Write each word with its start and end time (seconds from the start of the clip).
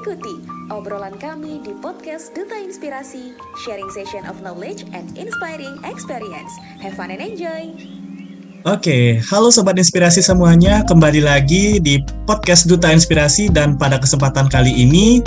Ikuti 0.00 0.40
obrolan 0.72 1.12
kami 1.20 1.60
di 1.60 1.76
podcast 1.76 2.32
Duta 2.32 2.56
Inspirasi, 2.56 3.36
sharing 3.60 3.92
session 3.92 4.24
of 4.24 4.40
knowledge 4.40 4.88
and 4.96 5.12
inspiring 5.12 5.76
experience. 5.84 6.56
Have 6.80 6.96
fun 6.96 7.12
and 7.12 7.20
enjoy! 7.20 7.68
Oke, 8.64 9.20
halo 9.28 9.52
Sobat 9.52 9.76
Inspirasi 9.76 10.24
semuanya, 10.24 10.88
kembali 10.88 11.20
lagi 11.20 11.84
di 11.84 12.00
podcast 12.24 12.64
Duta 12.64 12.88
Inspirasi 12.88 13.52
dan 13.52 13.76
pada 13.76 14.00
kesempatan 14.00 14.48
kali 14.48 14.72
ini 14.72 15.20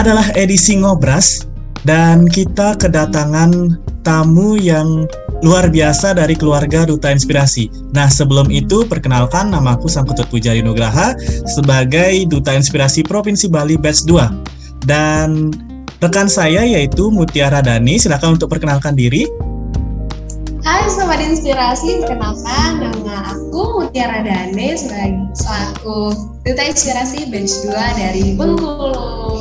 adalah 0.00 0.24
edisi 0.32 0.80
Ngobras 0.80 1.44
dan 1.84 2.24
kita 2.24 2.72
kedatangan 2.80 3.76
tamu 4.08 4.56
yang 4.56 5.04
luar 5.44 5.68
biasa 5.68 6.16
dari 6.16 6.32
keluarga 6.32 6.88
Duta 6.88 7.12
Inspirasi. 7.12 7.68
Nah, 7.92 8.08
sebelum 8.08 8.48
itu 8.48 8.88
perkenalkan 8.88 9.52
nama 9.52 9.76
aku 9.76 9.84
Sangkutut 9.84 10.24
Pujari 10.32 10.64
Nugraha 10.64 11.12
sebagai 11.44 12.24
Duta 12.24 12.56
Inspirasi 12.56 13.04
Provinsi 13.04 13.52
Bali 13.52 13.76
Batch 13.76 14.08
2. 14.08 14.88
Dan 14.88 15.52
rekan 16.00 16.24
saya 16.24 16.64
yaitu 16.64 17.12
Mutiara 17.12 17.60
Dani, 17.60 18.00
silakan 18.00 18.40
untuk 18.40 18.48
perkenalkan 18.48 18.96
diri. 18.96 19.28
Hai 20.64 20.88
Sobat 20.88 21.20
Inspirasi, 21.20 22.00
perkenalkan 22.00 22.80
nama 22.80 23.36
aku 23.36 23.84
Mutiara 23.84 24.24
Dane 24.24 24.72
sebagai 24.72 25.36
selaku 25.36 26.16
Duta 26.48 26.64
Inspirasi 26.64 27.28
Batch 27.28 27.68
2 27.68 28.00
dari 28.00 28.24
Bengkulu. 28.40 29.36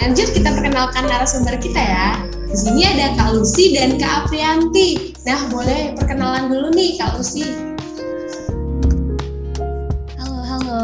Lanjut 0.00 0.28
kita 0.28 0.52
perkenalkan 0.52 1.08
narasumber 1.08 1.56
kita 1.56 1.80
ya. 1.80 2.29
Di 2.50 2.58
sini 2.58 2.82
ada 2.82 3.14
Kak 3.14 3.38
Lucy 3.38 3.78
dan 3.78 3.94
Kak 3.94 4.26
Aprianti. 4.26 5.14
Nah, 5.22 5.38
boleh 5.54 5.94
perkenalan 5.94 6.50
dulu 6.50 6.74
nih 6.74 6.98
Kak 6.98 7.14
Lucy. 7.14 7.46
Halo, 10.18 10.38
halo. 10.42 10.82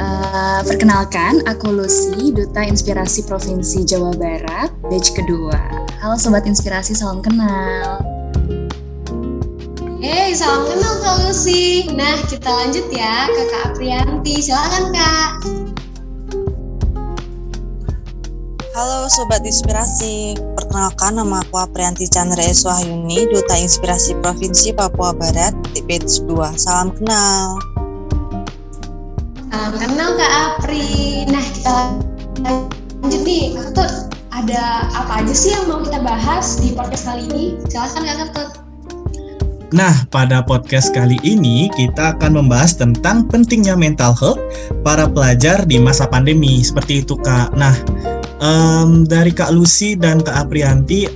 Uh, 0.00 0.64
perkenalkan, 0.64 1.44
aku 1.44 1.76
Lucy, 1.76 2.32
Duta 2.32 2.64
Inspirasi 2.64 3.28
Provinsi 3.28 3.84
Jawa 3.84 4.16
Barat, 4.16 4.72
batch 4.88 5.12
kedua. 5.12 5.60
Halo 6.00 6.16
Sobat 6.16 6.48
Inspirasi, 6.48 6.96
salam 6.96 7.20
kenal. 7.20 8.00
Hey, 10.00 10.32
salam 10.32 10.64
kenal 10.72 11.04
Kak 11.04 11.16
Lucy. 11.28 11.92
Nah, 11.92 12.16
kita 12.32 12.48
lanjut 12.48 12.88
ya 12.88 13.28
ke 13.28 13.42
Kak 13.52 13.76
Aprianti. 13.76 14.40
Silakan 14.40 14.88
Kak. 14.96 15.61
Halo 18.72 19.04
Sobat 19.04 19.44
Inspirasi, 19.44 20.32
perkenalkan 20.56 21.20
nama 21.20 21.44
aku 21.44 21.60
Aprianti 21.60 22.08
Chandra 22.08 22.40
Eswahyuni, 22.40 23.28
Duta 23.28 23.60
Inspirasi 23.60 24.16
Provinsi 24.24 24.72
Papua 24.72 25.12
Barat, 25.12 25.52
di 25.76 25.84
batch 25.84 26.24
2. 26.24 26.56
Salam 26.56 26.88
kenal. 26.96 27.60
Salam 29.52 29.76
kenal 29.76 30.16
Kak 30.16 30.32
Apri. 30.32 31.28
Nah, 31.28 31.44
kita 31.52 32.00
lanjut 32.40 33.20
nih. 33.28 33.52
Kak 33.52 33.76
Ketut, 33.76 33.92
ada 34.32 34.88
apa 34.96 35.20
aja 35.20 35.34
sih 35.36 35.52
yang 35.52 35.68
mau 35.68 35.84
kita 35.84 36.00
bahas 36.00 36.56
di 36.56 36.72
podcast 36.72 37.12
kali 37.12 37.28
ini? 37.28 37.60
Silahkan 37.68 38.08
Kak 38.08 38.16
Ketut. 38.24 38.50
Nah, 39.76 39.92
pada 40.08 40.40
podcast 40.40 40.96
kali 40.96 41.20
ini 41.20 41.68
kita 41.76 42.16
akan 42.16 42.40
membahas 42.40 42.72
tentang 42.72 43.28
pentingnya 43.28 43.76
mental 43.76 44.16
health 44.16 44.40
para 44.80 45.04
pelajar 45.04 45.60
di 45.68 45.76
masa 45.76 46.08
pandemi. 46.08 46.64
Seperti 46.64 47.04
itu, 47.04 47.20
Kak. 47.20 47.52
Nah, 47.56 47.72
um, 48.42 49.06
dari 49.06 49.30
Kak 49.30 49.54
Lucy 49.54 49.94
dan 49.94 50.20
Kak 50.20 50.50
Aprianti 50.50 51.06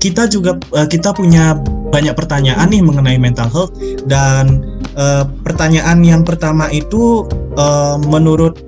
kita 0.00 0.28
juga 0.28 0.56
uh, 0.72 0.88
kita 0.88 1.12
punya 1.12 1.56
banyak 1.92 2.12
pertanyaan 2.16 2.68
nih 2.68 2.82
mengenai 2.84 3.18
mental 3.20 3.48
health 3.52 3.72
dan 4.08 4.64
uh, 4.96 5.24
pertanyaan 5.44 6.02
yang 6.02 6.22
pertama 6.24 6.68
itu 6.72 7.28
uh, 7.60 8.00
menurut 8.08 8.58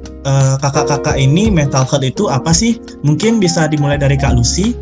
kakak-kakak 0.61 1.17
uh, 1.17 1.25
ini 1.25 1.49
mental 1.49 1.89
health 1.89 2.05
itu 2.05 2.29
apa 2.29 2.53
sih? 2.53 2.77
Mungkin 3.01 3.41
bisa 3.41 3.65
dimulai 3.65 3.97
dari 3.97 4.13
Kak 4.21 4.37
Lucy. 4.37 4.77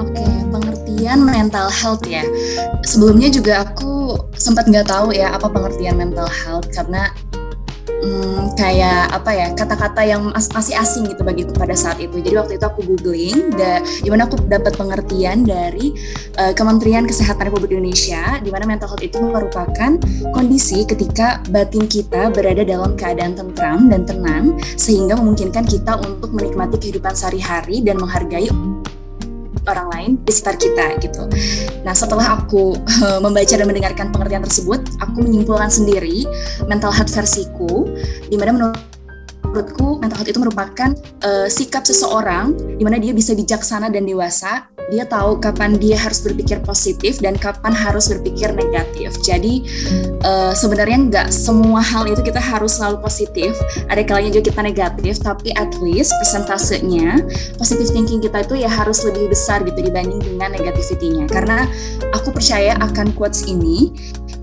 Oke, 0.00 0.24
pengertian 0.48 1.28
mental 1.28 1.68
health 1.68 2.08
ya. 2.08 2.24
Sebelumnya 2.88 3.28
juga 3.28 3.68
aku 3.68 4.16
sempat 4.32 4.64
nggak 4.64 4.88
tahu 4.88 5.12
ya 5.12 5.36
apa 5.36 5.52
pengertian 5.52 6.00
mental 6.00 6.24
health 6.24 6.72
karena 6.72 7.12
hmm, 8.04 8.52
kayak 8.54 9.08
apa 9.16 9.30
ya 9.32 9.46
kata-kata 9.56 10.04
yang 10.04 10.28
as 10.36 10.52
masih 10.52 10.76
asing 10.76 11.08
gitu 11.08 11.24
bagiku 11.24 11.56
pada 11.56 11.72
saat 11.72 11.96
itu. 11.98 12.20
Jadi 12.20 12.36
waktu 12.36 12.52
itu 12.60 12.64
aku 12.68 12.80
googling, 12.84 13.56
da, 13.56 13.80
di 13.80 14.08
mana 14.12 14.28
aku 14.28 14.36
dapat 14.44 14.76
pengertian 14.76 15.48
dari 15.48 15.96
uh, 16.36 16.52
Kementerian 16.52 17.08
Kesehatan 17.08 17.48
Republik 17.48 17.72
Indonesia, 17.72 18.38
di 18.44 18.52
mana 18.52 18.68
mental 18.68 18.92
health 18.92 19.04
itu 19.04 19.18
merupakan 19.18 19.96
kondisi 20.36 20.84
ketika 20.84 21.40
batin 21.48 21.88
kita 21.88 22.28
berada 22.28 22.62
dalam 22.62 22.94
keadaan 22.94 23.32
tentram 23.32 23.88
dan 23.88 24.04
tenang, 24.04 24.60
sehingga 24.76 25.16
memungkinkan 25.16 25.64
kita 25.64 25.96
untuk 26.04 26.30
menikmati 26.36 26.76
kehidupan 26.76 27.16
sehari-hari 27.16 27.80
dan 27.80 27.96
menghargai 27.96 28.52
orang 29.68 29.86
lain 29.90 30.10
di 30.22 30.32
sekitar 30.32 30.56
kita 30.60 30.86
gitu. 31.00 31.24
Nah 31.82 31.94
setelah 31.96 32.40
aku 32.40 32.76
uh, 33.04 33.20
membaca 33.20 33.54
dan 33.54 33.66
mendengarkan 33.66 34.12
pengertian 34.12 34.44
tersebut, 34.44 34.80
aku 35.00 35.24
menyimpulkan 35.24 35.68
sendiri 35.72 36.28
mental 36.68 36.92
health 36.92 37.12
versiku, 37.12 37.88
di 38.28 38.36
mana 38.36 38.52
menurut 38.54 38.93
menurutku 39.54 40.02
mental 40.02 40.18
health 40.18 40.34
itu 40.34 40.42
merupakan 40.42 40.90
uh, 41.22 41.46
sikap 41.46 41.86
seseorang 41.86 42.58
di 42.74 42.82
mana 42.82 42.98
dia 42.98 43.14
bisa 43.14 43.38
bijaksana 43.38 43.86
dan 43.86 44.02
dewasa. 44.02 44.66
Dia 44.92 45.08
tahu 45.08 45.40
kapan 45.40 45.80
dia 45.80 45.96
harus 45.96 46.20
berpikir 46.20 46.60
positif 46.60 47.16
dan 47.16 47.40
kapan 47.40 47.72
harus 47.72 48.04
berpikir 48.12 48.52
negatif. 48.52 49.16
Jadi 49.24 49.64
uh, 50.26 50.52
sebenarnya 50.52 50.98
nggak 51.08 51.28
semua 51.32 51.80
hal 51.80 52.04
itu 52.04 52.20
kita 52.20 52.36
harus 52.36 52.76
selalu 52.76 53.00
positif. 53.00 53.56
Ada 53.88 54.04
kalanya 54.04 54.36
juga 54.36 54.52
kita 54.52 54.60
negatif, 54.60 55.24
tapi 55.24 55.56
at 55.56 55.72
least 55.80 56.12
persentasenya 56.20 57.24
positive 57.56 57.96
thinking 57.96 58.20
kita 58.20 58.44
itu 58.44 58.60
ya 58.60 58.68
harus 58.68 59.00
lebih 59.08 59.32
besar 59.32 59.64
gitu 59.64 59.80
dibanding 59.80 60.20
dengan 60.20 60.52
negativity-nya. 60.52 61.32
Karena 61.32 61.64
aku 62.12 62.36
percaya 62.36 62.76
akan 62.84 63.16
quotes 63.16 63.48
ini, 63.48 63.88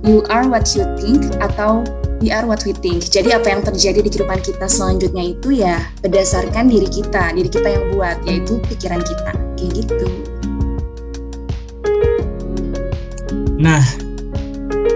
you 0.02 0.26
are 0.34 0.50
what 0.50 0.66
you 0.74 0.82
think 0.98 1.22
atau 1.38 1.86
we 2.22 2.30
are 2.30 2.46
what 2.46 2.62
we 2.64 2.72
think. 2.78 3.02
Jadi 3.02 3.34
apa 3.34 3.50
yang 3.50 3.66
terjadi 3.66 4.06
di 4.06 4.10
kehidupan 4.14 4.40
kita 4.46 4.70
selanjutnya 4.70 5.34
itu 5.34 5.58
ya 5.58 5.82
berdasarkan 6.06 6.70
diri 6.70 6.86
kita, 6.86 7.34
diri 7.34 7.50
kita 7.50 7.68
yang 7.68 7.84
buat, 7.98 8.22
yaitu 8.30 8.62
pikiran 8.70 9.02
kita. 9.02 9.34
Kayak 9.58 9.72
gitu. 9.82 10.08
Nah, 13.58 13.82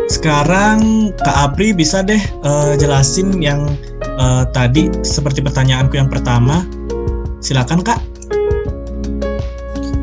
sekarang 0.09 1.09
Kak 1.17 1.37
Apri 1.49 1.73
bisa 1.73 2.05
deh 2.05 2.21
uh, 2.45 2.77
jelasin 2.77 3.41
yang 3.41 3.73
uh, 4.21 4.45
tadi 4.53 4.93
seperti 5.01 5.41
pertanyaanku 5.41 5.97
yang 5.97 6.09
pertama. 6.09 6.61
Silakan 7.41 7.81
Kak. 7.81 8.01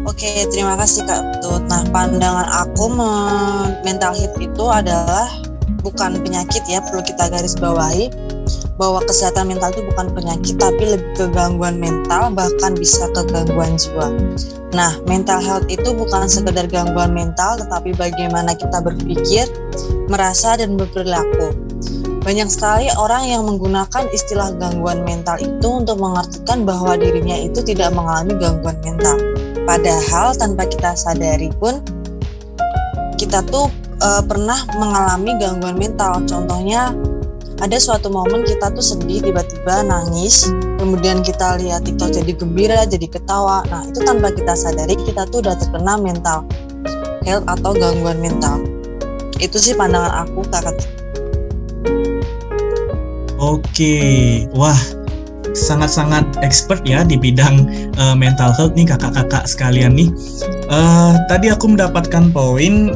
Oke, 0.06 0.46
terima 0.50 0.78
kasih 0.78 1.02
Kak 1.06 1.42
Tut. 1.42 1.66
Nah, 1.66 1.82
pandangan 1.90 2.46
aku 2.66 2.86
mental 3.82 4.14
health 4.14 4.38
itu 4.38 4.64
adalah 4.70 5.26
bukan 5.82 6.22
penyakit 6.22 6.62
ya, 6.70 6.80
perlu 6.80 7.02
kita 7.02 7.28
garis 7.28 7.58
bawahi 7.58 8.08
bahwa 8.80 9.04
kesehatan 9.04 9.52
mental 9.52 9.70
itu 9.70 9.84
bukan 9.92 10.06
penyakit 10.16 10.54
tapi 10.58 10.82
lebih 10.96 11.10
ke 11.14 11.26
gangguan 11.30 11.78
mental 11.78 12.32
bahkan 12.32 12.72
bisa 12.74 13.06
ke 13.12 13.22
gangguan 13.30 13.76
jiwa. 13.76 14.10
Nah, 14.72 14.96
mental 15.04 15.38
health 15.44 15.68
itu 15.68 15.92
bukan 15.92 16.24
sekedar 16.24 16.64
gangguan 16.66 17.12
mental 17.12 17.60
tetapi 17.60 17.92
bagaimana 17.94 18.56
kita 18.56 18.80
berpikir, 18.80 19.44
merasa 20.08 20.56
dan 20.56 20.80
berperilaku. 20.80 21.52
Banyak 22.22 22.48
sekali 22.48 22.86
orang 22.94 23.26
yang 23.26 23.42
menggunakan 23.44 24.06
istilah 24.14 24.54
gangguan 24.54 25.02
mental 25.02 25.36
itu 25.42 25.68
untuk 25.68 25.98
mengartikan 25.98 26.62
bahwa 26.62 26.94
dirinya 26.94 27.34
itu 27.34 27.60
tidak 27.66 27.90
mengalami 27.90 28.38
gangguan 28.38 28.78
mental. 28.86 29.18
Padahal 29.66 30.30
tanpa 30.34 30.66
kita 30.70 30.94
sadari 30.94 31.50
pun 31.58 31.82
kita 33.18 33.42
tuh 33.50 33.70
e, 34.02 34.08
pernah 34.26 34.58
mengalami 34.74 35.38
gangguan 35.38 35.78
mental. 35.78 36.26
Contohnya 36.26 36.90
ada 37.62 37.78
suatu 37.78 38.10
momen 38.10 38.42
kita 38.42 38.74
tuh 38.74 38.82
sedih 38.82 39.22
tiba-tiba 39.22 39.86
nangis 39.86 40.50
kemudian 40.82 41.22
kita 41.22 41.62
lihat 41.62 41.86
TikTok 41.86 42.10
jadi 42.10 42.32
gembira 42.34 42.82
jadi 42.90 43.06
ketawa. 43.06 43.62
Nah 43.70 43.86
itu 43.86 44.02
tanpa 44.02 44.34
kita 44.34 44.58
sadari 44.58 44.98
kita 44.98 45.30
tuh 45.30 45.46
udah 45.46 45.54
terkena 45.54 45.94
mental 45.94 46.42
health 47.22 47.46
atau 47.46 47.70
gangguan 47.70 48.18
mental. 48.18 48.58
Itu 49.38 49.62
sih 49.62 49.78
pandangan 49.78 50.26
aku 50.26 50.42
kakak 50.50 50.82
oke. 53.38 53.96
Wah 54.54 54.78
sangat-sangat 55.52 56.40
expert 56.40 56.80
ya 56.82 57.04
di 57.04 57.14
bidang 57.14 57.68
uh, 58.00 58.16
mental 58.16 58.50
health 58.56 58.72
nih 58.74 58.90
kakak-kakak 58.90 59.44
sekalian 59.46 59.94
nih. 59.94 60.08
Uh, 60.66 61.14
tadi 61.28 61.52
aku 61.52 61.70
mendapatkan 61.70 62.32
poin 62.32 62.90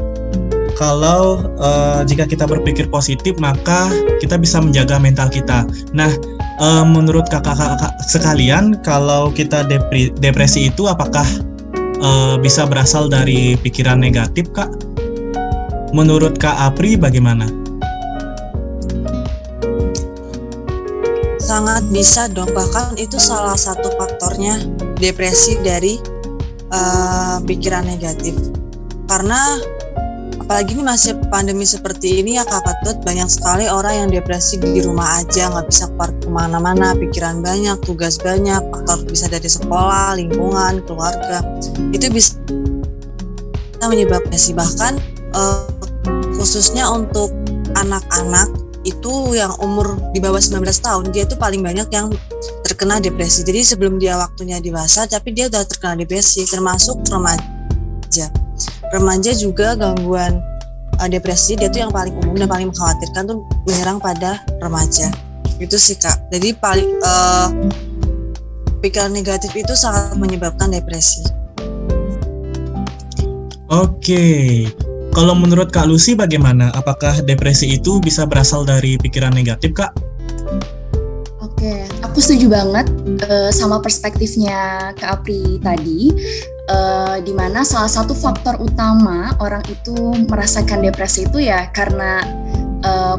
kalau 0.76 1.40
uh, 1.56 2.04
jika 2.04 2.28
kita 2.28 2.44
berpikir 2.44 2.86
positif 2.92 3.34
maka 3.40 3.88
kita 4.20 4.36
bisa 4.36 4.60
menjaga 4.60 5.00
mental 5.00 5.32
kita. 5.32 5.64
Nah, 5.96 6.12
uh, 6.60 6.84
menurut 6.84 7.26
kakak-kakak 7.32 7.96
sekalian, 8.06 8.76
kalau 8.84 9.32
kita 9.32 9.64
depri, 9.64 10.12
depresi 10.20 10.68
itu 10.68 10.86
apakah 10.86 11.24
uh, 12.04 12.36
bisa 12.36 12.68
berasal 12.68 13.08
dari 13.08 13.56
pikiran 13.58 13.98
negatif, 13.98 14.52
Kak? 14.52 14.68
Menurut 15.96 16.36
Kak 16.36 16.54
Apri 16.60 17.00
bagaimana? 17.00 17.48
sangat 21.46 21.86
bisa 21.94 22.26
dong 22.26 22.50
bahkan 22.50 22.98
itu 22.98 23.22
salah 23.22 23.54
satu 23.54 23.94
faktornya 23.94 24.58
depresi 24.98 25.54
dari 25.62 25.94
uh, 26.74 27.38
pikiran 27.46 27.86
negatif 27.86 28.34
karena 29.06 29.38
apalagi 30.46 30.78
ini 30.78 30.86
masih 30.86 31.18
pandemi 31.26 31.66
seperti 31.66 32.22
ini 32.22 32.38
ya 32.38 32.46
Kak 32.46 32.62
Patut 32.62 33.02
banyak 33.02 33.26
sekali 33.26 33.66
orang 33.66 34.06
yang 34.06 34.08
depresi 34.14 34.62
di 34.62 34.78
rumah 34.78 35.18
aja 35.18 35.50
nggak 35.50 35.66
bisa 35.66 35.90
keluar 35.90 36.14
ke 36.22 36.30
mana-mana. 36.30 36.94
Pikiran 36.94 37.42
banyak 37.42 37.82
tugas 37.82 38.14
banyak 38.22 38.62
faktor 38.70 39.02
bisa 39.10 39.26
dari 39.26 39.50
sekolah 39.50 40.14
lingkungan 40.14 40.86
keluarga. 40.86 41.42
Itu 41.90 42.14
bisa 42.14 42.38
menyebabkan 43.82 44.30
depresi 44.30 44.54
bahkan 44.54 45.02
uh, 45.34 45.66
khususnya 46.38 46.94
untuk 46.94 47.34
anak-anak 47.74 48.46
itu 48.86 49.34
yang 49.34 49.50
umur 49.58 49.98
di 50.14 50.22
bawah 50.22 50.38
19 50.38 50.62
tahun 50.62 51.10
dia 51.10 51.26
itu 51.26 51.34
paling 51.34 51.58
banyak 51.58 51.90
yang 51.90 52.14
terkena 52.62 53.02
depresi. 53.02 53.42
Jadi 53.42 53.66
sebelum 53.66 53.98
dia 53.98 54.14
waktunya 54.14 54.62
dewasa 54.62 55.10
tapi 55.10 55.34
dia 55.34 55.50
udah 55.50 55.66
terkena 55.66 55.98
depresi 55.98 56.46
termasuk 56.46 57.02
remaja 57.10 58.45
remaja 58.96 59.36
juga 59.36 59.76
gangguan 59.76 60.40
uh, 60.98 61.08
depresi 61.08 61.54
dia 61.54 61.68
tuh 61.68 61.84
yang 61.84 61.92
paling 61.92 62.16
umum 62.24 62.34
dan 62.40 62.48
paling 62.48 62.68
mengkhawatirkan 62.72 63.22
tuh 63.28 63.44
menyerang 63.68 63.98
pada 64.00 64.40
remaja. 64.64 65.12
Itu 65.60 65.76
sih 65.76 65.96
kak. 66.00 66.32
Jadi 66.32 66.56
paling 66.56 66.90
uh, 67.04 67.48
pikiran 68.80 69.12
negatif 69.12 69.52
itu 69.52 69.72
sangat 69.76 70.16
menyebabkan 70.16 70.72
depresi. 70.72 71.24
Oke. 73.66 74.66
Kalau 75.10 75.32
menurut 75.32 75.72
Kak 75.72 75.88
Lucy 75.88 76.12
bagaimana? 76.12 76.68
Apakah 76.76 77.24
depresi 77.24 77.72
itu 77.72 77.98
bisa 78.04 78.28
berasal 78.28 78.68
dari 78.68 79.00
pikiran 79.00 79.32
negatif, 79.32 79.72
Kak? 79.72 79.96
Oke, 81.40 81.88
aku 82.04 82.20
setuju 82.20 82.52
banget 82.52 82.84
uh, 83.24 83.48
sama 83.48 83.80
perspektifnya 83.80 84.92
Kak 84.92 85.24
Apri 85.24 85.56
tadi 85.64 86.12
uh, 86.70 87.16
di 87.22 87.32
mana 87.32 87.62
salah 87.62 87.90
satu 87.90 88.12
faktor 88.14 88.58
utama 88.62 89.34
orang 89.42 89.62
itu 89.70 89.94
merasakan 90.26 90.82
depresi 90.86 91.26
itu 91.26 91.46
ya 91.46 91.70
karena 91.70 92.22
uh, 92.86 93.16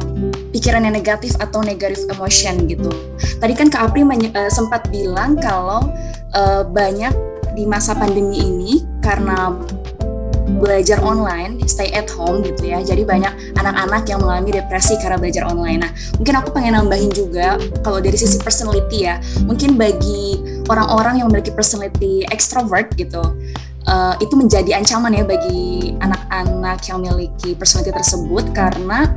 pikiran 0.52 0.84
yang 0.84 0.94
negatif 0.96 1.36
atau 1.40 1.60
negatif 1.64 2.04
emotion 2.12 2.68
gitu. 2.68 2.90
Tadi 3.38 3.52
kan 3.54 3.68
Kak 3.72 3.92
Apri 3.92 4.04
uh, 4.04 4.50
sempat 4.52 4.88
bilang 4.92 5.36
kalau 5.38 5.88
uh, 6.36 6.62
banyak 6.64 7.12
di 7.58 7.66
masa 7.66 7.96
pandemi 7.96 8.38
ini 8.38 8.86
karena 9.02 9.50
belajar 10.56 11.04
online, 11.04 11.60
stay 11.68 11.92
at 11.92 12.08
home 12.08 12.40
gitu 12.40 12.72
ya. 12.72 12.80
Jadi 12.80 13.04
banyak 13.04 13.58
anak-anak 13.60 14.08
yang 14.08 14.24
mengalami 14.24 14.56
depresi 14.56 14.96
karena 14.98 15.20
belajar 15.20 15.44
online. 15.44 15.84
Nah, 15.84 15.92
mungkin 16.16 16.34
aku 16.40 16.48
pengen 16.56 16.72
nambahin 16.80 17.12
juga 17.12 17.60
kalau 17.84 18.00
dari 18.00 18.16
sisi 18.16 18.40
personality 18.40 19.04
ya, 19.04 19.20
mungkin 19.44 19.76
bagi 19.76 20.40
orang-orang 20.72 21.20
yang 21.20 21.28
memiliki 21.28 21.52
personality 21.52 22.24
extrovert 22.32 22.92
gitu, 22.96 23.20
uh, 23.88 24.14
itu 24.20 24.34
menjadi 24.36 24.76
ancaman 24.76 25.16
ya 25.16 25.24
bagi 25.24 25.96
anak-anak 25.98 26.78
yang 26.86 27.00
memiliki 27.04 27.56
personality 27.56 27.92
tersebut 27.92 28.44
karena 28.52 29.08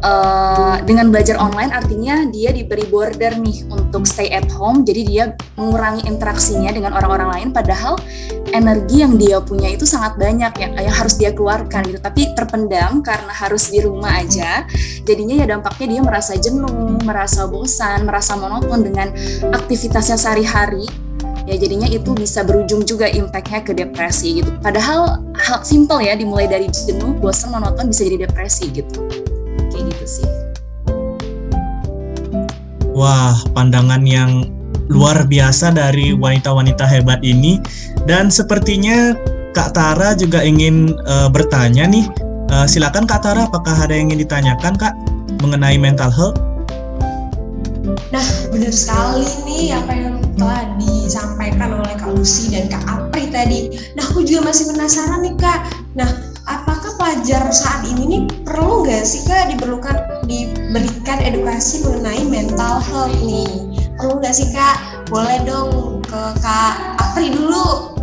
Uh, 0.00 0.80
dengan 0.88 1.12
belajar 1.12 1.36
online 1.36 1.76
artinya 1.76 2.24
dia 2.32 2.56
diberi 2.56 2.88
border 2.88 3.36
nih 3.36 3.68
untuk 3.68 4.08
stay 4.08 4.32
at 4.32 4.48
home. 4.48 4.80
Jadi 4.80 5.04
dia 5.04 5.36
mengurangi 5.60 6.08
interaksinya 6.08 6.72
dengan 6.72 6.96
orang-orang 6.96 7.28
lain 7.36 7.48
padahal 7.52 8.00
energi 8.56 9.04
yang 9.04 9.20
dia 9.20 9.44
punya 9.44 9.68
itu 9.68 9.84
sangat 9.84 10.16
banyak 10.16 10.56
yang, 10.56 10.72
yang 10.72 10.96
harus 10.96 11.20
dia 11.20 11.36
keluarkan 11.36 11.84
gitu. 11.84 12.00
Tapi 12.00 12.32
terpendam 12.32 13.04
karena 13.04 13.28
harus 13.28 13.68
di 13.68 13.84
rumah 13.84 14.24
aja. 14.24 14.64
Jadinya 15.04 15.36
ya 15.36 15.46
dampaknya 15.52 15.86
dia 15.92 16.00
merasa 16.00 16.32
jenuh 16.32 16.96
merasa 17.04 17.44
bosan 17.44 18.08
merasa 18.08 18.40
monoton 18.40 18.80
dengan 18.80 19.12
aktivitasnya 19.52 20.16
sehari-hari. 20.16 20.88
Ya 21.44 21.60
jadinya 21.60 21.88
itu 21.92 22.16
bisa 22.16 22.40
berujung 22.40 22.88
juga 22.88 23.04
impactnya 23.04 23.60
ke 23.68 23.76
depresi 23.76 24.40
gitu. 24.40 24.48
Padahal 24.64 25.20
hal 25.36 25.60
simple 25.60 26.00
ya 26.00 26.16
dimulai 26.16 26.48
dari 26.48 26.72
jenuh 26.72 27.20
bosan 27.20 27.52
monoton 27.52 27.84
bisa 27.92 28.08
jadi 28.08 28.24
depresi 28.24 28.72
gitu 28.72 29.04
kayak 29.70 29.94
gitu 29.94 30.06
sih. 30.20 30.30
Wah, 32.92 33.32
pandangan 33.56 34.04
yang 34.04 34.44
luar 34.90 35.24
biasa 35.24 35.70
dari 35.70 36.12
wanita-wanita 36.12 36.82
hebat 36.84 37.22
ini 37.22 37.62
dan 38.04 38.28
sepertinya 38.28 39.14
Kak 39.54 39.74
Tara 39.74 40.18
juga 40.18 40.42
ingin 40.42 40.98
uh, 41.06 41.30
bertanya 41.30 41.86
nih. 41.86 42.06
Uh, 42.50 42.66
silakan 42.66 43.06
Kak 43.06 43.22
Tara, 43.22 43.46
apakah 43.46 43.72
ada 43.78 43.94
yang 43.94 44.10
ingin 44.10 44.26
ditanyakan 44.26 44.74
Kak 44.74 44.94
mengenai 45.40 45.78
mental 45.78 46.10
health? 46.10 46.36
Nah, 48.10 48.26
benar 48.50 48.74
sekali 48.74 49.26
nih 49.46 49.70
apa 49.74 49.92
yang 49.94 50.18
telah 50.34 50.66
disampaikan 50.78 51.78
oleh 51.78 51.94
Kak 51.94 52.10
Lucy 52.10 52.50
dan 52.50 52.66
Kak 52.66 52.82
Apri 52.90 53.30
tadi. 53.30 53.70
Nah, 53.94 54.02
aku 54.02 54.26
juga 54.26 54.50
masih 54.50 54.74
penasaran 54.74 55.22
nih 55.22 55.34
Kak. 55.38 55.60
Nah, 55.94 56.10
pelajar 57.00 57.48
saat 57.48 57.88
ini 57.88 58.04
nih 58.04 58.22
perlu 58.44 58.84
nggak 58.84 59.08
sih 59.08 59.24
kak 59.24 59.48
diperlukan 59.56 60.20
diberikan 60.28 61.16
edukasi 61.24 61.80
mengenai 61.80 62.28
mental 62.28 62.76
health 62.76 63.16
nih? 63.24 63.48
Perlu 63.96 64.20
nggak 64.20 64.36
sih 64.36 64.52
kak? 64.52 65.08
Boleh 65.08 65.40
dong 65.48 66.04
ke 66.04 66.22
kak 66.44 67.00
Apri 67.00 67.32
dulu. 67.32 67.96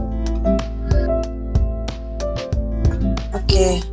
Oke. 3.37 3.85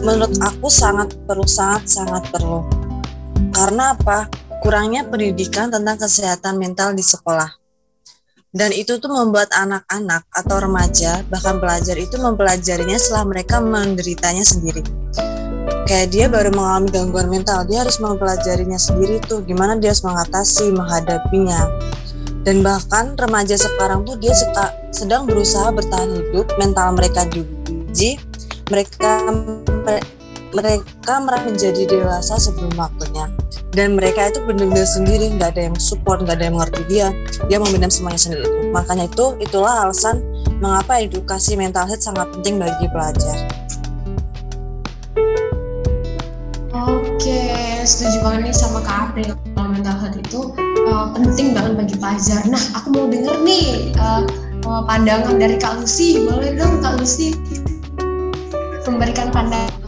Menurut 0.00 0.32
aku 0.40 0.72
sangat 0.72 1.12
perlu 1.28 1.44
sangat 1.44 1.92
sangat 1.92 2.24
perlu. 2.32 2.64
Karena 3.52 3.92
apa? 3.92 4.32
Kurangnya 4.64 5.04
pendidikan 5.04 5.68
tentang 5.68 6.00
kesehatan 6.00 6.56
mental 6.56 6.96
di 6.96 7.04
sekolah 7.04 7.67
dan 8.56 8.72
itu 8.72 8.96
tuh 8.96 9.12
membuat 9.12 9.52
anak-anak 9.52 10.24
atau 10.32 10.56
remaja 10.56 11.20
bahkan 11.28 11.60
pelajar 11.60 12.00
itu 12.00 12.16
mempelajarinya 12.16 12.96
setelah 12.96 13.28
mereka 13.28 13.60
menderitanya 13.60 14.44
sendiri. 14.44 14.80
Kayak 15.88 16.08
dia 16.12 16.26
baru 16.28 16.52
mengalami 16.52 16.88
gangguan 16.92 17.28
mental 17.32 17.64
dia 17.64 17.84
harus 17.84 18.00
mempelajarinya 18.00 18.76
sendiri 18.76 19.20
tuh 19.24 19.44
gimana 19.44 19.76
dia 19.76 19.92
harus 19.92 20.04
mengatasi 20.04 20.72
menghadapinya. 20.72 21.60
Dan 22.44 22.64
bahkan 22.64 23.12
remaja 23.20 23.60
sekarang 23.60 24.08
tuh 24.08 24.16
dia 24.16 24.32
sedang 24.88 25.28
berusaha 25.28 25.68
bertahan 25.68 26.08
hidup 26.16 26.48
mental 26.56 26.96
mereka 26.96 27.28
diuji 27.28 28.16
mereka 28.68 29.28
mereka 30.52 31.12
merasa 31.20 31.44
menjadi 31.44 31.82
dewasa 31.84 32.34
sebelum 32.40 32.72
waktunya 32.76 33.28
dan 33.72 33.94
mereka 33.94 34.32
itu 34.32 34.40
benar-benar 34.48 34.88
sendiri 34.88 35.32
nggak 35.36 35.54
ada 35.56 35.62
yang 35.68 35.76
support 35.76 36.24
nggak 36.24 36.40
ada 36.40 36.44
yang 36.48 36.56
mengerti 36.56 36.82
dia. 36.88 37.08
Dia 37.52 37.58
memendam 37.60 37.92
semuanya 37.92 38.20
sendiri. 38.20 38.46
Makanya 38.72 39.08
itu 39.08 39.36
itulah 39.38 39.88
alasan 39.88 40.24
mengapa 40.58 40.98
edukasi 40.98 41.54
mental 41.54 41.84
health 41.84 42.02
sangat 42.02 42.28
penting 42.38 42.56
bagi 42.56 42.86
pelajar. 42.88 43.36
Oke 46.72 47.40
setuju 47.84 48.16
banget 48.24 48.40
nih 48.48 48.54
sama 48.56 48.80
Kak 48.80 49.12
April. 49.12 49.36
Kalau 49.36 49.68
mental 49.68 49.96
health 50.00 50.16
itu 50.16 50.40
uh, 50.88 51.12
penting 51.12 51.52
banget 51.52 51.72
bagi 51.76 51.94
pelajar. 52.00 52.40
Nah 52.48 52.62
aku 52.72 52.88
mau 52.96 53.06
denger 53.06 53.36
nih 53.44 53.92
uh, 54.00 54.24
pandangan 54.88 55.36
dari 55.36 55.60
Kak 55.60 55.76
Lucy. 55.78 56.24
Boleh 56.24 56.56
dong 56.56 56.80
Kak 56.80 56.96
Lucy 56.96 57.36
memberikan 58.88 59.28
pandangan 59.28 59.87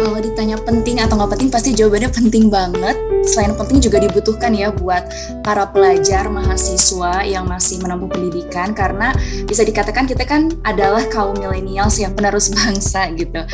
kalau 0.00 0.16
ditanya 0.16 0.56
penting 0.56 0.96
atau 0.96 1.20
nggak 1.20 1.36
penting 1.36 1.48
pasti 1.52 1.70
jawabannya 1.76 2.08
penting 2.08 2.48
banget. 2.48 2.96
Selain 3.28 3.52
penting 3.52 3.84
juga 3.84 4.00
dibutuhkan 4.00 4.56
ya 4.56 4.72
buat 4.72 5.04
para 5.44 5.68
pelajar 5.68 6.32
mahasiswa 6.32 7.20
yang 7.20 7.44
masih 7.44 7.84
menempuh 7.84 8.08
pendidikan 8.08 8.72
karena 8.72 9.12
bisa 9.44 9.60
dikatakan 9.60 10.08
kita 10.08 10.24
kan 10.24 10.48
adalah 10.64 11.04
kaum 11.12 11.36
milenials 11.36 12.00
yang 12.00 12.16
penerus 12.16 12.48
bangsa 12.56 13.12
gitu. 13.12 13.44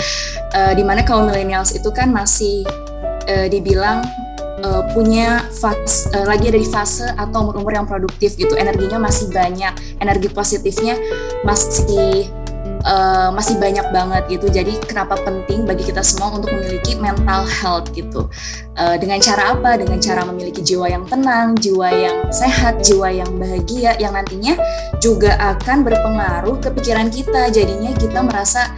Uh, 0.54 0.72
di 0.78 0.86
mana 0.86 1.02
kaum 1.02 1.26
milenials 1.26 1.74
itu 1.74 1.90
kan 1.90 2.14
masih 2.14 2.62
uh, 3.26 3.50
dibilang 3.50 4.06
uh, 4.62 4.86
punya 4.94 5.42
fase, 5.50 6.06
uh, 6.14 6.30
lagi 6.30 6.54
ada 6.54 6.62
di 6.62 6.68
fase 6.70 7.10
atau 7.18 7.50
umur-umur 7.50 7.74
yang 7.74 7.86
produktif 7.90 8.38
gitu 8.38 8.54
energinya 8.54 9.02
masih 9.02 9.34
banyak 9.34 9.74
energi 9.98 10.30
positifnya 10.30 10.94
masih 11.42 12.30
uh, 12.86 13.28
masih 13.34 13.58
banyak 13.58 13.84
banget 13.90 14.22
gitu. 14.30 14.46
Jadi 14.48 14.78
kenapa 14.86 15.18
penting 15.20 15.66
bagi 15.66 15.84
kita 15.84 16.00
semua 16.00 16.38
untuk 16.38 16.54
memiliki 16.54 16.94
mental 16.96 17.44
health 17.44 17.90
gitu. 17.92 18.30
Uh, 18.78 18.96
dengan 18.96 19.18
cara 19.18 19.58
apa? 19.58 19.76
Dengan 19.76 19.98
cara 19.98 20.22
memiliki 20.22 20.62
jiwa 20.62 20.86
yang 20.86 21.04
tenang, 21.04 21.58
jiwa 21.58 21.88
yang 21.90 22.16
sehat, 22.30 22.80
jiwa 22.86 23.10
yang 23.10 23.28
bahagia 23.36 23.98
yang 23.98 24.14
nantinya 24.14 24.54
juga 25.02 25.34
akan 25.42 25.82
berpengaruh 25.82 26.56
ke 26.62 26.68
pikiran 26.78 27.10
kita. 27.10 27.50
Jadinya 27.50 27.92
kita 27.98 28.22
merasa 28.22 28.70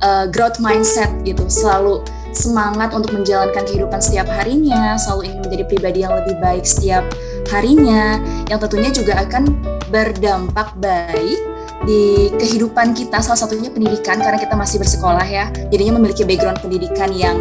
uh, 0.00 0.30
growth 0.30 0.62
mindset 0.62 1.10
gitu, 1.26 1.44
selalu 1.50 2.00
semangat 2.28 2.94
untuk 2.94 3.18
menjalankan 3.18 3.66
kehidupan 3.66 3.98
setiap 3.98 4.30
harinya, 4.30 4.94
selalu 5.00 5.32
ingin 5.32 5.40
menjadi 5.42 5.64
pribadi 5.66 5.98
yang 6.06 6.14
lebih 6.14 6.36
baik 6.38 6.62
setiap 6.62 7.02
harinya, 7.50 8.20
yang 8.46 8.60
tentunya 8.60 8.92
juga 8.92 9.18
akan 9.24 9.48
berdampak 9.88 10.76
baik 10.76 11.40
di 11.86 12.32
kehidupan 12.34 12.96
kita 12.96 13.22
salah 13.22 13.38
satunya 13.38 13.70
pendidikan 13.70 14.18
karena 14.18 14.38
kita 14.40 14.58
masih 14.58 14.82
bersekolah 14.82 15.24
ya 15.24 15.48
jadinya 15.70 16.00
memiliki 16.00 16.26
background 16.26 16.58
pendidikan 16.58 17.10
yang 17.14 17.38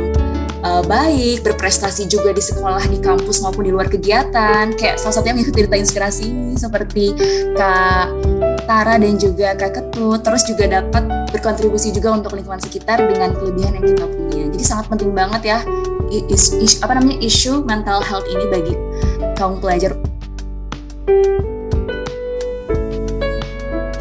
uh, 0.63 0.83
baik, 0.85 1.45
berprestasi 1.45 2.09
juga 2.09 2.33
di 2.33 2.41
sekolah, 2.41 2.81
di 2.89 2.97
kampus 3.01 3.43
maupun 3.43 3.67
di 3.67 3.71
luar 3.73 3.87
kegiatan. 3.91 4.73
Kayak 4.75 4.97
salah 5.01 5.15
satunya 5.19 5.35
mengikuti 5.37 5.65
Duta 5.67 5.77
Inspirasi 5.77 6.23
ini 6.27 6.55
seperti 6.57 7.13
Kak 7.55 8.07
Tara 8.65 8.95
dan 8.97 9.15
juga 9.19 9.53
Kak 9.55 9.71
Ketut. 9.75 10.19
Terus 10.23 10.43
juga 10.47 10.65
dapat 10.81 11.03
berkontribusi 11.31 11.93
juga 11.93 12.15
untuk 12.15 12.33
lingkungan 12.35 12.61
sekitar 12.61 13.03
dengan 13.05 13.35
kelebihan 13.37 13.77
yang 13.77 13.85
kita 13.85 14.05
punya. 14.07 14.43
Jadi 14.53 14.65
sangat 14.65 14.85
penting 14.89 15.11
banget 15.13 15.41
ya 15.43 15.59
is, 16.31 16.55
is, 16.55 16.79
apa 16.79 16.95
namanya 16.95 17.19
isu 17.19 17.67
mental 17.67 17.99
health 17.99 18.27
ini 18.31 18.45
bagi 18.47 18.73
kaum 19.35 19.59
pelajar. 19.59 19.93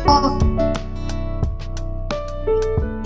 Oh, 0.07 0.39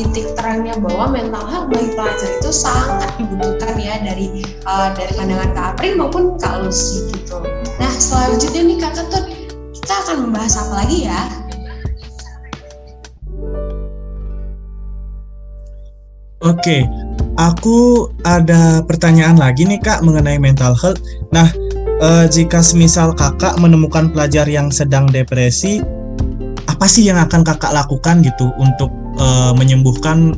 titik 0.01 0.33
terangnya 0.37 0.77
bahwa 0.81 1.13
mental 1.13 1.45
health 1.49 1.69
bagi 1.69 1.93
pelajar 1.93 2.31
itu 2.41 2.51
sangat 2.53 3.09
dibutuhkan 3.21 3.77
ya 3.77 4.01
dari 4.01 4.45
uh, 4.65 4.93
dari 4.97 5.13
pandangan 5.17 5.51
Kak 5.53 5.67
Apri 5.77 5.97
maupun 5.97 6.37
Kak 6.41 6.65
Lucy 6.65 7.09
gitu. 7.13 7.41
Nah 7.81 7.93
selanjutnya 7.93 8.63
nih 8.65 8.77
Kak 8.81 8.93
Ketut, 8.97 9.25
kita 9.77 9.95
akan 10.09 10.17
membahas 10.29 10.55
apa 10.61 10.73
lagi 10.85 10.99
ya? 11.09 11.21
Oke, 16.41 16.89
aku 17.37 18.09
ada 18.25 18.81
pertanyaan 18.81 19.37
lagi 19.37 19.69
nih 19.69 19.77
kak 19.77 20.01
mengenai 20.01 20.41
mental 20.41 20.73
health. 20.73 20.97
Nah, 21.37 21.53
eh, 22.01 22.25
jika 22.33 22.65
semisal 22.65 23.13
kakak 23.13 23.61
menemukan 23.61 24.09
pelajar 24.09 24.49
yang 24.49 24.73
sedang 24.73 25.05
depresi, 25.05 25.85
apa 26.81 26.89
sih 26.89 27.05
yang 27.05 27.21
akan 27.21 27.45
kakak 27.45 27.77
lakukan 27.77 28.25
gitu 28.25 28.57
untuk 28.57 28.89
eh, 29.21 29.53
menyembuhkan 29.53 30.33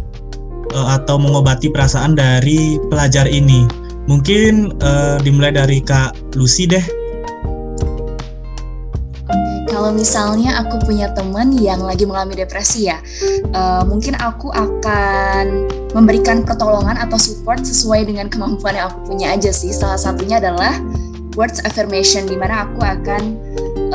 eh, 0.74 0.88
atau 0.98 1.14
mengobati 1.14 1.70
perasaan 1.70 2.18
dari 2.18 2.82
pelajar 2.90 3.30
ini? 3.30 3.62
Mungkin 4.10 4.74
eh, 4.74 5.22
dimulai 5.22 5.54
dari 5.54 5.78
kak 5.78 6.34
Lucy 6.34 6.66
deh. 6.66 6.82
Kalau 9.70 9.94
misalnya 9.94 10.66
aku 10.66 10.82
punya 10.82 11.14
teman 11.14 11.54
yang 11.54 11.78
lagi 11.86 12.10
mengalami 12.10 12.44
depresi 12.44 12.92
ya, 12.92 13.00
uh, 13.56 13.80
mungkin 13.88 14.14
aku 14.20 14.52
akan 14.52 15.64
memberikan 15.96 16.44
pertolongan 16.44 17.00
atau 17.00 17.16
support 17.16 17.64
sesuai 17.64 18.04
dengan 18.04 18.28
kemampuan 18.28 18.76
yang 18.76 18.92
aku 18.92 19.10
punya 19.10 19.32
aja 19.32 19.48
sih. 19.48 19.72
Salah 19.72 19.96
satunya 19.96 20.44
adalah 20.44 20.76
words 21.40 21.64
affirmation, 21.64 22.28
di 22.28 22.36
mana 22.36 22.68
aku 22.68 22.84
akan 22.84 23.22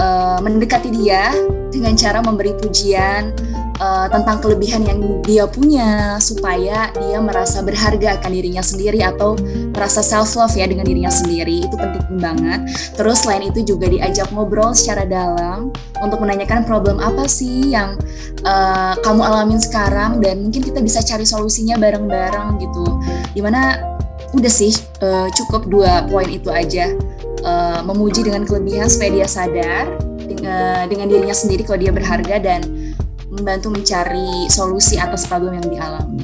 uh, 0.01 0.41
mendekati 0.41 0.89
dia 0.89 1.29
dengan 1.71 1.93
cara 1.95 2.19
memberi 2.23 2.55
pujian, 2.57 3.35
uh, 3.81 4.07
tentang 4.09 4.37
kelebihan 4.41 4.83
yang 4.85 4.99
dia 5.23 5.45
punya 5.49 6.17
supaya 6.21 6.89
dia 6.93 7.17
merasa 7.21 7.61
berharga 7.61 8.17
akan 8.21 8.31
dirinya 8.33 8.63
sendiri 8.63 9.01
atau 9.01 9.37
merasa 9.73 10.01
self 10.01 10.33
love 10.37 10.53
ya 10.53 10.65
dengan 10.69 10.85
dirinya 10.85 11.13
sendiri. 11.13 11.65
Itu 11.65 11.75
penting 11.77 12.19
banget. 12.19 12.59
Terus 12.97 13.25
selain 13.25 13.49
itu 13.49 13.63
juga 13.75 13.89
diajak 13.89 14.29
ngobrol 14.33 14.73
secara 14.73 15.05
dalam 15.05 15.69
untuk 16.01 16.21
menanyakan 16.21 16.65
problem 16.65 16.97
apa 17.01 17.25
sih 17.25 17.73
yang 17.73 17.97
uh, 18.45 18.93
kamu 19.01 19.21
alamin 19.21 19.61
sekarang 19.61 20.19
dan 20.21 20.41
mungkin 20.41 20.61
kita 20.65 20.81
bisa 20.81 21.01
cari 21.01 21.25
solusinya 21.25 21.77
bareng-bareng 21.77 22.61
gitu. 22.61 22.85
Di 23.33 23.41
mana 23.41 23.77
udah 24.35 24.51
sih 24.51 24.73
uh, 25.01 25.29
cukup 25.33 25.69
dua 25.69 26.05
poin 26.09 26.27
itu 26.27 26.49
aja. 26.49 26.93
Uh, 27.45 27.79
memuji 27.85 28.25
dengan 28.25 28.43
kelebihan 28.43 28.89
supaya 28.89 29.13
dia 29.13 29.27
sadar 29.29 29.85
dengan, 30.27 30.85
dengan 30.91 31.07
dirinya 31.07 31.35
sendiri 31.35 31.63
kalau 31.63 31.79
dia 31.79 31.95
berharga 31.95 32.37
dan 32.37 32.61
membantu 33.31 33.71
mencari 33.71 34.47
solusi 34.51 34.99
atas 34.99 35.27
problem 35.27 35.59
yang 35.59 35.67
dialami. 35.67 36.23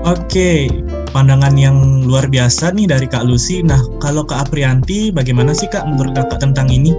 Oke, 0.00 0.72
pandangan 1.12 1.54
yang 1.60 2.08
luar 2.08 2.26
biasa 2.26 2.72
nih 2.72 2.88
dari 2.88 3.04
Kak 3.04 3.28
Lucy. 3.28 3.60
Nah, 3.60 3.78
kalau 4.00 4.24
Kak 4.24 4.48
Aprianti, 4.48 5.12
bagaimana 5.12 5.52
sih 5.52 5.68
Kak 5.68 5.84
menurut 5.84 6.16
Kakak 6.16 6.40
tentang 6.40 6.72
ini? 6.72 6.96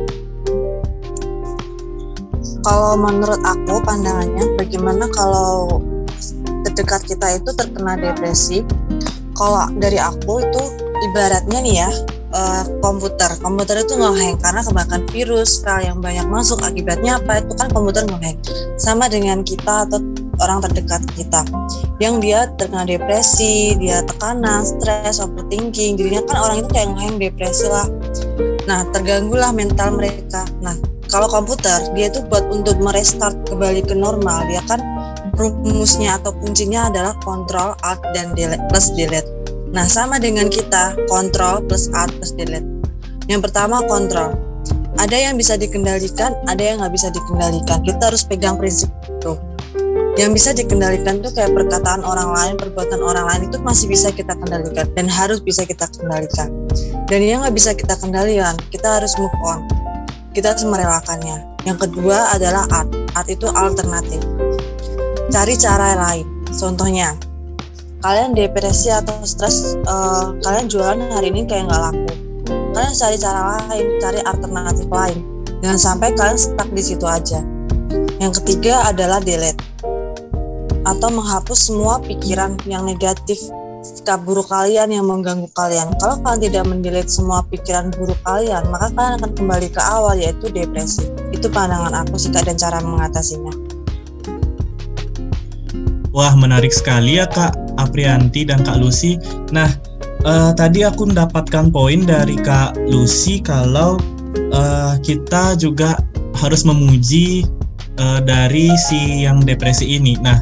Kalau 2.62 2.94
menurut 2.94 3.42
aku 3.42 3.82
pandangannya, 3.82 4.54
bagaimana 4.54 5.10
kalau 5.10 5.82
terdekat 6.62 7.02
kita 7.10 7.42
itu 7.42 7.50
terkena 7.58 7.98
depresi? 7.98 8.62
Kalau 9.34 9.66
dari 9.82 9.98
aku 9.98 10.46
itu 10.46 10.62
ibaratnya 11.10 11.58
nih 11.58 11.76
ya, 11.82 11.90
uh, 12.34 12.64
komputer. 12.80 13.32
Komputer 13.40 13.84
itu 13.84 13.94
ngehang 13.96 14.40
karena 14.40 14.62
kebanyakan 14.64 15.02
virus, 15.12 15.62
file 15.62 15.92
yang 15.92 16.00
banyak 16.00 16.28
masuk. 16.28 16.60
Akibatnya 16.64 17.20
apa? 17.20 17.44
Itu 17.44 17.54
kan 17.56 17.70
komputer 17.72 18.08
ngehang. 18.08 18.38
Sama 18.80 19.08
dengan 19.08 19.44
kita 19.44 19.88
atau 19.88 20.02
orang 20.42 20.64
terdekat 20.66 21.06
kita 21.14 21.46
yang 22.02 22.18
dia 22.18 22.50
terkena 22.58 22.82
depresi, 22.82 23.78
dia 23.78 24.02
tekanan, 24.02 24.66
stres, 24.66 25.22
overthinking. 25.22 26.00
Jadinya 26.00 26.26
kan 26.26 26.38
orang 26.42 26.58
itu 26.66 26.70
kayak 26.74 26.90
ngehang 26.98 27.18
depresi 27.22 27.66
lah. 27.70 27.88
Nah, 28.66 28.88
terganggulah 28.90 29.54
mental 29.54 29.94
mereka. 29.94 30.48
Nah, 30.66 30.74
kalau 31.12 31.30
komputer 31.30 31.78
dia 31.94 32.10
itu 32.10 32.26
buat 32.26 32.50
untuk 32.50 32.82
merestart 32.82 33.38
kembali 33.46 33.86
ke 33.86 33.94
normal, 33.94 34.50
dia 34.50 34.64
kan 34.66 34.82
rumusnya 35.38 36.18
atau 36.22 36.34
kuncinya 36.38 36.90
adalah 36.92 37.14
control 37.24 37.74
alt 37.82 38.02
dan 38.14 38.34
delete 38.38 38.62
plus 38.70 38.94
delete 38.94 39.41
Nah, 39.72 39.88
sama 39.88 40.20
dengan 40.20 40.52
kita, 40.52 41.00
kontrol 41.08 41.64
plus 41.64 41.88
alt 41.96 42.12
plus 42.20 42.36
delete. 42.36 42.68
Yang 43.32 43.48
pertama, 43.48 43.80
kontrol. 43.88 44.36
Ada 45.00 45.32
yang 45.32 45.40
bisa 45.40 45.56
dikendalikan, 45.56 46.36
ada 46.52 46.60
yang 46.60 46.84
nggak 46.84 46.92
bisa 46.92 47.08
dikendalikan. 47.16 47.80
Kita 47.80 48.12
harus 48.12 48.28
pegang 48.28 48.60
prinsip 48.60 48.92
itu. 49.08 49.40
Yang 50.20 50.32
bisa 50.36 50.50
dikendalikan 50.52 51.24
tuh 51.24 51.32
kayak 51.32 51.56
perkataan 51.56 52.04
orang 52.04 52.36
lain, 52.36 52.54
perbuatan 52.60 53.00
orang 53.00 53.26
lain 53.32 53.42
itu 53.48 53.58
masih 53.64 53.88
bisa 53.88 54.12
kita 54.12 54.36
kendalikan 54.36 54.92
dan 54.92 55.08
harus 55.08 55.40
bisa 55.40 55.64
kita 55.64 55.88
kendalikan. 55.88 56.52
Dan 57.08 57.24
yang 57.24 57.48
nggak 57.48 57.56
bisa 57.56 57.72
kita 57.72 57.96
kendalikan, 57.96 58.60
kita 58.68 59.00
harus 59.00 59.16
move 59.16 59.32
on. 59.48 59.64
Kita 60.36 60.52
harus 60.52 60.68
merelakannya. 60.68 61.48
Yang 61.64 61.88
kedua 61.88 62.36
adalah 62.36 62.68
art. 62.68 62.92
Art 63.16 63.28
itu 63.32 63.48
alternatif. 63.48 64.20
Cari 65.32 65.56
cara 65.56 65.96
lain. 65.96 66.28
Contohnya, 66.52 67.16
kalian 68.02 68.34
depresi 68.34 68.90
atau 68.90 69.14
stres 69.22 69.78
uh, 69.86 70.34
kalian 70.42 70.66
jualan 70.66 71.00
hari 71.14 71.30
ini 71.30 71.46
kayak 71.46 71.70
nggak 71.70 71.82
laku. 71.82 72.12
Kalian 72.74 72.94
cari 72.98 73.18
cara 73.22 73.42
lain 73.70 73.86
cari 74.02 74.20
alternatif 74.26 74.88
lain. 74.90 75.20
Jangan 75.62 75.80
sampai 75.80 76.10
kalian 76.18 76.40
stuck 76.42 76.70
di 76.74 76.82
situ 76.82 77.06
aja. 77.06 77.46
Yang 78.18 78.42
ketiga 78.42 78.90
adalah 78.90 79.22
delete. 79.22 79.62
Atau 80.82 81.14
menghapus 81.14 81.70
semua 81.70 82.02
pikiran 82.02 82.58
yang 82.66 82.90
negatif 82.90 83.38
sikap 83.86 84.22
buruk 84.26 84.50
kalian 84.50 84.90
yang 84.90 85.06
mengganggu 85.06 85.46
kalian. 85.54 85.94
Kalau 86.02 86.18
kalian 86.26 86.42
tidak 86.42 86.64
mendelete 86.66 87.12
semua 87.14 87.46
pikiran 87.46 87.94
buruk 87.94 88.18
kalian 88.26 88.66
maka 88.74 88.90
kalian 88.98 89.22
akan 89.22 89.32
kembali 89.38 89.68
ke 89.70 89.82
awal 89.82 90.18
yaitu 90.18 90.50
depresi. 90.50 91.06
Itu 91.30 91.54
pandangan 91.54 91.94
aku 92.02 92.18
sih 92.18 92.34
dan 92.34 92.58
cara 92.58 92.82
mengatasinya. 92.82 93.54
Wah 96.12 96.34
menarik 96.36 96.74
sekali 96.76 97.22
ya 97.22 97.30
Kak 97.30 97.61
Aprianti 97.80 98.44
dan 98.48 98.64
Kak 98.66 98.82
Lucy. 98.82 99.16
Nah, 99.54 99.70
uh, 100.26 100.52
tadi 100.56 100.84
aku 100.84 101.08
mendapatkan 101.08 101.70
poin 101.70 102.04
dari 102.04 102.36
Kak 102.40 102.76
Lucy 102.90 103.40
kalau 103.40 104.00
uh, 104.52 104.96
kita 105.00 105.56
juga 105.56 106.00
harus 106.40 106.64
memuji 106.64 107.46
uh, 108.00 108.20
dari 108.24 108.72
si 108.76 109.24
yang 109.24 109.44
depresi 109.44 110.00
ini. 110.00 110.18
Nah, 110.20 110.40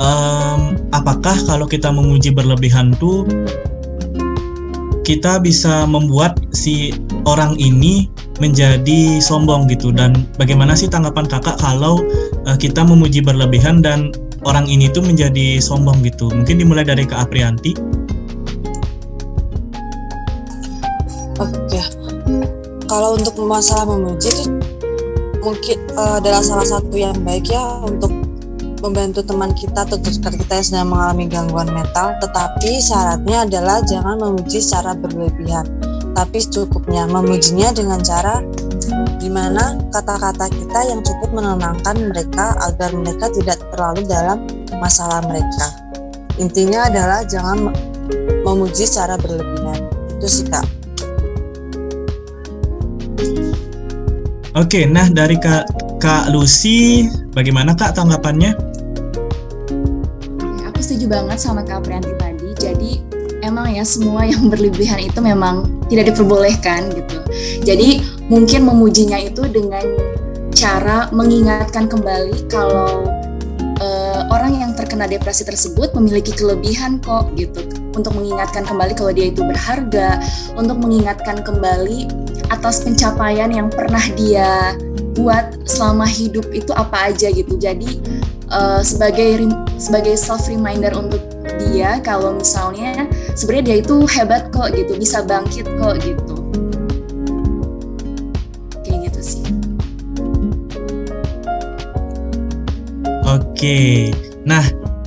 um, 0.00 0.76
apakah 0.92 1.36
kalau 1.46 1.64
kita 1.68 1.88
memuji 1.92 2.32
berlebihan 2.32 2.92
tuh 2.96 3.28
kita 5.02 5.42
bisa 5.42 5.82
membuat 5.82 6.38
si 6.54 6.94
orang 7.26 7.58
ini 7.58 8.06
menjadi 8.38 9.18
sombong 9.18 9.66
gitu 9.66 9.90
dan 9.90 10.26
bagaimana 10.38 10.78
sih 10.78 10.86
tanggapan 10.86 11.26
kakak 11.26 11.58
kalau 11.58 11.98
kita 12.62 12.86
memuji 12.86 13.18
berlebihan 13.18 13.82
dan 13.82 14.14
orang 14.42 14.66
ini 14.66 14.90
tuh 14.90 15.02
menjadi 15.02 15.58
sombong 15.62 16.02
gitu. 16.06 16.30
Mungkin 16.30 16.58
dimulai 16.62 16.82
dari 16.86 17.06
Kak 17.06 17.30
Aprianti. 17.30 17.72
Oke. 21.38 21.80
Kalau 22.86 23.16
untuk 23.16 23.34
masalah 23.42 23.88
memuji 23.88 24.28
itu 24.28 24.52
mungkin 25.42 25.78
uh, 25.98 26.22
adalah 26.22 26.44
salah 26.44 26.66
satu 26.66 26.94
yang 26.94 27.16
baik 27.26 27.50
ya 27.50 27.82
untuk 27.82 28.12
membantu 28.82 29.22
teman 29.22 29.54
kita 29.54 29.86
atau 29.86 29.94
terdekat 29.96 30.42
kita 30.42 30.52
yang 30.58 30.66
sedang 30.66 30.88
mengalami 30.90 31.24
gangguan 31.30 31.70
mental, 31.70 32.18
tetapi 32.18 32.82
syaratnya 32.82 33.46
adalah 33.46 33.78
jangan 33.86 34.18
memuji 34.18 34.58
secara 34.58 34.98
berlebihan, 34.98 35.70
tapi 36.18 36.42
secukupnya 36.42 37.06
memujinya 37.06 37.70
dengan 37.70 38.02
cara 38.02 38.42
di 39.18 39.28
mana 39.30 39.78
kata-kata 39.90 40.50
kita 40.50 40.80
yang 40.88 41.00
cukup 41.00 41.30
menenangkan 41.34 41.96
mereka 42.10 42.56
agar 42.66 42.90
mereka 42.94 43.30
tidak 43.30 43.58
terlalu 43.72 44.02
dalam 44.06 44.44
masalah 44.78 45.22
mereka. 45.24 45.68
Intinya 46.40 46.88
adalah 46.88 47.22
jangan 47.28 47.70
memuji 48.42 48.88
secara 48.88 49.20
berlebihan. 49.20 49.88
Itu 50.18 50.26
sih 50.26 50.46
kak. 50.48 50.66
Oke, 54.52 54.84
nah 54.84 55.08
dari 55.08 55.40
kak 55.40 55.64
Kak 56.02 56.34
Lucy, 56.34 57.06
bagaimana 57.30 57.78
kak 57.78 57.94
tanggapannya? 57.94 58.58
aku 60.66 60.82
setuju 60.82 61.14
banget 61.14 61.38
sama 61.38 61.62
Kak 61.62 61.86
Prianti 61.86 62.10
tadi. 62.18 62.50
Jadi 62.58 62.92
emang 63.42 63.74
ya 63.74 63.84
semua 63.84 64.24
yang 64.24 64.46
berlebihan 64.48 65.02
itu 65.02 65.18
memang 65.18 65.68
tidak 65.90 66.14
diperbolehkan 66.14 66.88
gitu. 66.94 67.18
Jadi 67.66 68.00
mungkin 68.30 68.64
memujinya 68.64 69.18
itu 69.18 69.44
dengan 69.50 69.84
cara 70.54 71.10
mengingatkan 71.10 71.90
kembali 71.90 72.46
kalau 72.46 73.04
uh, 73.82 74.20
orang 74.30 74.62
yang 74.62 74.70
terkena 74.78 75.10
depresi 75.10 75.42
tersebut 75.42 75.90
memiliki 75.98 76.30
kelebihan 76.32 77.02
kok 77.02 77.34
gitu 77.34 77.66
untuk 77.92 78.14
mengingatkan 78.16 78.64
kembali 78.64 78.96
kalau 78.96 79.12
dia 79.12 79.28
itu 79.28 79.44
berharga, 79.44 80.22
untuk 80.56 80.80
mengingatkan 80.80 81.44
kembali 81.44 82.08
atas 82.48 82.80
pencapaian 82.86 83.52
yang 83.52 83.68
pernah 83.68 84.00
dia 84.16 84.76
buat 85.12 85.68
selama 85.68 86.08
hidup 86.08 86.48
itu 86.56 86.72
apa 86.72 87.12
aja 87.12 87.28
gitu. 87.28 87.58
Jadi 87.60 88.00
uh, 88.48 88.80
sebagai 88.80 89.44
sebagai 89.76 90.16
self 90.16 90.48
reminder 90.48 90.92
untuk 90.96 91.20
dia 91.68 92.00
kalau 92.00 92.38
misalnya 92.38 93.04
sebenarnya 93.34 93.64
dia 93.64 93.76
itu 93.80 93.96
hebat 94.08 94.48
kok 94.50 94.72
gitu, 94.74 94.96
bisa 94.96 95.24
bangkit 95.24 95.66
kok 95.78 95.94
gitu. 96.00 96.36
Kayak 98.84 98.98
gitu 99.10 99.20
sih. 99.20 99.44
Oke. 103.28 104.12
Nah, 104.44 104.64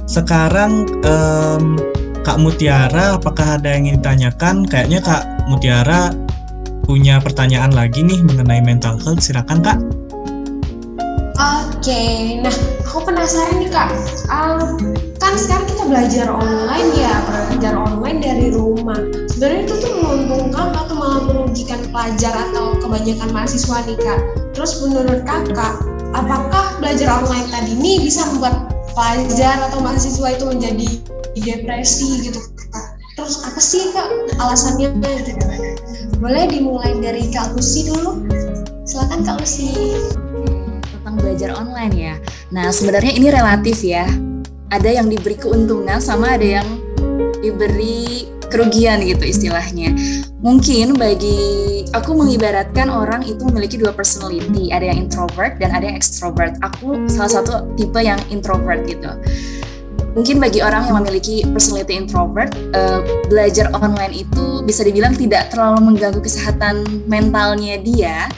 sekarang 0.09 0.87
um, 1.05 1.77
Kak 2.25 2.41
Mutiara 2.41 3.21
apakah 3.21 3.61
ada 3.61 3.69
yang 3.77 3.85
ingin 3.85 4.01
ditanyakan? 4.01 4.55
Kayaknya 4.65 4.99
Kak 5.05 5.23
Mutiara 5.45 6.09
punya 6.85 7.17
pertanyaan 7.17 7.73
lagi 7.73 8.05
nih 8.05 8.21
mengenai 8.21 8.61
mental 8.61 9.01
health, 9.01 9.25
silakan 9.25 9.65
kak. 9.65 9.77
Oke, 11.85 12.41
nah 12.41 12.49
aku 12.81 12.97
penasaran 13.05 13.61
nih 13.61 13.69
kak, 13.69 13.93
um, 14.33 14.73
kan 15.21 15.37
sekarang 15.37 15.69
kita 15.69 15.85
belajar 15.85 16.25
online 16.33 16.89
ya, 16.97 17.13
belajar 17.29 17.77
online 17.77 18.25
dari 18.25 18.49
rumah. 18.49 18.97
Sebenarnya 19.29 19.69
itu 19.69 19.85
tuh 19.85 19.93
menguntungkan 20.01 20.73
atau 20.73 20.97
malah 20.97 21.21
merugikan 21.29 21.77
pelajar 21.93 22.33
atau 22.49 22.73
kebanyakan 22.81 23.29
mahasiswa 23.29 23.85
nih 23.85 24.01
kak. 24.01 24.17
Terus 24.57 24.81
menurut 24.81 25.29
kakak, 25.29 25.77
apakah 26.17 26.73
belajar 26.81 27.21
online 27.21 27.53
tadi 27.53 27.77
ini 27.77 28.01
bisa 28.01 28.33
membuat 28.33 28.65
pelajar 28.97 29.69
atau 29.69 29.77
mahasiswa 29.77 30.25
itu 30.33 30.45
menjadi 30.49 30.89
depresi 31.37 32.25
gitu 32.25 32.41
kak? 32.73 32.97
Terus 33.13 33.45
apa 33.45 33.61
sih 33.61 33.93
kak 33.93 34.09
alasannya 34.41 34.89
gitu? 35.21 35.37
Boleh 36.17 36.49
dimulai 36.49 36.97
dari 36.97 37.29
Kak 37.29 37.53
Lucy 37.53 37.93
dulu. 37.93 38.25
Silakan 38.89 39.21
Kak 39.21 39.37
Lucy. 39.37 40.24
Tentang 41.15 41.31
belajar 41.31 41.51
online 41.55 41.95
ya. 41.95 42.15
Nah, 42.51 42.67
sebenarnya 42.75 43.15
ini 43.15 43.31
relatif 43.31 43.87
ya. 43.87 44.03
Ada 44.67 44.99
yang 44.99 45.07
diberi 45.07 45.39
keuntungan 45.39 46.03
sama 46.03 46.35
ada 46.35 46.59
yang 46.59 46.67
diberi 47.39 48.27
kerugian 48.51 48.99
gitu 48.99 49.23
istilahnya. 49.23 49.95
Mungkin 50.43 50.99
bagi 50.99 51.87
aku 51.95 52.19
mengibaratkan 52.19 52.91
orang 52.91 53.23
itu 53.23 53.47
memiliki 53.47 53.79
dua 53.79 53.95
personality, 53.95 54.75
ada 54.75 54.91
yang 54.91 55.07
introvert 55.07 55.55
dan 55.55 55.71
ada 55.71 55.87
yang 55.87 55.95
extrovert. 55.95 56.59
Aku 56.59 57.07
salah 57.07 57.31
satu 57.39 57.63
tipe 57.79 58.03
yang 58.03 58.19
introvert 58.27 58.83
gitu 58.83 59.15
mungkin 60.15 60.39
bagi 60.39 60.63
orang 60.63 60.87
yang 60.87 61.03
memiliki 61.03 61.43
personality 61.43 61.99
introvert, 61.99 62.55
uh, 62.71 63.03
belajar 63.27 63.67
online 63.75 64.23
itu 64.23 64.63
bisa 64.63 64.81
dibilang 64.87 65.11
tidak 65.11 65.51
terlalu 65.51 65.91
mengganggu 65.91 66.23
kesehatan 66.23 66.87
mentalnya 67.05 67.75
dia. 67.83 68.31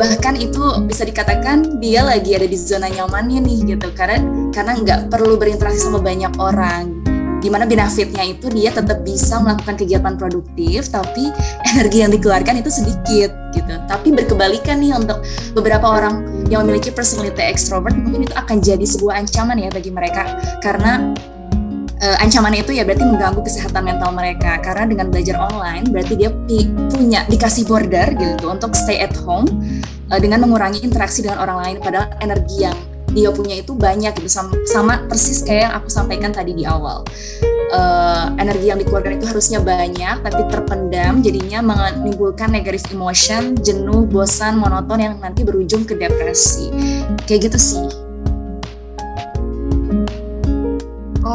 Bahkan 0.00 0.34
itu 0.40 0.62
bisa 0.88 1.04
dikatakan 1.04 1.78
dia 1.82 2.02
lagi 2.02 2.32
ada 2.34 2.48
di 2.48 2.56
zona 2.56 2.88
nyamannya 2.88 3.44
nih 3.44 3.76
gitu, 3.76 3.88
karena 3.92 4.22
karena 4.50 4.72
nggak 4.78 5.00
perlu 5.12 5.36
berinteraksi 5.36 5.88
sama 5.88 6.00
banyak 6.00 6.32
orang. 6.40 7.02
Di 7.42 7.50
mana 7.50 7.66
benefitnya 7.66 8.22
itu 8.22 8.46
dia 8.54 8.70
tetap 8.70 9.02
bisa 9.02 9.42
melakukan 9.42 9.74
kegiatan 9.74 10.14
produktif 10.14 10.86
tapi 10.86 11.26
energi 11.74 11.98
yang 12.06 12.14
dikeluarkan 12.14 12.62
itu 12.62 12.70
sedikit 12.70 13.34
gitu. 13.50 13.74
Tapi 13.90 14.14
berkebalikan 14.14 14.78
nih 14.78 14.94
untuk 14.94 15.26
beberapa 15.50 15.90
orang 15.90 16.46
yang 16.46 16.62
memiliki 16.62 16.94
personality 16.94 17.42
extrovert 17.42 17.98
mungkin 17.98 18.30
itu 18.30 18.34
akan 18.38 18.62
jadi 18.62 18.86
sebuah 18.86 19.26
ancaman 19.26 19.58
ya 19.58 19.74
bagi 19.74 19.90
mereka. 19.90 20.38
Karena 20.62 21.10
uh, 22.02 22.16
ancamannya 22.18 22.66
itu 22.66 22.74
ya 22.76 22.82
berarti 22.82 23.06
mengganggu 23.06 23.40
kesehatan 23.40 23.82
mental 23.86 24.10
mereka. 24.12 24.58
Karena 24.60 24.84
dengan 24.90 25.06
belajar 25.08 25.38
online 25.38 25.88
berarti 25.88 26.14
dia 26.18 26.30
punya 26.90 27.24
dikasih 27.30 27.64
border 27.64 28.12
gitu 28.18 28.50
untuk 28.50 28.74
stay 28.74 29.00
at 29.00 29.14
home 29.22 29.46
uh, 30.10 30.18
dengan 30.18 30.42
mengurangi 30.42 30.82
interaksi 30.82 31.22
dengan 31.22 31.40
orang 31.40 31.58
lain. 31.62 31.76
Padahal 31.78 32.10
energi 32.20 32.66
yang 32.66 32.76
dia 33.12 33.28
punya 33.28 33.60
itu 33.60 33.76
banyak 33.76 34.16
gitu 34.16 34.28
sama, 34.28 34.56
sama 34.64 34.94
persis 35.04 35.44
kayak 35.44 35.68
yang 35.68 35.74
aku 35.76 35.88
sampaikan 35.92 36.32
tadi 36.32 36.56
di 36.56 36.64
awal. 36.64 37.04
Uh, 37.72 38.28
energi 38.36 38.68
yang 38.68 38.76
dikeluarkan 38.76 39.16
itu 39.16 39.24
harusnya 39.32 39.56
banyak 39.56 40.20
tapi 40.20 40.44
terpendam 40.52 41.24
jadinya 41.24 41.64
menimbulkan 41.64 42.52
negatif 42.52 42.92
emotion 42.92 43.56
jenuh 43.64 44.04
bosan 44.04 44.60
monoton 44.60 45.00
yang 45.00 45.14
nanti 45.20 45.40
berujung 45.40 45.88
ke 45.88 45.96
depresi. 45.96 46.68
Kayak 47.24 47.52
gitu 47.52 47.58
sih 47.60 48.11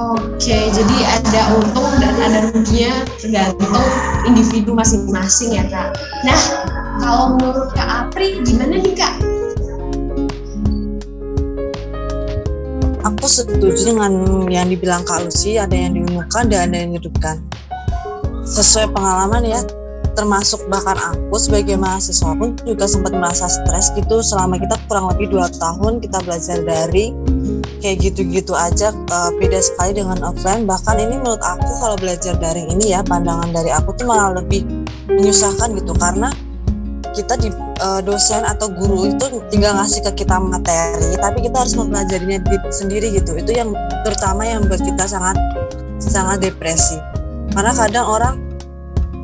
Oke, 0.08 0.58
jadi 0.72 0.98
ada 1.20 1.42
untung 1.60 1.92
dan 2.00 2.16
ada 2.16 2.40
ruginya 2.56 3.04
tergantung 3.20 3.88
individu 4.24 4.72
masing-masing 4.72 5.60
ya 5.60 5.64
kak. 5.68 6.00
Nah, 6.24 6.40
kalau 7.04 7.36
menurut 7.36 7.76
Kak 7.76 8.08
Apri 8.08 8.40
gimana 8.48 8.80
nih 8.80 8.96
kak? 8.96 9.20
aku 13.08 13.44
setuju 13.44 13.96
dengan 13.96 14.12
yang 14.52 14.68
dibilang 14.68 15.04
Kak 15.08 15.28
Lucy 15.28 15.56
ada 15.56 15.72
yang 15.72 15.96
diunggulkan 15.96 16.52
dan 16.52 16.72
ada 16.72 16.76
yang 16.84 16.96
dihidupkan 16.96 17.40
sesuai 18.44 18.92
pengalaman 18.92 19.44
ya 19.48 19.60
termasuk 20.18 20.66
bahkan 20.66 20.98
aku 20.98 21.38
sebagai 21.38 21.78
mahasiswa 21.78 22.34
pun 22.34 22.58
juga 22.66 22.90
sempat 22.90 23.14
merasa 23.14 23.46
stres 23.46 23.94
gitu. 23.94 24.26
Selama 24.26 24.58
kita 24.58 24.74
kurang 24.90 25.14
lebih 25.14 25.30
dua 25.30 25.46
tahun 25.62 26.02
kita 26.02 26.26
belajar 26.26 26.58
dari 26.66 27.14
kayak 27.78 28.02
gitu-gitu 28.02 28.58
aja 28.58 28.90
uh, 29.14 29.30
beda 29.38 29.62
sekali 29.62 30.02
dengan 30.02 30.18
offline. 30.26 30.66
Bahkan 30.66 30.96
ini 30.98 31.22
menurut 31.22 31.40
aku 31.46 31.70
kalau 31.78 31.98
belajar 32.02 32.34
daring 32.42 32.74
ini 32.74 32.98
ya 32.98 33.06
pandangan 33.06 33.54
dari 33.54 33.70
aku 33.70 33.94
tuh 33.94 34.10
malah 34.10 34.42
lebih 34.42 34.66
menyusahkan 35.06 35.78
gitu. 35.78 35.94
Karena 35.94 36.34
kita 37.14 37.38
di 37.38 37.54
uh, 37.86 38.02
dosen 38.02 38.42
atau 38.42 38.74
guru 38.74 39.14
itu 39.14 39.26
tinggal 39.54 39.78
ngasih 39.78 40.06
ke 40.06 40.26
kita 40.26 40.38
materi 40.38 41.18
tapi 41.18 41.42
kita 41.46 41.66
harus 41.66 41.74
mempelajarinya 41.78 42.42
di, 42.42 42.58
sendiri 42.74 43.14
gitu. 43.14 43.38
Itu 43.38 43.54
yang 43.54 43.70
terutama 44.02 44.50
yang 44.50 44.66
buat 44.66 44.82
kita 44.82 45.06
sangat 45.06 45.38
sangat 46.02 46.42
depresi. 46.42 46.98
Karena 47.54 47.74
kadang 47.74 48.06
orang 48.10 48.47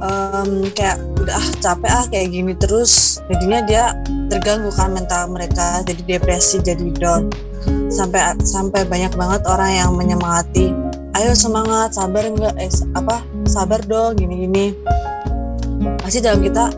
um, 0.03 0.67
kayak 0.75 0.99
udah 1.15 1.39
ah, 1.39 1.47
capek 1.63 1.91
ah 1.91 2.05
kayak 2.11 2.27
gini 2.35 2.53
terus. 2.59 3.23
Jadinya 3.31 3.59
dia 3.63 3.83
terganggu 4.27 4.69
kan 4.75 4.91
mental 4.91 5.31
mereka 5.31 5.81
jadi 5.87 6.19
depresi 6.19 6.59
jadi 6.59 6.91
down. 6.99 7.31
Sampai 7.87 8.35
sampai 8.43 8.83
banyak 8.83 9.15
banget 9.15 9.41
orang 9.47 9.71
yang 9.71 9.91
menyemangati 9.95 10.75
ayo 11.13 11.31
semangat 11.37 11.93
sabar 11.93 12.25
enggak 12.25 12.57
eh 12.57 12.73
apa 12.97 13.21
sabar 13.45 13.79
dong 13.85 14.17
gini 14.17 14.49
gini 14.49 14.65
pasti 16.01 16.25
dalam 16.25 16.41
kita 16.41 16.73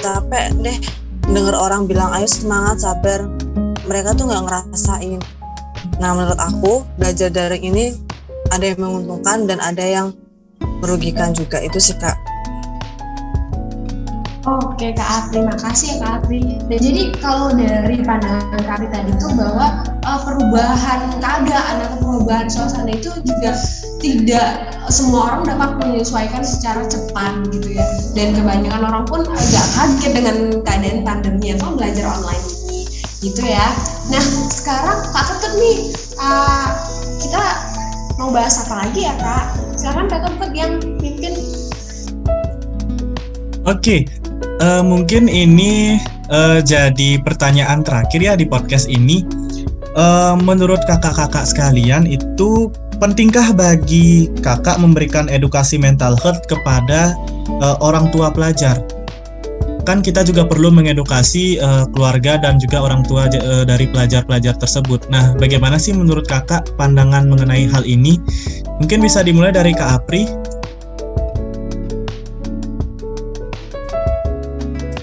capek 0.00 0.56
deh 0.64 0.78
denger 1.28 1.54
orang 1.54 1.86
bilang 1.86 2.10
ayo 2.16 2.26
semangat 2.26 2.82
sabar. 2.82 3.28
Mereka 3.82 4.14
tuh 4.14 4.30
nggak 4.30 4.42
ngerasain. 4.46 5.20
Nah 5.98 6.10
menurut 6.14 6.38
aku 6.38 6.86
belajar 6.94 7.28
daring 7.30 7.66
ini 7.66 7.94
ada 8.50 8.62
yang 8.62 8.78
menguntungkan 8.78 9.46
dan 9.50 9.58
ada 9.58 9.82
yang 9.82 10.14
merugikan 10.82 11.30
juga 11.30 11.62
itu 11.62 11.78
sih 11.78 11.94
kak 11.96 12.18
Oke 14.42 14.90
Kak 14.98 15.30
Apri, 15.30 15.38
makasih 15.46 15.94
ya 15.94 15.96
Kak 16.02 16.12
Apri. 16.18 16.58
Dan 16.66 16.78
jadi 16.82 17.14
kalau 17.22 17.54
dari 17.54 18.02
pandangan 18.02 18.66
Apri 18.66 18.90
tadi 18.90 19.14
itu 19.14 19.30
bahwa 19.38 19.86
uh, 20.02 20.18
perubahan 20.26 21.14
keadaan 21.22 21.76
atau 21.86 21.98
perubahan 22.02 22.50
suasana 22.50 22.90
itu 22.90 23.14
juga 23.22 23.54
tidak 24.02 24.74
semua 24.90 25.30
orang 25.30 25.46
dapat 25.46 25.70
menyesuaikan 25.78 26.42
secara 26.42 26.82
cepat 26.90 27.54
gitu 27.54 27.78
ya. 27.78 27.86
Dan 28.18 28.34
kebanyakan 28.34 28.82
orang 28.82 29.06
pun 29.06 29.22
agak 29.30 29.66
kaget 29.78 30.10
dengan 30.10 30.36
keadaan 30.66 30.98
pandemi 31.06 31.54
atau 31.54 31.78
belajar 31.78 32.02
online 32.10 32.42
ini 32.66 32.80
gitu 33.22 33.46
ya. 33.46 33.70
Nah 34.10 34.24
sekarang 34.50 35.06
Kak 35.14 35.22
Ketut 35.30 35.54
nih, 35.54 35.76
uh, 36.18 36.66
kita 37.22 37.71
mau 38.18 38.32
bahas 38.32 38.60
apa 38.66 38.86
lagi 38.86 39.06
ya 39.08 39.14
Kak? 39.16 39.44
Sekarang 39.78 40.06
Kak 40.08 40.20
Ketut 40.28 40.52
yang 40.52 40.72
pimpin 41.00 41.32
Oke, 43.62 43.78
okay, 43.78 44.00
uh, 44.58 44.82
mungkin 44.82 45.30
ini 45.30 46.02
uh, 46.34 46.58
jadi 46.58 47.22
pertanyaan 47.22 47.86
terakhir 47.86 48.18
ya 48.18 48.34
di 48.34 48.42
podcast 48.42 48.90
ini. 48.90 49.22
Uh, 49.92 50.34
menurut 50.40 50.80
kakak-kakak 50.88 51.44
sekalian 51.46 52.08
itu 52.08 52.72
pentingkah 52.98 53.54
bagi 53.54 54.32
kakak 54.40 54.80
memberikan 54.82 55.30
edukasi 55.30 55.78
mental 55.78 56.18
health 56.18 56.42
kepada 56.50 57.14
uh, 57.62 57.78
orang 57.78 58.10
tua 58.10 58.34
pelajar? 58.34 58.82
Kan 59.82 59.98
kita 60.00 60.22
juga 60.22 60.46
perlu 60.46 60.70
mengedukasi 60.70 61.58
uh, 61.58 61.84
keluarga 61.90 62.38
dan 62.38 62.58
juga 62.62 62.82
orang 62.82 63.02
tua 63.02 63.26
uh, 63.26 63.64
dari 63.66 63.90
pelajar-pelajar 63.90 64.54
tersebut. 64.58 65.10
Nah, 65.10 65.34
bagaimana 65.36 65.76
sih 65.78 65.90
menurut 65.90 66.26
kakak 66.26 66.70
pandangan 66.78 67.26
mengenai 67.26 67.66
hal 67.66 67.82
ini? 67.82 68.18
Mungkin 68.78 69.02
bisa 69.02 69.26
dimulai 69.26 69.50
dari 69.50 69.74
Kak 69.74 69.90
Apri. 70.02 70.22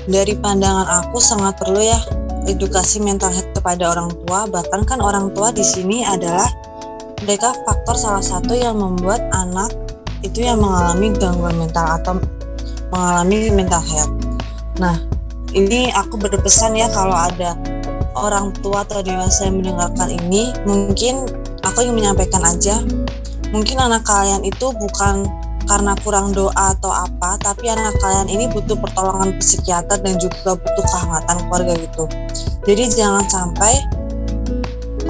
Dari 0.09 0.33
pandangan 0.41 1.05
aku 1.05 1.21
sangat 1.21 1.61
perlu 1.61 1.85
ya 1.85 1.99
edukasi 2.49 2.97
mental 2.97 3.29
health 3.29 3.53
kepada 3.53 3.93
orang 3.93 4.09
tua. 4.25 4.49
Bahkan 4.49 4.81
kan 4.89 4.99
orang 5.05 5.29
tua 5.37 5.53
di 5.53 5.61
sini 5.61 6.01
adalah 6.01 6.49
mereka 7.21 7.53
faktor 7.67 7.95
salah 7.99 8.23
satu 8.23 8.57
yang 8.57 8.79
membuat 8.79 9.21
anak 9.35 9.69
itu 10.25 10.43
yang 10.43 10.59
mengalami 10.59 11.13
gangguan 11.15 11.55
mental 11.55 11.87
atau 11.99 12.17
mengalami 12.89 13.53
mental 13.53 13.83
health. 13.85 14.18
Nah, 14.79 14.95
ini 15.51 15.91
aku 15.91 16.15
berpesan 16.15 16.71
ya 16.79 16.87
kalau 16.95 17.11
ada 17.11 17.59
orang 18.15 18.55
tua 18.63 18.87
atau 18.87 19.03
dewasa 19.03 19.51
yang 19.51 19.59
mendengarkan 19.59 20.07
ini, 20.07 20.55
mungkin 20.63 21.27
aku 21.67 21.83
ingin 21.83 21.95
menyampaikan 21.99 22.47
aja, 22.47 22.79
mungkin 23.51 23.75
anak 23.75 24.07
kalian 24.07 24.39
itu 24.47 24.71
bukan 24.71 25.27
karena 25.67 25.93
kurang 26.01 26.31
doa 26.33 26.73
atau 26.73 26.89
apa, 26.89 27.37
tapi 27.37 27.69
anak 27.69 27.93
kalian 27.99 28.31
ini 28.31 28.47
butuh 28.49 28.79
pertolongan 28.79 29.37
psikiater 29.37 29.99
dan 30.01 30.17
juga 30.17 30.57
butuh 30.57 30.85
kehangatan 30.95 31.37
keluarga 31.45 31.73
gitu. 31.77 32.03
Jadi 32.65 32.83
jangan 32.95 33.27
sampai 33.29 33.73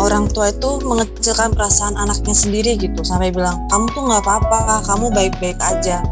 orang 0.01 0.27
tua 0.34 0.51
itu 0.51 0.82
mengecilkan 0.84 1.53
perasaan 1.55 1.95
anaknya 1.95 2.36
sendiri 2.36 2.75
gitu, 2.75 3.05
sampai 3.05 3.32
bilang 3.32 3.55
kamu 3.71 3.86
tuh 3.93 4.03
nggak 4.03 4.21
apa-apa, 4.25 4.82
kamu 4.84 5.05
baik-baik 5.13 5.60
aja, 5.62 6.03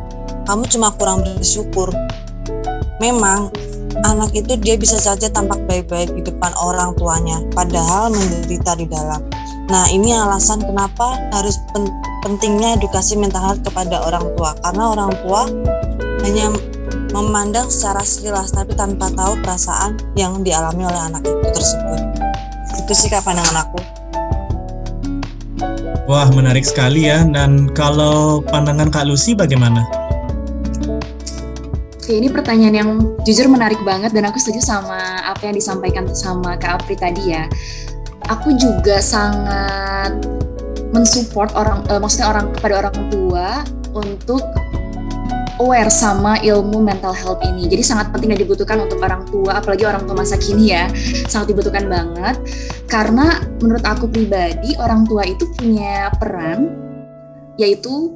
kamu 0.47 0.63
cuma 0.71 0.93
kurang 0.95 1.25
bersyukur 1.25 1.91
memang 2.97 3.49
anak 4.05 4.33
itu 4.33 4.53
dia 4.61 4.77
bisa 4.77 4.97
saja 5.01 5.29
tampak 5.29 5.57
baik-baik 5.65 6.13
di 6.13 6.21
depan 6.25 6.53
orang 6.61 6.93
tuanya, 6.97 7.41
padahal 7.53 8.13
menderita 8.13 8.77
di 8.77 8.85
dalam. 8.85 9.21
Nah, 9.67 9.85
ini 9.91 10.15
alasan 10.15 10.63
kenapa 10.63 11.17
harus 11.33 11.57
pen 11.75 11.89
pentingnya 12.23 12.75
edukasi 12.79 13.15
mental 13.15 13.43
health 13.43 13.61
kepada 13.63 14.03
orang 14.03 14.25
tua, 14.35 14.51
karena 14.63 14.83
orang 14.95 15.11
tua 15.23 15.41
hanya 16.25 16.51
memandang 17.15 17.71
secara 17.71 18.03
sekilas 18.03 18.51
tapi 18.51 18.75
tanpa 18.75 19.07
tahu 19.15 19.39
perasaan 19.39 19.95
yang 20.19 20.43
dialami 20.43 20.83
oleh 20.83 21.01
anak 21.07 21.23
itu 21.23 21.49
tersebut. 21.55 21.99
Itu 22.83 22.93
sih 22.95 23.09
pandangan 23.11 23.67
aku. 23.67 23.79
Wah, 26.07 26.31
menarik 26.31 26.63
sekali 26.63 27.11
ya. 27.11 27.27
Dan 27.27 27.67
kalau 27.75 28.39
pandangan 28.47 28.87
Kak 28.87 29.11
Lucy 29.11 29.35
bagaimana? 29.35 29.83
Oke, 32.07 32.23
ini 32.23 32.31
pertanyaan 32.31 32.71
yang 32.71 32.89
jujur 33.27 33.51
menarik 33.51 33.83
banget 33.83 34.15
dan 34.15 34.31
aku 34.31 34.39
setuju 34.39 34.63
sama 34.63 35.27
apa 35.27 35.43
yang 35.43 35.59
disampaikan 35.59 36.07
sama 36.15 36.55
Kak 36.55 36.79
Apri 36.79 36.95
tadi 36.95 37.35
ya. 37.35 37.51
Aku 38.31 38.55
juga 38.55 39.03
sangat 39.03 40.15
mensupport 40.95 41.51
orang, 41.59 41.83
uh, 41.91 41.99
maksudnya 41.99 42.31
orang 42.31 42.55
kepada 42.55 42.79
orang 42.79 42.95
tua 43.11 43.59
untuk 43.91 44.39
aware 45.59 45.91
sama 45.91 46.39
ilmu 46.39 46.79
mental 46.79 47.11
health 47.11 47.43
ini. 47.43 47.67
Jadi 47.67 47.83
sangat 47.83 48.07
penting 48.15 48.31
dan 48.31 48.39
dibutuhkan 48.39 48.79
untuk 48.87 49.03
orang 49.03 49.27
tua, 49.27 49.59
apalagi 49.59 49.83
orang 49.83 50.07
tua 50.07 50.15
masa 50.15 50.39
kini 50.39 50.71
ya, 50.71 50.87
sangat 51.27 51.51
dibutuhkan 51.51 51.91
banget. 51.91 52.39
Karena 52.87 53.43
menurut 53.59 53.83
aku 53.83 54.07
pribadi, 54.07 54.79
orang 54.79 55.03
tua 55.03 55.27
itu 55.27 55.43
punya 55.59 56.07
peran, 56.15 56.71
yaitu 57.59 58.15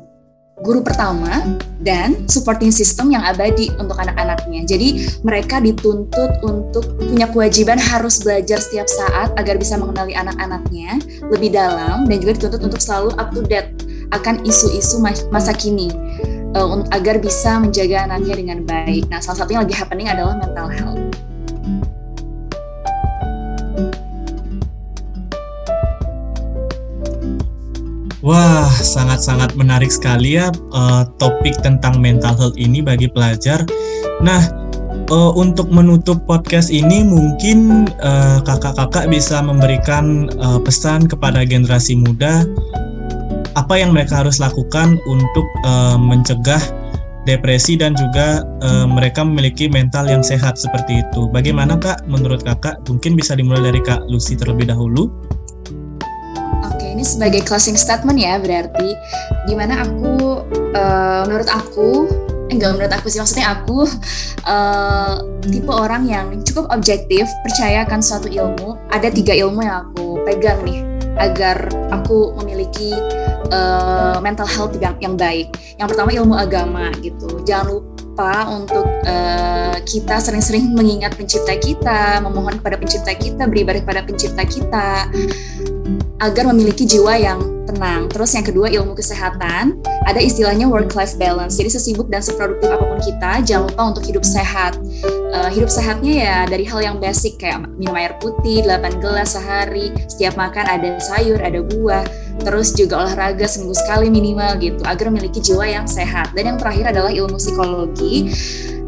guru 0.62 0.86
pertama 0.86 1.58
dan 1.82 2.30
supporting 2.30 2.70
system 2.70 3.10
yang 3.10 3.26
abadi 3.26 3.74
untuk 3.82 3.98
anak-anaknya. 3.98 4.62
Jadi 4.66 5.20
mereka 5.26 5.58
dituntut 5.58 6.42
untuk 6.46 6.86
punya 7.02 7.26
kewajiban 7.30 7.82
harus 7.82 8.22
belajar 8.22 8.62
setiap 8.62 8.86
saat 8.86 9.34
agar 9.38 9.58
bisa 9.58 9.76
mengenali 9.76 10.14
anak-anaknya 10.14 11.02
lebih 11.34 11.50
dalam 11.50 12.06
dan 12.06 12.18
juga 12.22 12.38
dituntut 12.38 12.62
untuk 12.62 12.82
selalu 12.82 13.10
up 13.18 13.30
to 13.34 13.42
date 13.46 13.74
akan 14.14 14.44
isu-isu 14.46 15.02
masa 15.34 15.56
kini 15.56 15.90
uh, 16.54 16.84
agar 16.94 17.18
bisa 17.18 17.58
menjaga 17.58 18.06
anaknya 18.06 18.36
dengan 18.38 18.60
baik. 18.64 19.10
Nah, 19.10 19.24
salah 19.24 19.44
satu 19.44 19.56
yang 19.56 19.64
lagi 19.66 19.76
happening 19.76 20.08
adalah 20.12 20.38
mental 20.38 20.68
health. 20.70 21.31
Wah, 28.22 28.70
sangat-sangat 28.70 29.58
menarik 29.58 29.90
sekali 29.90 30.38
ya 30.38 30.54
uh, 30.78 31.10
topik 31.18 31.58
tentang 31.66 31.98
mental 31.98 32.38
health 32.38 32.54
ini 32.54 32.78
bagi 32.78 33.10
pelajar. 33.10 33.66
Nah, 34.22 34.46
uh, 35.10 35.34
untuk 35.34 35.74
menutup 35.74 36.22
podcast 36.30 36.70
ini 36.70 37.02
mungkin 37.02 37.90
kakak-kakak 38.46 39.06
uh, 39.06 39.10
bisa 39.10 39.42
memberikan 39.42 40.30
uh, 40.38 40.62
pesan 40.62 41.10
kepada 41.10 41.42
generasi 41.42 41.98
muda 41.98 42.46
apa 43.58 43.74
yang 43.76 43.92
mereka 43.92 44.22
harus 44.24 44.38
lakukan 44.38 45.02
untuk 45.10 45.46
uh, 45.66 45.98
mencegah 45.98 46.62
depresi 47.26 47.78
dan 47.78 47.98
juga 47.98 48.46
uh, 48.62 48.86
mereka 48.86 49.26
memiliki 49.26 49.66
mental 49.66 50.06
yang 50.06 50.22
sehat 50.22 50.62
seperti 50.62 51.02
itu. 51.06 51.26
Bagaimana 51.30 51.74
Kak 51.78 52.06
menurut 52.06 52.46
Kakak? 52.46 52.82
Mungkin 52.86 53.18
bisa 53.18 53.34
dimulai 53.34 53.74
dari 53.74 53.82
Kak 53.82 54.06
Lucy 54.10 54.38
terlebih 54.38 54.70
dahulu 54.70 55.10
ini 57.02 57.10
sebagai 57.10 57.42
closing 57.50 57.74
statement 57.74 58.22
ya 58.22 58.38
berarti. 58.38 58.94
Gimana 59.50 59.82
aku 59.82 60.46
uh, 60.78 61.26
menurut 61.26 61.50
aku 61.50 62.06
eh, 62.46 62.54
enggak 62.54 62.78
menurut 62.78 62.94
aku 62.94 63.10
sih 63.10 63.18
maksudnya 63.18 63.58
aku 63.58 63.90
uh, 64.46 65.18
tipe 65.42 65.74
orang 65.74 66.06
yang 66.06 66.30
cukup 66.46 66.70
objektif 66.70 67.26
percaya 67.42 67.82
akan 67.90 68.06
suatu 68.06 68.30
ilmu. 68.30 68.78
Ada 68.94 69.10
tiga 69.10 69.34
ilmu 69.34 69.66
yang 69.66 69.90
aku 69.90 70.22
pegang 70.30 70.62
nih 70.62 70.86
agar 71.18 71.74
aku 71.90 72.38
memiliki 72.38 72.94
uh, 73.50 74.22
mental 74.22 74.46
health 74.46 74.78
yang 74.78 74.94
yang 75.02 75.18
baik. 75.18 75.50
Yang 75.82 75.98
pertama 75.98 76.14
ilmu 76.14 76.38
agama 76.38 76.94
gitu. 77.02 77.42
Jangan 77.50 77.66
lupa 77.74 78.46
untuk 78.54 78.86
uh, 79.10 79.74
kita 79.90 80.22
sering-sering 80.22 80.78
mengingat 80.78 81.18
pencipta 81.18 81.58
kita 81.58 82.22
memohon 82.22 82.62
kepada 82.62 82.78
pencipta 82.78 83.18
kita 83.18 83.50
beribadah 83.50 83.82
kepada 83.82 84.02
pencipta 84.06 84.44
kita 84.46 85.10
agar 86.22 86.46
memiliki 86.54 86.86
jiwa 86.86 87.18
yang 87.18 87.42
tenang. 87.66 88.06
Terus 88.10 88.38
yang 88.38 88.46
kedua 88.46 88.68
ilmu 88.70 88.94
kesehatan, 88.94 89.82
ada 90.06 90.22
istilahnya 90.22 90.70
work 90.70 90.94
life 90.94 91.18
balance. 91.18 91.58
Jadi 91.58 91.74
sesibuk 91.74 92.08
dan 92.14 92.22
seproduktif 92.22 92.70
apa 92.70 92.86
pun 92.86 93.00
kita, 93.02 93.32
jangan 93.42 93.64
lupa 93.74 93.82
untuk 93.96 94.04
hidup 94.06 94.22
sehat. 94.22 94.78
Uh, 95.32 95.50
hidup 95.50 95.72
sehatnya 95.72 96.14
ya 96.14 96.38
dari 96.44 96.68
hal 96.68 96.84
yang 96.84 96.96
basic 97.00 97.40
kayak 97.40 97.64
minum 97.80 97.96
air 97.96 98.14
putih 98.20 98.62
8 98.68 99.00
gelas 99.00 99.34
sehari, 99.34 99.90
setiap 100.12 100.36
makan 100.36 100.68
ada 100.68 101.00
sayur, 101.00 101.40
ada 101.40 101.64
buah, 101.64 102.04
terus 102.44 102.76
juga 102.76 103.08
olahraga 103.08 103.48
seminggu 103.48 103.74
sekali 103.80 104.12
minimal 104.12 104.60
gitu 104.60 104.84
agar 104.84 105.08
memiliki 105.08 105.40
jiwa 105.40 105.64
yang 105.66 105.88
sehat. 105.88 106.36
Dan 106.36 106.54
yang 106.54 106.58
terakhir 106.60 106.92
adalah 106.92 107.10
ilmu 107.10 107.40
psikologi 107.40 108.30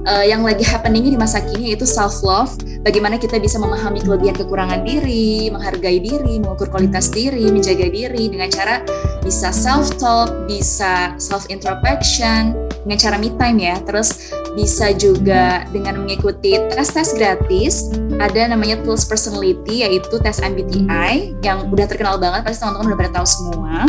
uh, 0.08 0.26
yang 0.26 0.44
lagi 0.44 0.64
happening 0.64 1.08
di 1.08 1.18
masa 1.20 1.44
kini 1.44 1.74
yaitu 1.74 1.88
self 1.88 2.24
love. 2.24 2.54
Bagaimana 2.84 3.16
kita 3.16 3.40
bisa 3.40 3.56
memahami 3.60 4.04
kelebihan 4.04 4.36
kekurangan 4.36 4.84
diri, 4.84 5.48
menghargai 5.48 6.04
diri, 6.04 6.40
mengukur 6.44 6.68
kualitas 6.68 7.08
diri, 7.08 7.48
menjaga 7.48 7.88
diri 7.88 8.28
dengan 8.28 8.52
cara 8.52 8.84
bisa 9.24 9.56
self 9.56 9.96
talk, 9.96 10.32
bisa 10.52 11.16
self 11.16 11.48
introspection 11.48 12.52
dengan 12.84 13.00
cara 13.00 13.16
me 13.16 13.32
time 13.40 13.60
ya. 13.64 13.76
Terus 13.88 14.36
bisa 14.54 14.92
juga 14.94 15.64
dengan 15.72 16.04
mengikuti 16.04 16.60
tes-tes 16.76 17.16
gratis. 17.16 17.96
Ada 18.20 18.52
namanya 18.52 18.84
Tools 18.84 19.08
Personality 19.08 19.88
yaitu 19.88 20.20
tes 20.20 20.44
MBTI 20.44 21.40
yang 21.42 21.72
udah 21.72 21.88
terkenal 21.88 22.20
banget 22.20 22.44
pasti 22.46 22.62
teman-teman 22.62 22.94
udah 22.94 23.00
pada 23.00 23.12
tahu 23.22 23.28
semua 23.28 23.88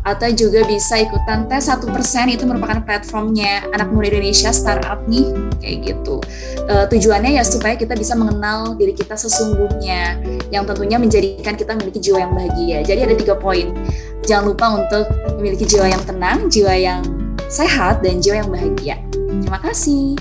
atau 0.00 0.28
juga 0.32 0.64
bisa 0.64 0.96
ikutan 0.96 1.44
tes 1.44 1.68
satu 1.68 1.92
persen 1.92 2.32
itu 2.32 2.48
merupakan 2.48 2.80
platformnya 2.80 3.68
anak 3.76 3.92
muda 3.92 4.08
Indonesia 4.08 4.48
startup 4.48 5.04
nih 5.04 5.28
kayak 5.60 5.76
gitu 5.92 6.16
uh, 6.72 6.88
tujuannya 6.88 7.36
ya 7.36 7.44
supaya 7.44 7.76
kita 7.76 7.92
bisa 7.92 8.16
mengenal 8.16 8.80
diri 8.80 8.96
kita 8.96 9.12
sesungguhnya 9.12 10.16
yang 10.48 10.64
tentunya 10.64 10.96
menjadikan 10.96 11.52
kita 11.52 11.76
memiliki 11.76 12.00
jiwa 12.00 12.18
yang 12.24 12.32
bahagia 12.32 12.78
jadi 12.80 13.00
ada 13.12 13.14
tiga 13.16 13.36
poin 13.36 13.76
jangan 14.24 14.56
lupa 14.56 14.66
untuk 14.80 15.04
memiliki 15.36 15.68
jiwa 15.68 15.84
yang 15.84 16.02
tenang 16.08 16.48
jiwa 16.48 16.72
yang 16.72 17.04
sehat 17.52 18.00
dan 18.00 18.24
jiwa 18.24 18.40
yang 18.40 18.50
bahagia 18.50 18.96
terima 19.44 19.60
kasih 19.60 20.16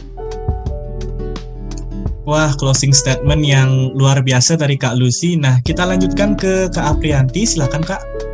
Wah, 2.30 2.54
closing 2.62 2.94
statement 2.94 3.42
yang 3.42 3.90
luar 3.98 4.22
biasa 4.22 4.54
dari 4.54 4.78
Kak 4.78 5.02
Lucy. 5.02 5.34
Nah, 5.34 5.58
kita 5.66 5.82
lanjutkan 5.82 6.38
ke 6.38 6.70
Kak 6.70 6.86
Aprianti. 6.94 7.42
Silakan 7.42 7.82
Kak. 7.82 8.29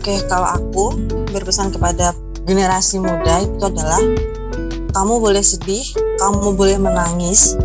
Oke, 0.00 0.16
kalau 0.32 0.48
aku 0.48 0.96
berpesan 1.28 1.76
kepada 1.76 2.16
generasi 2.48 2.96
muda 2.96 3.44
itu 3.44 3.60
adalah 3.60 4.00
kamu 4.96 5.20
boleh 5.20 5.44
sedih, 5.44 5.84
kamu 6.16 6.56
boleh 6.56 6.80
menangis, 6.80 7.60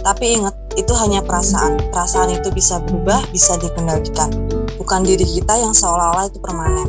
tapi 0.00 0.40
ingat 0.40 0.56
itu 0.80 0.96
hanya 0.96 1.20
perasaan. 1.20 1.76
Perasaan 1.92 2.32
itu 2.32 2.48
bisa 2.56 2.80
berubah, 2.88 3.20
bisa 3.30 3.60
dikendalikan. 3.60 4.32
Bukan 4.80 5.04
diri 5.04 5.28
kita 5.28 5.60
yang 5.60 5.76
seolah-olah 5.76 6.32
itu 6.32 6.40
permanen. 6.40 6.88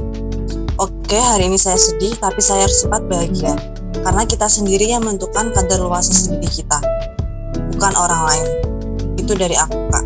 Oke, 0.80 1.20
hari 1.20 1.52
ini 1.52 1.60
saya 1.60 1.76
sedih, 1.76 2.16
tapi 2.16 2.40
saya 2.40 2.64
harus 2.64 2.80
sempat 2.80 3.04
bahagia. 3.12 3.52
karena 4.06 4.22
kita 4.28 4.46
sendiri 4.46 4.92
yang 4.92 5.02
menentukan 5.02 5.50
kadar 5.50 5.80
luas 5.80 6.10
diri 6.30 6.46
kita 6.46 6.78
bukan 7.74 7.94
orang 7.96 8.22
lain 8.28 8.46
itu 9.18 9.34
dari 9.34 9.56
aku 9.56 9.78
kak 9.90 10.06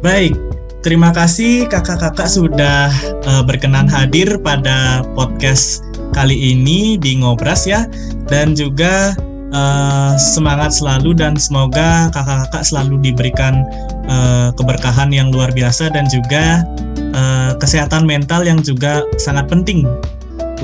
Baik, 0.00 0.32
terima 0.80 1.12
kasih 1.12 1.68
kakak-kakak 1.68 2.24
sudah 2.24 2.88
uh, 3.28 3.44
berkenan 3.44 3.84
hadir 3.84 4.40
pada 4.40 5.04
podcast 5.12 5.84
kali 6.16 6.56
ini 6.56 6.96
di 6.96 7.20
Ngobras 7.20 7.68
ya 7.68 7.84
dan 8.24 8.56
juga 8.56 9.12
uh, 9.52 10.16
semangat 10.16 10.72
selalu 10.72 11.12
dan 11.12 11.36
semoga 11.36 12.08
kakak-kakak 12.16 12.64
selalu 12.64 12.96
diberikan 13.12 13.60
uh, 14.08 14.48
keberkahan 14.56 15.12
yang 15.12 15.28
luar 15.28 15.52
biasa 15.52 15.92
dan 15.92 16.08
juga 16.08 16.64
uh, 17.12 17.52
kesehatan 17.60 18.08
mental 18.08 18.40
yang 18.48 18.64
juga 18.64 19.04
sangat 19.20 19.52
penting 19.52 19.84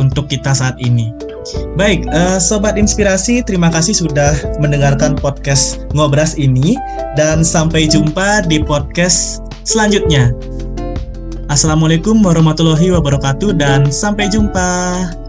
untuk 0.01 0.33
kita 0.33 0.57
saat 0.57 0.81
ini. 0.81 1.13
Baik, 1.77 2.09
uh, 2.11 2.41
sobat 2.43 2.75
inspirasi, 2.81 3.45
terima 3.45 3.71
kasih 3.71 3.95
sudah 3.95 4.35
mendengarkan 4.59 5.15
podcast 5.15 5.87
ngobras 5.95 6.35
ini 6.35 6.75
dan 7.15 7.47
sampai 7.47 7.87
jumpa 7.87 8.43
di 8.51 8.63
podcast 8.65 9.45
selanjutnya. 9.63 10.35
Assalamualaikum 11.47 12.19
warahmatullahi 12.27 12.91
wabarakatuh 12.91 13.55
dan 13.55 13.87
sampai 13.95 14.27
jumpa. 14.27 15.26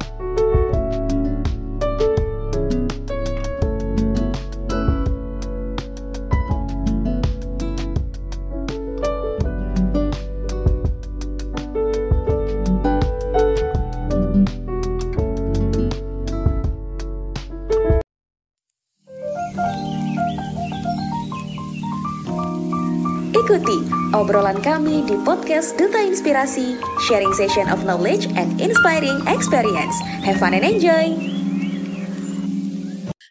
Kami 24.68 25.00
di 25.08 25.16
podcast 25.24 25.80
Duta 25.80 25.96
Inspirasi, 26.04 26.76
sharing 27.08 27.32
session 27.40 27.72
of 27.72 27.88
knowledge 27.88 28.28
and 28.36 28.60
inspiring 28.60 29.16
experience. 29.24 29.96
Have 30.28 30.44
fun 30.44 30.52
and 30.52 30.68
enjoy! 30.68 31.16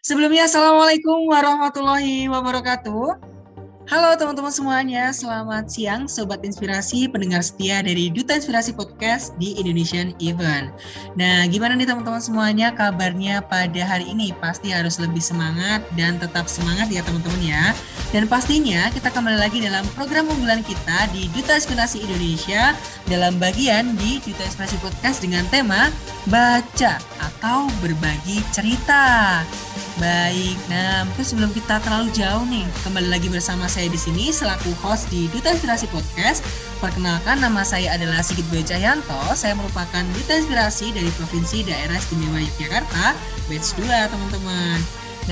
Sebelumnya, 0.01 0.49
Assalamualaikum 0.49 1.29
warahmatullahi 1.29 2.25
wabarakatuh. 2.25 3.26
Halo 3.87 4.19
teman-teman 4.19 4.51
semuanya, 4.51 5.15
selamat 5.15 5.71
siang 5.71 6.11
Sobat 6.11 6.43
Inspirasi, 6.43 7.07
pendengar 7.07 7.39
setia 7.39 7.79
dari 7.79 8.11
Duta 8.11 8.35
Inspirasi 8.35 8.75
Podcast 8.75 9.31
di 9.39 9.55
Indonesian 9.55 10.11
Event. 10.19 10.75
Nah, 11.15 11.47
gimana 11.47 11.71
nih 11.79 11.87
teman-teman 11.87 12.19
semuanya 12.19 12.75
kabarnya 12.75 13.39
pada 13.47 13.79
hari 13.87 14.11
ini? 14.11 14.35
Pasti 14.43 14.75
harus 14.75 14.99
lebih 14.99 15.23
semangat 15.23 15.87
dan 15.95 16.19
tetap 16.19 16.51
semangat 16.51 16.91
ya 16.91 16.99
teman-teman 16.99 17.39
ya. 17.39 17.71
Dan 18.11 18.27
pastinya 18.27 18.91
kita 18.91 19.07
kembali 19.07 19.39
lagi 19.39 19.63
dalam 19.63 19.87
program 19.95 20.27
unggulan 20.35 20.59
kita 20.67 21.07
di 21.15 21.31
Duta 21.31 21.55
Inspirasi 21.55 22.03
Indonesia 22.03 22.75
dalam 23.07 23.39
bagian 23.39 23.95
di 23.95 24.19
Duta 24.19 24.43
Inspirasi 24.43 24.83
Podcast 24.83 25.23
dengan 25.23 25.47
tema 25.47 25.87
Baca 26.27 26.99
atau 27.23 27.71
Berbagi 27.79 28.43
Cerita. 28.51 29.47
Baik, 29.97 30.61
nah 30.69 31.09
mungkin 31.09 31.25
sebelum 31.25 31.49
kita 31.57 31.81
terlalu 31.81 32.13
jauh 32.13 32.45
nih, 32.45 32.69
kembali 32.85 33.09
lagi 33.09 33.33
bersama 33.33 33.65
saya 33.65 33.89
di 33.89 33.97
sini 33.97 34.29
selaku 34.29 34.69
host 34.85 35.09
di 35.09 35.25
Duta 35.33 35.49
Inspirasi 35.49 35.89
Podcast. 35.89 36.45
Perkenalkan 36.77 37.41
nama 37.41 37.65
saya 37.65 37.97
adalah 37.97 38.21
Sigit 38.21 38.45
Boy 38.53 38.61
Cahyanto. 38.61 39.17
Saya 39.33 39.57
merupakan 39.57 40.05
Duta 40.13 40.37
Inspirasi 40.37 40.93
dari 40.93 41.09
Provinsi 41.17 41.65
Daerah 41.65 41.97
Istimewa 41.97 42.37
Yogyakarta, 42.37 43.17
batch 43.49 43.73
2 43.81 44.13
teman-teman. 44.13 44.77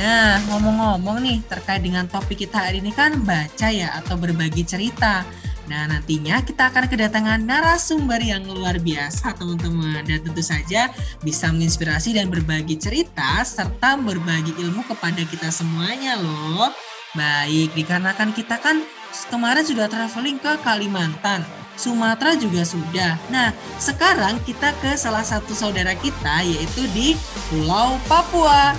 Nah, 0.01 0.41
ngomong-ngomong 0.49 1.21
nih 1.21 1.45
terkait 1.45 1.85
dengan 1.85 2.09
topik 2.09 2.41
kita 2.49 2.65
hari 2.65 2.81
ini 2.81 2.89
kan 2.89 3.21
baca 3.21 3.69
ya 3.69 3.93
atau 4.01 4.17
berbagi 4.17 4.65
cerita. 4.65 5.29
Nah, 5.65 5.89
nantinya 5.89 6.45
kita 6.45 6.69
akan 6.69 6.85
kedatangan 6.85 7.41
narasumber 7.41 8.21
yang 8.21 8.45
luar 8.45 8.77
biasa, 8.77 9.33
teman-teman. 9.33 10.05
Dan 10.05 10.21
tentu 10.21 10.45
saja 10.45 10.93
bisa 11.25 11.49
menginspirasi 11.49 12.13
dan 12.13 12.29
berbagi 12.29 12.77
cerita 12.77 13.41
serta 13.41 13.97
berbagi 13.97 14.53
ilmu 14.61 14.85
kepada 14.85 15.25
kita 15.25 15.49
semuanya 15.49 16.21
loh. 16.21 16.69
Baik, 17.15 17.73
dikarenakan 17.73 18.35
kita 18.35 18.59
kan 18.59 18.83
kemarin 19.31 19.63
sudah 19.63 19.87
traveling 19.87 20.37
ke 20.37 20.51
Kalimantan. 20.61 21.41
Sumatera 21.75 22.39
juga 22.39 22.63
sudah. 22.63 23.19
Nah, 23.27 23.51
sekarang 23.79 24.39
kita 24.47 24.71
ke 24.79 24.95
salah 24.95 25.23
satu 25.23 25.51
saudara 25.51 25.91
kita 25.95 26.43
yaitu 26.47 26.87
di 26.95 27.19
Pulau 27.51 27.99
Papua. 28.07 28.71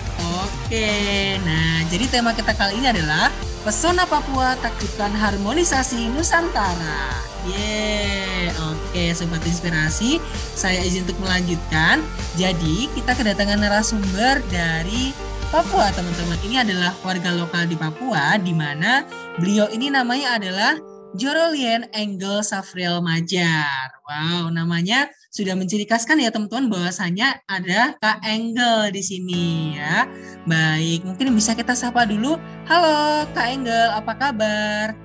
Oke, 0.44 1.37
nah 1.44 1.85
jadi 1.92 2.09
tema 2.09 2.33
kita 2.33 2.57
kali 2.57 2.81
ini 2.81 2.88
adalah 2.88 3.29
Pesona 3.66 4.07
Papua 4.07 4.55
takjubkan 4.62 5.11
harmonisasi 5.11 6.07
Nusantara. 6.14 7.18
Yeay, 7.50 8.55
oke 8.62 9.02
Sobat 9.11 9.42
Inspirasi, 9.42 10.22
saya 10.55 10.87
izin 10.87 11.02
untuk 11.02 11.18
melanjutkan. 11.26 11.98
Jadi 12.38 12.87
kita 12.94 13.18
kedatangan 13.18 13.59
narasumber 13.59 14.38
dari 14.55 15.11
Papua 15.50 15.90
teman-teman. 15.90 16.38
Ini 16.46 16.62
adalah 16.62 16.94
warga 17.02 17.35
lokal 17.35 17.66
di 17.66 17.74
Papua 17.74 18.38
di 18.38 18.55
mana 18.55 19.02
beliau 19.35 19.66
ini 19.74 19.90
namanya 19.90 20.38
adalah 20.38 20.79
Jorolien 21.18 21.90
Engel 21.90 22.46
Safriel 22.46 23.02
Majar. 23.02 23.98
Wow, 24.07 24.46
namanya 24.55 25.11
sudah 25.37 25.53
menciri 25.53 25.85
khaskan 25.85 26.16
ya 26.16 26.33
teman-teman 26.33 26.72
bahwasanya 26.72 27.44
ada 27.44 27.92
Kak 28.01 28.25
Engel 28.25 28.88
di 28.88 29.05
sini 29.05 29.77
ya. 29.77 30.09
Baik, 30.49 31.05
mungkin 31.05 31.37
bisa 31.37 31.53
kita 31.53 31.77
sapa 31.77 32.09
dulu. 32.09 32.40
Halo 32.64 33.29
Kak 33.37 33.46
Engel, 33.53 33.92
apa 33.92 34.16
kabar? 34.16 34.96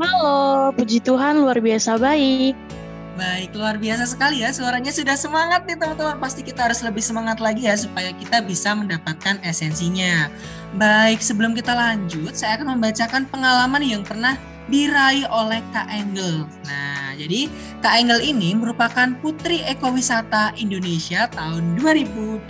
Halo, 0.00 0.72
puji 0.72 1.04
Tuhan 1.04 1.44
luar 1.44 1.60
biasa 1.60 2.00
baik. 2.00 2.56
Baik, 3.12 3.52
luar 3.52 3.76
biasa 3.76 4.08
sekali 4.08 4.40
ya. 4.40 4.48
Suaranya 4.48 4.88
sudah 4.88 5.12
semangat 5.12 5.68
nih 5.68 5.76
teman-teman. 5.76 6.16
Pasti 6.16 6.40
kita 6.40 6.72
harus 6.72 6.80
lebih 6.80 7.04
semangat 7.04 7.44
lagi 7.44 7.68
ya 7.68 7.76
supaya 7.76 8.08
kita 8.16 8.40
bisa 8.40 8.72
mendapatkan 8.72 9.36
esensinya. 9.44 10.32
Baik, 10.80 11.20
sebelum 11.20 11.52
kita 11.52 11.76
lanjut, 11.76 12.32
saya 12.32 12.56
akan 12.56 12.80
membacakan 12.80 13.28
pengalaman 13.28 13.84
yang 13.84 14.00
pernah 14.00 14.40
diraih 14.70 15.26
oleh 15.30 15.62
Kak 15.74 15.88
Engel. 15.90 16.46
Nah, 16.68 17.14
jadi 17.18 17.50
Kak 17.82 17.98
Engel 17.98 18.22
ini 18.22 18.54
merupakan 18.54 19.10
Putri 19.18 19.58
Ekowisata 19.66 20.54
Indonesia 20.54 21.26
tahun 21.34 21.74
2020 21.78 22.46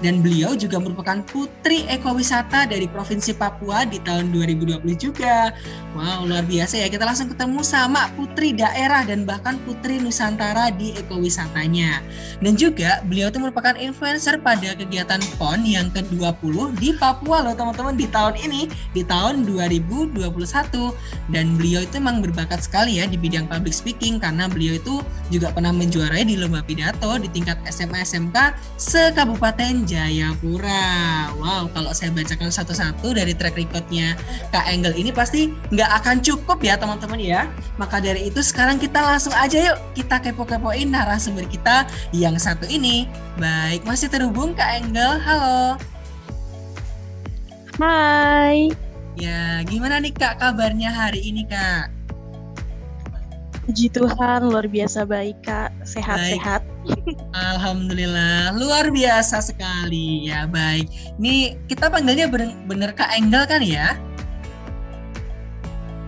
dan 0.00 0.24
beliau 0.24 0.56
juga 0.56 0.80
merupakan 0.80 1.20
Putri 1.28 1.84
Ekowisata 1.84 2.64
dari 2.64 2.88
Provinsi 2.88 3.36
Papua 3.36 3.84
di 3.84 4.00
tahun 4.00 4.32
2020 4.32 4.80
juga. 4.96 5.52
Wow, 5.92 6.24
luar 6.24 6.46
biasa 6.48 6.80
ya. 6.80 6.88
Kita 6.88 7.04
langsung 7.04 7.28
ketemu 7.28 7.60
sama 7.60 8.08
Putri 8.16 8.56
daerah 8.56 9.04
dan 9.04 9.28
bahkan 9.28 9.60
Putri 9.68 10.00
Nusantara 10.00 10.72
di 10.72 10.96
ekowisatanya. 10.96 12.00
Dan 12.40 12.56
juga 12.56 13.04
beliau 13.04 13.28
itu 13.28 13.38
merupakan 13.42 13.76
influencer 13.76 14.40
pada 14.40 14.72
kegiatan 14.72 15.20
PON 15.36 15.68
yang 15.68 15.92
ke-20 15.92 16.80
di 16.80 16.96
Papua 16.96 17.44
loh 17.44 17.52
teman-teman 17.52 17.92
di 17.92 18.08
tahun 18.08 18.40
ini, 18.40 18.72
di 18.96 19.02
tahun 19.04 19.44
2021 19.44 20.16
dan 21.30 21.54
beliau 21.54 21.82
itu 21.84 21.98
memang 21.98 22.20
berbakat 22.20 22.64
sekali 22.64 22.98
ya 22.98 23.06
di 23.06 23.14
bidang 23.16 23.46
public 23.46 23.74
speaking 23.74 24.18
karena 24.18 24.50
beliau 24.50 24.76
itu 24.76 25.00
juga 25.30 25.54
pernah 25.54 25.70
menjuarai 25.70 26.26
di 26.26 26.34
lomba 26.34 26.60
pidato 26.64 27.16
di 27.18 27.28
tingkat 27.30 27.56
SMA 27.70 28.02
SMK 28.02 28.36
se-Kabupaten 28.76 29.86
Jayapura. 29.86 31.30
Wow, 31.38 31.70
kalau 31.70 31.94
saya 31.94 32.10
bacakan 32.10 32.50
satu-satu 32.50 33.14
dari 33.14 33.32
track 33.36 33.56
recordnya 33.56 34.18
Kak 34.50 34.66
Engel 34.66 34.96
ini 34.98 35.14
pasti 35.14 35.54
nggak 35.70 35.90
akan 36.02 36.16
cukup 36.20 36.58
ya 36.60 36.74
teman-teman 36.80 37.20
ya. 37.20 37.46
Maka 37.78 38.02
dari 38.02 38.28
itu 38.28 38.42
sekarang 38.42 38.76
kita 38.82 39.00
langsung 39.00 39.32
aja 39.36 39.72
yuk 39.72 39.78
kita 39.94 40.18
kepo-kepoin 40.20 40.90
narasumber 40.90 41.46
kita 41.46 41.86
yang 42.10 42.34
satu 42.36 42.66
ini. 42.66 43.06
Baik, 43.38 43.86
masih 43.86 44.10
terhubung 44.10 44.52
Kak 44.52 44.82
Engel. 44.82 45.16
Halo. 45.22 45.78
Hai. 47.80 48.89
Ya, 49.20 49.60
gimana 49.68 50.00
nih 50.00 50.16
Kak 50.16 50.40
kabarnya 50.40 50.88
hari 50.88 51.20
ini 51.20 51.44
Kak? 51.44 51.92
Puji 53.68 53.92
Tuhan 53.92 54.48
luar 54.48 54.64
biasa 54.64 55.04
baik 55.04 55.44
Kak, 55.44 55.76
sehat-sehat. 55.84 56.64
Alhamdulillah, 57.36 58.56
luar 58.56 58.88
biasa 58.88 59.44
sekali 59.44 60.24
ya 60.24 60.48
baik. 60.48 60.88
Nih 61.20 61.60
kita 61.68 61.92
panggilnya 61.92 62.32
bener, 62.32 62.56
bener 62.64 62.96
Kak 62.96 63.12
Engel 63.12 63.44
kan 63.44 63.60
ya? 63.60 64.00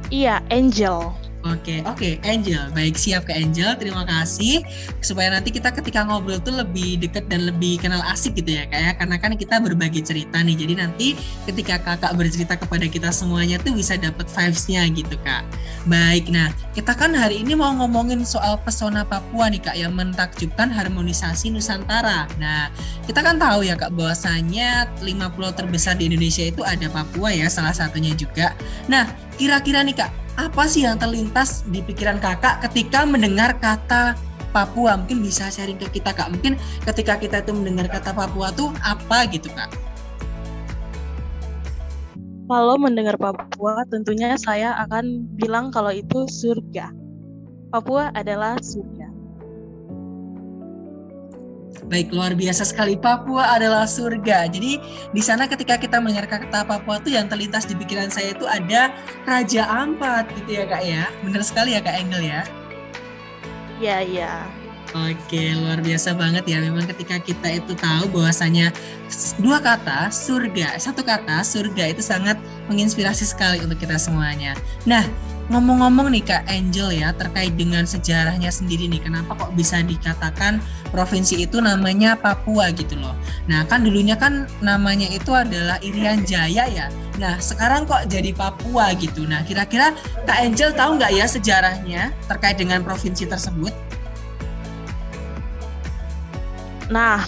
Iya, 0.09 0.41
Angel. 0.49 1.13
Oke, 1.43 1.83
oke, 1.83 2.23
Angel. 2.23 2.71
Baik, 2.71 2.95
siap 2.95 3.27
ke 3.27 3.35
Angel. 3.35 3.75
Terima 3.75 4.07
kasih. 4.07 4.63
Supaya 5.03 5.35
nanti 5.35 5.51
kita 5.51 5.75
ketika 5.75 6.07
ngobrol 6.07 6.39
tuh 6.39 6.55
lebih 6.55 7.03
deket 7.03 7.27
dan 7.27 7.51
lebih 7.51 7.83
kenal 7.83 7.99
asik 8.15 8.39
gitu 8.39 8.63
ya, 8.63 8.71
Kak 8.71 8.79
ya. 8.79 8.93
Karena 8.95 9.17
kan 9.19 9.35
kita 9.35 9.59
berbagi 9.59 10.07
cerita 10.07 10.39
nih. 10.39 10.55
Jadi 10.55 10.75
nanti 10.79 11.19
ketika 11.51 11.83
Kakak 11.83 12.15
bercerita 12.15 12.55
kepada 12.55 12.87
kita 12.87 13.11
semuanya 13.11 13.59
tuh 13.59 13.75
bisa 13.75 13.99
dapat 13.99 14.31
vibes-nya 14.31 14.87
gitu, 14.95 15.19
Kak. 15.27 15.43
Baik, 15.91 16.31
nah 16.31 16.55
kita 16.79 16.95
kan 16.95 17.11
hari 17.11 17.43
ini 17.43 17.59
mau 17.59 17.75
ngomongin 17.75 18.23
soal 18.23 18.63
pesona 18.63 19.03
Papua 19.03 19.51
nih, 19.51 19.67
Kak, 19.67 19.75
yang 19.75 19.99
mentakjubkan 19.99 20.71
harmonisasi 20.71 21.51
Nusantara. 21.51 22.31
Nah, 22.39 22.71
kita 23.03 23.19
kan 23.19 23.43
tahu 23.43 23.67
ya, 23.67 23.75
Kak, 23.75 23.91
bahwasanya 23.99 24.87
50 25.03 25.59
terbesar 25.59 25.99
di 25.99 26.07
Indonesia 26.07 26.47
itu 26.47 26.63
ada 26.63 26.87
Papua 26.87 27.35
ya, 27.35 27.51
salah 27.51 27.75
satunya 27.75 28.15
juga. 28.15 28.55
Nah, 28.87 29.11
kira-kira 29.35 29.83
nih, 29.83 29.99
Kak, 29.99 30.22
apa 30.41 30.65
sih 30.65 30.89
yang 30.89 30.97
terlintas 30.97 31.61
di 31.69 31.85
pikiran 31.85 32.17
kakak 32.17 32.65
ketika 32.69 33.05
mendengar 33.05 33.57
kata 33.61 34.17
Papua? 34.53 34.97
Mungkin 34.97 35.25
bisa 35.25 35.49
sharing 35.53 35.77
ke 35.77 36.01
kita 36.01 36.13
kak. 36.13 36.33
Mungkin 36.33 36.57
ketika 36.89 37.21
kita 37.21 37.45
itu 37.45 37.53
mendengar 37.53 37.89
kata 37.89 38.17
Papua 38.17 38.53
tuh 38.53 38.73
apa 38.81 39.29
gitu 39.29 39.53
kak? 39.53 39.69
Kalau 42.49 42.77
mendengar 42.77 43.17
Papua, 43.17 43.85
tentunya 43.89 44.37
saya 44.37 44.77
akan 44.89 45.25
bilang 45.37 45.73
kalau 45.73 45.93
itu 45.93 46.29
surga. 46.29 46.93
Papua 47.73 48.13
adalah 48.13 48.61
surga. 48.61 49.12
Baik, 51.93 52.09
luar 52.09 52.33
biasa 52.33 52.65
sekali. 52.65 52.97
Papua 52.97 53.53
adalah 53.53 53.85
surga. 53.85 54.49
Jadi 54.49 54.81
di 55.13 55.21
sana 55.21 55.45
ketika 55.45 55.77
kita 55.77 56.01
mendengar 56.01 56.25
kata 56.25 56.65
Papua 56.65 56.97
tuh 57.05 57.13
yang 57.13 57.29
terlintas 57.29 57.69
di 57.69 57.77
pikiran 57.77 58.09
saya 58.09 58.33
itu 58.33 58.49
ada 58.49 58.97
Raja 59.29 59.69
Ampat 59.69 60.33
gitu 60.41 60.57
ya 60.57 60.65
kak 60.65 60.83
ya. 60.89 61.05
Benar 61.21 61.45
sekali 61.45 61.77
ya 61.77 61.85
kak 61.85 61.93
Engel 62.01 62.25
ya. 62.25 62.41
Iya, 63.77 63.99
iya. 64.09 64.33
Oke, 64.93 65.53
luar 65.53 65.85
biasa 65.85 66.17
banget 66.17 66.49
ya. 66.49 66.65
Memang 66.65 66.89
ketika 66.89 67.21
kita 67.21 67.61
itu 67.61 67.77
tahu 67.77 68.09
bahwasanya 68.09 68.73
dua 69.37 69.61
kata 69.61 70.09
surga, 70.09 70.81
satu 70.81 71.05
kata 71.05 71.45
surga 71.45 71.93
itu 71.93 72.01
sangat 72.01 72.41
menginspirasi 72.73 73.29
sekali 73.29 73.61
untuk 73.61 73.77
kita 73.77 74.01
semuanya. 74.01 74.57
Nah, 74.89 75.05
ngomong-ngomong 75.53 76.09
nih 76.17 76.25
Kak 76.25 76.49
Angel 76.49 76.89
ya 76.97 77.13
terkait 77.13 77.53
dengan 77.61 77.85
sejarahnya 77.85 78.49
sendiri 78.49 78.89
nih, 78.89 79.05
kenapa 79.05 79.37
kok 79.37 79.53
bisa 79.53 79.85
dikatakan 79.85 80.65
provinsi 80.89 81.45
itu 81.45 81.61
namanya 81.61 82.17
Papua 82.17 82.73
gitu 82.73 82.97
loh. 82.97 83.13
Nah, 83.45 83.69
kan 83.69 83.85
dulunya 83.85 84.17
kan 84.17 84.49
namanya 84.65 85.13
itu 85.13 85.37
adalah 85.37 85.77
Irian 85.85 86.25
Jaya 86.25 86.65
ya. 86.73 86.89
Nah, 87.21 87.37
sekarang 87.37 87.85
kok 87.85 88.09
jadi 88.09 88.33
Papua 88.33 88.97
gitu. 88.97 89.29
Nah, 89.29 89.45
kira-kira 89.45 89.93
Kak 90.25 90.41
Angel 90.41 90.73
tahu 90.73 90.97
nggak 90.97 91.13
ya 91.13 91.29
sejarahnya 91.29 92.17
terkait 92.33 92.57
dengan 92.57 92.81
provinsi 92.81 93.29
tersebut? 93.29 93.77
Nah, 96.89 97.21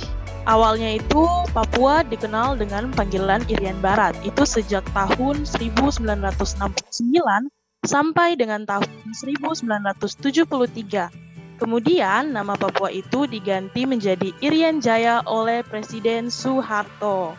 awalnya 0.48 0.96
itu 0.96 1.28
Papua 1.52 2.00
dikenal 2.08 2.56
dengan 2.56 2.88
panggilan 2.96 3.44
Irian 3.52 3.76
Barat. 3.84 4.16
Itu 4.24 4.48
sejak 4.48 4.82
tahun 4.96 5.44
1969 5.44 6.08
sampai 7.84 8.34
dengan 8.34 8.64
tahun 8.64 8.88
1973. 9.12 11.12
Kemudian 11.54 12.34
nama 12.34 12.58
Papua 12.58 12.90
itu 12.90 13.30
diganti 13.30 13.86
menjadi 13.86 14.34
Irian 14.42 14.82
Jaya 14.82 15.22
oleh 15.22 15.62
Presiden 15.62 16.26
Soeharto. 16.26 17.38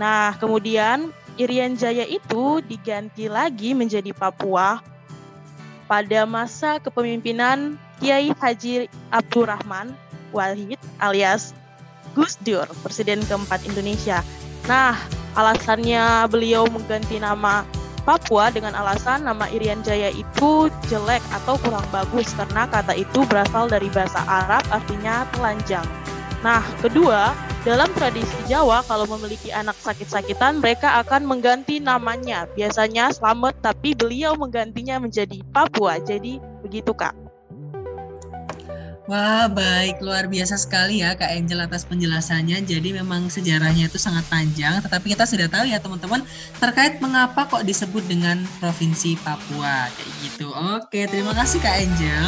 Nah, 0.00 0.32
kemudian 0.40 1.12
Irian 1.36 1.76
Jaya 1.76 2.08
itu 2.08 2.64
diganti 2.64 3.28
lagi 3.28 3.76
menjadi 3.76 4.16
Papua 4.16 4.80
pada 5.84 6.24
masa 6.24 6.80
kepemimpinan 6.80 7.76
Kiai 8.00 8.32
Haji 8.32 8.88
Abdurrahman 9.12 9.92
Wahid 10.32 10.80
alias 10.96 11.52
Gus 12.16 12.40
Dur, 12.40 12.64
Presiden 12.80 13.20
keempat 13.28 13.60
Indonesia. 13.68 14.24
Nah, 14.64 14.96
alasannya 15.36 16.24
beliau 16.32 16.64
mengganti 16.68 17.20
nama 17.20 17.64
Papua 18.02 18.50
dengan 18.50 18.74
alasan 18.74 19.22
nama 19.22 19.46
Irian 19.50 19.80
Jaya 19.86 20.10
itu 20.10 20.66
jelek 20.90 21.22
atau 21.30 21.54
kurang 21.62 21.86
bagus 21.94 22.34
karena 22.34 22.66
kata 22.66 22.98
itu 22.98 23.22
berasal 23.30 23.70
dari 23.70 23.86
bahasa 23.94 24.18
Arab 24.26 24.66
artinya 24.74 25.22
telanjang. 25.34 25.86
Nah, 26.42 26.58
kedua, 26.82 27.30
dalam 27.62 27.86
tradisi 27.94 28.34
Jawa 28.50 28.82
kalau 28.82 29.06
memiliki 29.06 29.54
anak 29.54 29.78
sakit-sakitan 29.78 30.58
mereka 30.58 30.98
akan 30.98 31.22
mengganti 31.22 31.78
namanya. 31.78 32.50
Biasanya 32.58 33.14
Slamet 33.14 33.54
tapi 33.62 33.94
beliau 33.94 34.34
menggantinya 34.34 34.98
menjadi 34.98 35.38
Papua. 35.54 36.02
Jadi 36.02 36.42
begitu, 36.66 36.90
Kak. 36.90 37.21
Wah, 39.10 39.50
baik. 39.50 39.98
Luar 39.98 40.30
biasa 40.30 40.54
sekali 40.54 41.02
ya 41.02 41.18
Kak 41.18 41.26
Angel 41.26 41.58
atas 41.58 41.82
penjelasannya. 41.90 42.62
Jadi 42.62 42.94
memang 42.94 43.26
sejarahnya 43.26 43.90
itu 43.90 43.98
sangat 43.98 44.22
panjang, 44.30 44.78
tetapi 44.78 45.18
kita 45.18 45.26
sudah 45.26 45.50
tahu 45.50 45.66
ya 45.66 45.82
teman-teman 45.82 46.22
terkait 46.62 47.02
mengapa 47.02 47.50
kok 47.50 47.66
disebut 47.66 48.06
dengan 48.06 48.38
Provinsi 48.62 49.18
Papua. 49.18 49.90
Kayak 49.90 50.10
gitu. 50.22 50.54
Oke, 50.54 51.10
terima 51.10 51.34
kasih 51.34 51.58
Kak 51.58 51.82
Angel. 51.82 52.26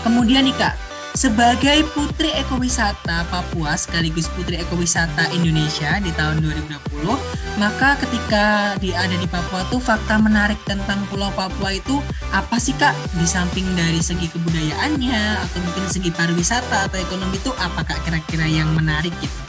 Kemudian 0.00 0.48
nih 0.48 0.56
Kak, 0.56 0.74
sebagai 1.12 1.84
Putri 1.92 2.32
Ekowisata 2.32 3.28
Papua 3.28 3.76
sekaligus 3.76 4.32
Putri 4.32 4.56
Ekowisata 4.56 5.28
Indonesia 5.36 6.00
di 6.00 6.08
tahun 6.16 6.40
2020, 6.40 7.60
maka 7.60 8.00
ketika 8.00 8.76
di 8.80 8.96
ada 8.96 9.12
di 9.12 9.28
Papua 9.28 9.60
tuh 9.68 9.80
fakta 9.80 10.16
menarik 10.16 10.56
tentang 10.64 11.04
Pulau 11.12 11.28
Papua 11.36 11.76
itu 11.76 12.00
apa 12.32 12.56
sih 12.56 12.72
Kak? 12.80 12.96
Di 13.20 13.28
samping 13.28 13.68
dari 13.76 14.00
segi 14.00 14.24
kebudayaannya 14.32 15.22
atau 15.44 15.58
mungkin 15.60 15.84
segi 15.92 16.08
pariwisata 16.08 16.88
atau 16.88 16.96
ekonomi 16.96 17.36
itu 17.36 17.52
apa 17.60 17.84
Kak 17.84 18.08
kira-kira 18.08 18.48
yang 18.48 18.72
menarik 18.72 19.12
gitu? 19.20 19.40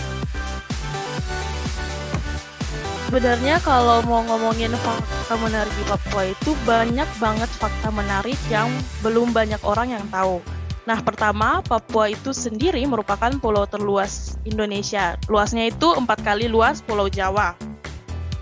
Sebenarnya 3.07 3.61
kalau 3.61 4.01
mau 4.09 4.25
ngomongin 4.25 4.73
fakta 4.73 5.37
menarik 5.37 5.69
di 5.77 5.85
Papua 5.85 6.33
itu 6.33 6.51
banyak 6.65 7.09
banget 7.21 7.49
fakta 7.55 7.93
menarik 7.93 8.41
yang 8.49 8.67
belum 9.05 9.31
banyak 9.31 9.61
orang 9.61 9.93
yang 9.93 10.05
tahu. 10.09 10.41
Nah, 10.83 10.99
pertama, 10.99 11.63
Papua 11.63 12.11
itu 12.11 12.35
sendiri 12.35 12.83
merupakan 12.83 13.31
pulau 13.39 13.63
terluas 13.63 14.35
Indonesia. 14.43 15.15
Luasnya 15.31 15.71
itu 15.71 15.95
empat 15.95 16.19
kali 16.27 16.51
luas 16.51 16.83
Pulau 16.83 17.07
Jawa. 17.07 17.55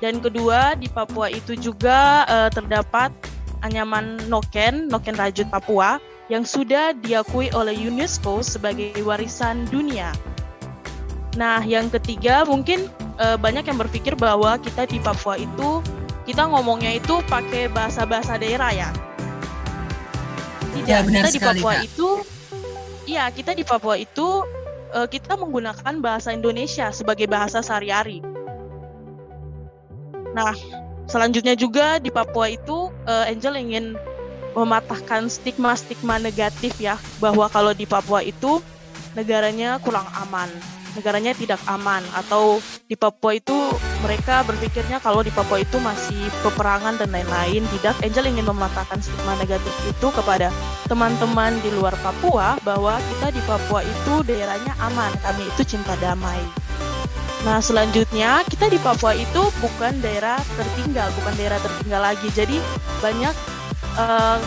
Dan 0.01 0.17
kedua, 0.17 0.73
di 0.73 0.89
Papua 0.89 1.29
itu 1.29 1.53
juga 1.53 2.25
uh, 2.25 2.49
terdapat 2.49 3.13
anyaman 3.61 4.25
Noken, 4.25 4.89
Noken 4.89 5.13
Rajut 5.13 5.45
Papua, 5.53 6.01
yang 6.33 6.41
sudah 6.41 6.97
diakui 6.97 7.53
oleh 7.53 7.77
UNESCO 7.77 8.41
sebagai 8.41 8.97
warisan 9.05 9.69
dunia. 9.69 10.09
Nah, 11.37 11.61
yang 11.61 11.93
ketiga 11.93 12.41
mungkin 12.41 12.89
uh, 13.21 13.37
banyak 13.37 13.69
yang 13.69 13.77
berpikir 13.77 14.17
bahwa 14.17 14.57
kita 14.57 14.89
di 14.89 14.97
Papua 14.97 15.37
itu 15.37 15.85
kita 16.25 16.49
ngomongnya 16.49 16.97
itu 16.97 17.21
pakai 17.29 17.69
bahasa-bahasa 17.69 18.41
daerah 18.41 18.73
ya. 18.73 18.89
Tidak, 20.71 20.87
ya, 20.87 21.03
benar 21.03 21.27
kita 21.27 21.35
di 21.35 21.39
Papua 21.39 21.73
Kak. 21.75 21.83
itu 21.83 22.09
iya, 23.09 23.25
kita 23.27 23.51
di 23.51 23.63
Papua 23.67 23.95
itu 23.99 24.27
uh, 24.95 25.07
kita 25.07 25.35
menggunakan 25.35 25.93
bahasa 25.99 26.31
Indonesia 26.31 26.91
sebagai 26.95 27.27
bahasa 27.27 27.59
sehari-hari. 27.59 28.23
Nah, 30.31 30.55
selanjutnya 31.11 31.59
juga 31.59 31.99
di 31.99 32.07
Papua 32.07 32.47
itu 32.55 32.87
uh, 33.03 33.25
Angel 33.27 33.59
ingin 33.59 33.99
mematahkan 34.51 35.31
stigma-stigma 35.31 36.19
negatif 36.19 36.75
ya 36.79 36.99
bahwa 37.23 37.47
kalau 37.47 37.71
di 37.71 37.87
Papua 37.87 38.23
itu 38.23 38.59
negaranya 39.15 39.79
kurang 39.83 40.07
aman, 40.23 40.47
negaranya 40.95 41.31
tidak 41.35 41.61
aman 41.67 42.03
atau 42.13 42.59
di 42.87 42.95
Papua 42.99 43.37
itu 43.37 43.55
mereka 44.01 44.43
berpikirnya 44.43 44.99
kalau 44.99 45.21
di 45.21 45.31
Papua 45.31 45.61
itu 45.61 45.77
masih 45.79 46.27
peperangan 46.43 46.99
dan 46.99 47.09
lain-lain. 47.13 47.63
Tidak, 47.67 48.03
Angel 48.03 48.25
ingin 48.27 48.45
mematahkan 48.47 48.99
stigma 48.99 49.37
negatif 49.39 49.71
itu 49.87 50.07
kepada 50.11 50.51
teman-teman 50.89 51.55
di 51.63 51.69
luar 51.71 51.95
Papua 52.01 52.59
bahwa 52.65 52.99
kita 52.99 53.31
di 53.31 53.41
Papua 53.47 53.85
itu 53.85 54.13
daerahnya 54.25 54.73
aman, 54.81 55.11
kami 55.23 55.47
itu 55.47 55.61
cinta 55.63 55.95
damai. 56.01 56.41
Nah, 57.41 57.57
selanjutnya 57.57 58.45
kita 58.45 58.69
di 58.69 58.77
Papua 58.77 59.17
itu 59.17 59.41
bukan 59.57 59.97
daerah 59.97 60.37
tertinggal, 60.57 61.09
bukan 61.17 61.33
daerah 61.39 61.57
tertinggal 61.57 62.01
lagi. 62.05 62.29
Jadi 62.37 62.61
banyak 63.01 63.33
uh, 63.97 64.37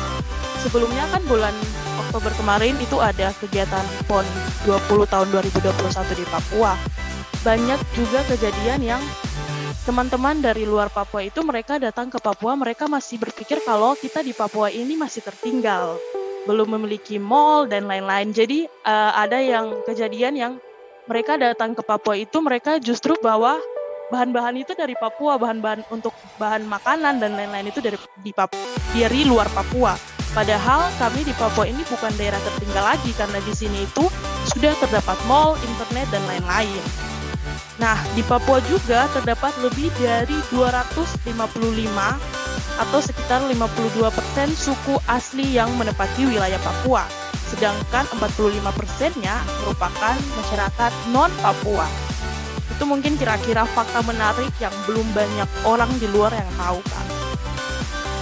sebelumnya 0.63 1.05
kan 1.11 1.23
bulan 1.27 1.55
Oktober 1.95 2.33
kemarin 2.35 2.75
itu 2.83 2.99
ada 2.99 3.31
kegiatan 3.39 3.85
PON 4.11 4.27
20 4.67 5.07
tahun 5.07 5.29
2021 5.31 6.19
di 6.19 6.25
Papua. 6.27 6.73
Banyak 7.45 7.81
juga 7.95 8.21
kejadian 8.27 8.81
yang 8.83 9.03
teman-teman 9.85 10.41
dari 10.41 10.65
luar 10.65 10.89
Papua 10.89 11.21
itu 11.23 11.45
mereka 11.45 11.77
datang 11.77 12.09
ke 12.09 12.17
Papua, 12.17 12.57
mereka 12.57 12.89
masih 12.89 13.21
berpikir 13.21 13.61
kalau 13.63 13.93
kita 13.95 14.25
di 14.25 14.33
Papua 14.33 14.73
ini 14.73 14.97
masih 14.97 15.21
tertinggal, 15.21 16.01
belum 16.49 16.81
memiliki 16.81 17.21
mall 17.21 17.69
dan 17.69 17.85
lain-lain. 17.85 18.33
Jadi 18.33 18.65
uh, 18.65 19.13
ada 19.13 19.39
yang 19.45 19.85
kejadian 19.85 20.35
yang 20.35 20.53
mereka 21.05 21.37
datang 21.37 21.77
ke 21.77 21.85
Papua 21.85 22.17
itu 22.17 22.41
mereka 22.41 22.81
justru 22.81 23.13
bawa 23.21 23.61
bahan-bahan 24.09 24.57
itu 24.57 24.73
dari 24.73 24.97
Papua, 24.97 25.37
bahan-bahan 25.37 25.85
untuk 25.93 26.17
bahan 26.41 26.65
makanan 26.65 27.21
dan 27.21 27.37
lain-lain 27.37 27.69
itu 27.69 27.85
dari 27.85 28.01
di 28.25 28.33
Papua, 28.33 28.65
dari 28.97 29.21
luar 29.29 29.53
Papua. 29.53 30.14
Padahal 30.35 30.91
kami 30.99 31.23
di 31.23 31.31
Papua 31.39 31.63
ini 31.63 31.87
bukan 31.87 32.11
daerah 32.19 32.43
tertinggal 32.43 32.83
lagi 32.83 33.15
karena 33.15 33.39
di 33.39 33.55
sini 33.55 33.87
itu 33.87 34.11
sudah 34.51 34.75
terdapat 34.83 35.15
mall, 35.31 35.55
internet 35.63 36.11
dan 36.11 36.27
lain-lain. 36.27 36.83
Nah, 37.79 37.95
di 38.19 38.23
Papua 38.27 38.59
juga 38.67 39.07
terdapat 39.15 39.55
lebih 39.63 39.95
dari 39.99 40.35
255 40.51 41.39
atau 42.75 42.99
sekitar 42.99 43.47
52% 43.47 44.51
suku 44.51 44.99
asli 45.07 45.55
yang 45.55 45.71
menempati 45.79 46.27
wilayah 46.27 46.59
Papua, 46.63 47.07
sedangkan 47.55 48.03
45 48.19 48.75
persennya 48.75 49.39
merupakan 49.63 50.19
masyarakat 50.19 50.93
non-Papua. 51.15 51.87
Itu 52.75 52.91
mungkin 52.91 53.15
kira-kira 53.15 53.63
fakta 53.71 54.03
menarik 54.03 54.51
yang 54.59 54.75
belum 54.91 55.07
banyak 55.15 55.47
orang 55.63 55.91
di 56.03 56.11
luar 56.11 56.35
yang 56.35 56.51
tahu 56.59 56.83
kan. 56.91 57.24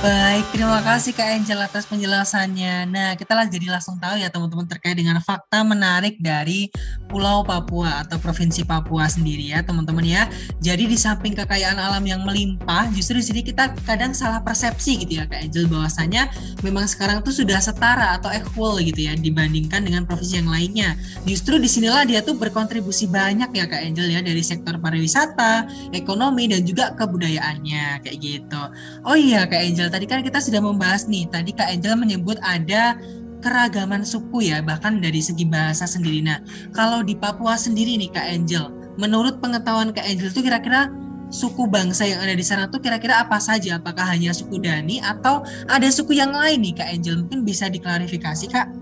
Baik, 0.03 0.51
terima 0.51 0.83
kasih 0.83 1.15
Kak 1.15 1.31
Angel 1.31 1.63
atas 1.63 1.87
penjelasannya. 1.87 2.91
Nah, 2.91 3.15
kita 3.15 3.39
lah 3.39 3.47
jadi 3.47 3.71
langsung 3.71 4.03
tahu 4.03 4.19
ya 4.19 4.35
teman-teman 4.35 4.67
terkait 4.67 4.99
dengan 4.99 5.23
fakta 5.23 5.63
menarik 5.63 6.19
dari 6.19 6.75
Pulau 7.07 7.47
Papua 7.47 8.03
atau 8.03 8.19
Provinsi 8.19 8.67
Papua 8.67 9.07
sendiri 9.07 9.55
ya 9.55 9.63
teman-teman 9.63 10.03
ya. 10.03 10.27
Jadi 10.59 10.91
di 10.91 10.99
samping 10.99 11.39
kekayaan 11.39 11.79
alam 11.79 12.03
yang 12.03 12.27
melimpah, 12.27 12.91
justru 12.91 13.23
di 13.23 13.31
sini 13.31 13.41
kita 13.47 13.79
kadang 13.87 14.11
salah 14.11 14.43
persepsi 14.43 15.07
gitu 15.07 15.23
ya 15.23 15.25
Kak 15.31 15.39
Angel 15.39 15.71
bahwasanya 15.71 16.35
memang 16.67 16.91
sekarang 16.91 17.23
tuh 17.23 17.31
sudah 17.31 17.63
setara 17.63 18.19
atau 18.19 18.35
equal 18.35 18.83
gitu 18.83 19.07
ya 19.07 19.15
dibandingkan 19.15 19.87
dengan 19.87 20.03
provinsi 20.03 20.43
yang 20.43 20.51
lainnya. 20.51 20.99
Justru 21.31 21.63
di 21.63 21.71
sinilah 21.71 22.03
dia 22.11 22.27
tuh 22.27 22.35
berkontribusi 22.35 23.07
banyak 23.07 23.55
ya 23.55 23.71
Kak 23.71 23.87
Angel 23.87 24.11
ya 24.11 24.19
dari 24.19 24.43
sektor 24.43 24.83
pariwisata, 24.83 25.71
ekonomi 25.95 26.51
dan 26.51 26.67
juga 26.67 26.91
kebudayaannya 26.99 28.03
kayak 28.03 28.19
gitu. 28.19 28.63
Oh 29.07 29.15
iya 29.15 29.47
Kak 29.47 29.63
Angel 29.63 29.92
tadi 29.93 30.09
kan 30.09 30.25
kita 30.25 30.41
sudah 30.41 30.65
membahas 30.65 31.05
nih, 31.05 31.29
tadi 31.29 31.53
Kak 31.53 31.69
Angel 31.69 31.95
menyebut 32.01 32.41
ada 32.41 32.97
keragaman 33.45 34.09
suku 34.09 34.49
ya, 34.49 34.65
bahkan 34.65 34.97
dari 35.05 35.21
segi 35.21 35.45
bahasa 35.45 35.85
sendiri. 35.85 36.25
Nah, 36.25 36.41
kalau 36.73 37.05
di 37.05 37.13
Papua 37.13 37.61
sendiri 37.61 38.01
nih 38.01 38.09
Kak 38.09 38.25
Angel, 38.25 38.73
menurut 38.97 39.45
pengetahuan 39.45 39.93
Kak 39.93 40.09
Angel 40.09 40.33
itu 40.33 40.41
kira-kira 40.41 40.89
suku 41.33 41.65
bangsa 41.69 42.05
yang 42.05 42.21
ada 42.21 42.37
di 42.37 42.45
sana 42.45 42.69
tuh 42.69 42.81
kira-kira 42.81 43.21
apa 43.21 43.37
saja? 43.37 43.77
Apakah 43.77 44.05
hanya 44.09 44.33
suku 44.33 44.61
Dani 44.61 45.01
atau 45.05 45.45
ada 45.69 45.89
suku 45.93 46.17
yang 46.17 46.33
lain 46.33 46.65
nih 46.65 46.75
Kak 46.81 46.89
Angel? 46.89 47.15
Mungkin 47.21 47.45
bisa 47.45 47.69
diklarifikasi 47.69 48.47
Kak? 48.49 48.82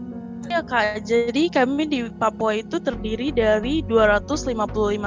Ya 0.51 0.67
Kak, 0.67 1.07
jadi 1.07 1.47
kami 1.47 1.87
di 1.87 2.11
Papua 2.11 2.59
itu 2.59 2.83
terdiri 2.83 3.31
dari 3.31 3.87
255 3.87 4.51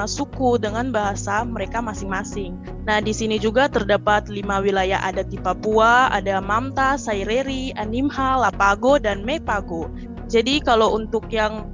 suku 0.08 0.56
dengan 0.56 0.88
bahasa 0.88 1.44
mereka 1.44 1.84
masing-masing. 1.84 2.56
Nah, 2.88 3.04
di 3.04 3.12
sini 3.12 3.36
juga 3.36 3.68
terdapat 3.68 4.32
lima 4.32 4.64
wilayah 4.64 5.04
adat 5.04 5.28
di 5.28 5.36
Papua, 5.36 6.08
ada 6.08 6.40
Mamta, 6.40 6.96
Saireri, 6.96 7.76
Animha, 7.76 8.40
Lapago, 8.40 8.96
dan 8.96 9.20
Mepago. 9.20 9.92
Jadi 10.32 10.64
kalau 10.64 10.96
untuk 10.96 11.28
yang 11.28 11.68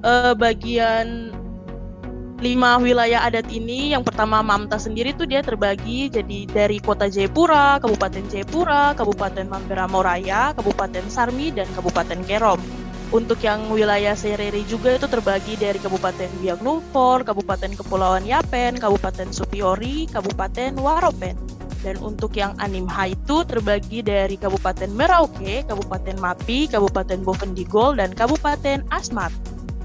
uh, 0.00 0.32
bagian 0.32 1.36
lima 2.40 2.80
wilayah 2.80 3.20
adat 3.28 3.52
ini, 3.52 3.92
yang 3.92 4.00
pertama 4.00 4.40
Mamta 4.40 4.80
sendiri 4.80 5.12
tuh 5.12 5.28
dia 5.28 5.44
terbagi 5.44 6.08
jadi 6.08 6.48
dari 6.48 6.80
kota 6.80 7.04
Jayapura, 7.04 7.84
Kabupaten 7.84 8.24
Jayapura, 8.32 8.96
Kabupaten 8.96 9.44
Mamberamo 9.44 10.00
Raya, 10.00 10.56
Kabupaten 10.56 11.04
Sarmi, 11.12 11.52
dan 11.52 11.68
Kabupaten 11.76 12.24
Kerom. 12.24 12.89
Untuk 13.10 13.42
yang 13.42 13.66
wilayah 13.74 14.14
Sereri 14.14 14.62
juga 14.70 14.94
itu 14.94 15.10
terbagi 15.10 15.58
dari 15.58 15.82
Kabupaten 15.82 16.30
Biak 16.38 16.62
Numfor, 16.62 17.26
Kabupaten 17.26 17.74
Kepulauan 17.74 18.22
Yapen, 18.22 18.78
Kabupaten 18.78 19.34
Supiori, 19.34 20.06
Kabupaten 20.06 20.78
Waropen. 20.78 21.34
Dan 21.82 21.98
untuk 22.06 22.38
yang 22.38 22.54
Animha 22.62 23.10
itu 23.10 23.42
terbagi 23.42 24.06
dari 24.06 24.38
Kabupaten 24.38 24.94
Merauke, 24.94 25.66
Kabupaten 25.66 26.22
Mapi, 26.22 26.70
Kabupaten 26.70 27.18
Bovendigol, 27.26 27.98
dan 27.98 28.14
Kabupaten 28.14 28.86
Asmat. 28.94 29.34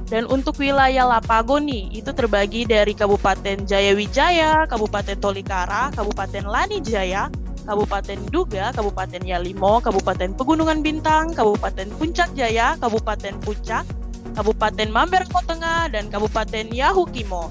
Dan 0.05 0.29
untuk 0.29 0.61
wilayah 0.61 1.09
Lapago 1.09 1.57
nih, 1.57 1.89
itu 1.97 2.13
terbagi 2.13 2.69
dari 2.69 2.93
Kabupaten 2.93 3.65
Jayawijaya, 3.65 4.69
Kabupaten 4.69 5.17
Tolikara, 5.17 5.89
Kabupaten 5.97 6.45
Lanijaya, 6.45 7.25
Kabupaten 7.65 8.19
Duga, 8.29 8.71
Kabupaten 8.71 9.25
Yalimo, 9.25 9.81
Kabupaten 9.81 10.37
Pegunungan 10.37 10.85
Bintang, 10.85 11.33
Kabupaten 11.33 11.89
Puncak 11.97 12.31
Jaya, 12.37 12.77
Kabupaten 12.77 13.35
Puncak, 13.41 13.83
Kabupaten 14.37 14.87
Mamberamo 14.93 15.41
Tengah, 15.43 15.89
dan 15.89 16.07
Kabupaten 16.13 16.69
Yahukimo. 16.69 17.49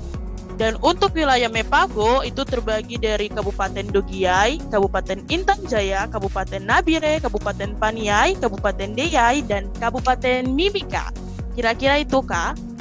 Dan 0.55 0.79
untuk 0.87 1.19
wilayah 1.19 1.51
Mepago 1.51 2.23
itu 2.23 2.47
terbagi 2.47 2.95
dari 2.95 3.27
Kabupaten 3.27 3.91
Dogiai, 3.91 4.63
Kabupaten 4.71 5.27
Intan 5.27 5.59
Jaya, 5.67 6.07
Kabupaten 6.07 6.63
Nabire, 6.63 7.19
Kabupaten 7.19 7.75
Paniai, 7.75 8.39
Kabupaten 8.39 8.95
Deyai, 8.95 9.43
dan 9.43 9.67
Kabupaten 9.83 10.47
Mimika. 10.47 11.11
Kira-kira 11.59 11.99
itu, 12.07 12.23
Kak? 12.23 12.74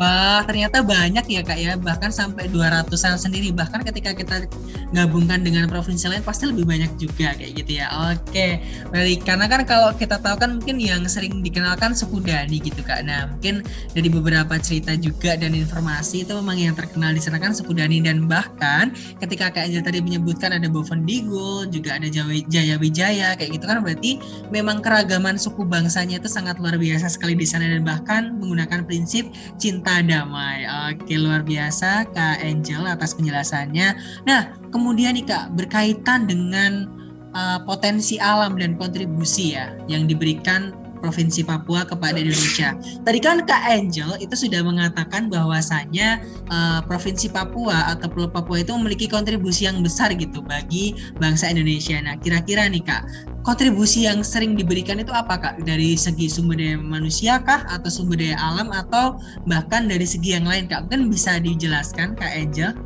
Wah, 0.00 0.40
ternyata 0.48 0.80
banyak 0.80 1.28
ya 1.28 1.44
Kak 1.44 1.58
ya, 1.60 1.76
bahkan 1.76 2.08
sampai 2.08 2.48
200-an 2.48 3.20
sendiri. 3.20 3.52
Bahkan 3.52 3.84
ketika 3.84 4.16
kita 4.16 4.48
gabungkan 4.96 5.44
dengan 5.44 5.68
provinsi 5.68 6.08
lain 6.08 6.24
pasti 6.24 6.48
lebih 6.48 6.64
banyak 6.64 6.96
juga 6.96 7.36
kayak 7.36 7.52
gitu 7.60 7.84
ya. 7.84 7.92
Oke, 8.08 8.64
baik. 8.88 9.28
Karena 9.28 9.44
kan 9.44 9.68
kalau 9.68 9.92
kita 9.92 10.16
tahu 10.16 10.40
kan 10.40 10.56
mungkin 10.56 10.80
yang 10.80 11.04
sering 11.04 11.44
dikenalkan 11.44 11.92
suku 11.92 12.24
Dani 12.24 12.64
gitu 12.64 12.80
Kak. 12.80 13.04
Nah, 13.04 13.28
mungkin 13.28 13.60
dari 13.92 14.08
beberapa 14.08 14.56
cerita 14.56 14.96
juga 14.96 15.36
dan 15.36 15.52
informasi 15.52 16.24
itu 16.24 16.32
memang 16.32 16.56
yang 16.56 16.72
terkenal 16.72 17.12
di 17.12 17.20
sana 17.20 17.36
kan 17.36 17.52
suku 17.52 17.76
Dani 17.76 18.00
dan 18.00 18.24
bahkan 18.24 18.96
ketika 19.20 19.52
Kak 19.52 19.68
Angel 19.68 19.84
tadi 19.84 20.00
menyebutkan 20.00 20.56
ada 20.56 20.64
Bovendigul, 20.72 21.68
juga 21.68 22.00
ada 22.00 22.08
Jaya 22.48 22.80
Wijaya 22.80 23.36
kayak 23.36 23.52
gitu 23.52 23.68
kan 23.68 23.84
berarti 23.84 24.16
memang 24.48 24.80
keragaman 24.80 25.36
suku 25.36 25.68
bangsanya 25.68 26.24
itu 26.24 26.32
sangat 26.32 26.56
luar 26.56 26.80
biasa 26.80 27.12
sekali 27.12 27.36
di 27.36 27.44
sana 27.44 27.68
dan 27.68 27.84
bahkan 27.84 28.32
menggunakan 28.40 28.88
prinsip 28.88 29.28
cinta 29.60 29.89
damai. 29.98 30.64
Oke, 30.94 31.18
luar 31.18 31.42
biasa 31.42 32.06
Kak 32.14 32.38
Angel 32.40 32.86
atas 32.86 33.18
penjelasannya. 33.18 33.88
Nah, 34.24 34.54
kemudian 34.70 35.18
nih 35.18 35.26
Kak, 35.26 35.58
berkaitan 35.58 36.30
dengan 36.30 36.86
uh, 37.34 37.58
potensi 37.66 38.16
alam 38.22 38.54
dan 38.54 38.78
kontribusi 38.78 39.58
ya 39.58 39.74
yang 39.90 40.06
diberikan 40.06 40.74
Provinsi 41.00 41.42
Papua 41.42 41.88
kepada 41.88 42.20
Indonesia. 42.20 42.76
Tadi 43.02 43.18
kan 43.18 43.42
Kak 43.48 43.62
Angel 43.66 44.20
itu 44.20 44.36
sudah 44.36 44.60
mengatakan 44.60 45.32
bahwasanya 45.32 46.20
uh, 46.52 46.80
Provinsi 46.84 47.32
Papua 47.32 47.96
atau 47.96 48.06
Pulau 48.12 48.28
Papua 48.28 48.62
itu 48.62 48.76
memiliki 48.76 49.08
kontribusi 49.08 49.64
yang 49.66 49.80
besar 49.80 50.12
gitu 50.14 50.44
bagi 50.44 50.94
bangsa 51.18 51.50
Indonesia. 51.50 51.96
Nah, 51.98 52.20
kira-kira 52.20 52.68
nih 52.68 52.84
Kak, 52.84 53.02
kontribusi 53.42 54.04
yang 54.04 54.20
sering 54.20 54.54
diberikan 54.54 55.00
itu 55.00 55.10
apa 55.10 55.40
Kak? 55.40 55.64
Dari 55.64 55.96
segi 55.96 56.28
sumber 56.28 56.60
daya 56.60 56.76
manusia 56.76 57.40
kah 57.40 57.64
atau 57.72 57.88
sumber 57.88 58.20
daya 58.20 58.36
alam 58.36 58.68
atau 58.70 59.16
bahkan 59.48 59.88
dari 59.88 60.04
segi 60.04 60.36
yang 60.36 60.44
lain 60.44 60.68
Kak? 60.68 60.86
Mungkin 60.86 61.08
bisa 61.08 61.40
dijelaskan 61.40 62.14
Kak 62.14 62.32
Angel? 62.36 62.76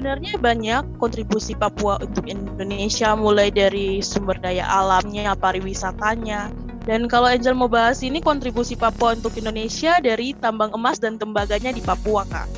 Sebenarnya 0.00 0.40
banyak 0.40 0.96
kontribusi 0.96 1.52
Papua 1.52 2.00
untuk 2.00 2.24
Indonesia 2.24 3.12
mulai 3.12 3.52
dari 3.52 4.00
sumber 4.00 4.40
daya 4.40 4.64
alamnya, 4.64 5.36
pariwisatanya. 5.36 6.48
Dan 6.88 7.04
kalau 7.04 7.28
Angel 7.28 7.52
mau 7.52 7.68
bahas 7.68 8.00
ini 8.00 8.24
kontribusi 8.24 8.80
Papua 8.80 9.12
untuk 9.12 9.36
Indonesia 9.36 10.00
dari 10.00 10.32
tambang 10.32 10.72
emas 10.72 10.96
dan 10.96 11.20
tembaganya 11.20 11.76
di 11.76 11.84
Papua, 11.84 12.24
Kak. 12.24 12.48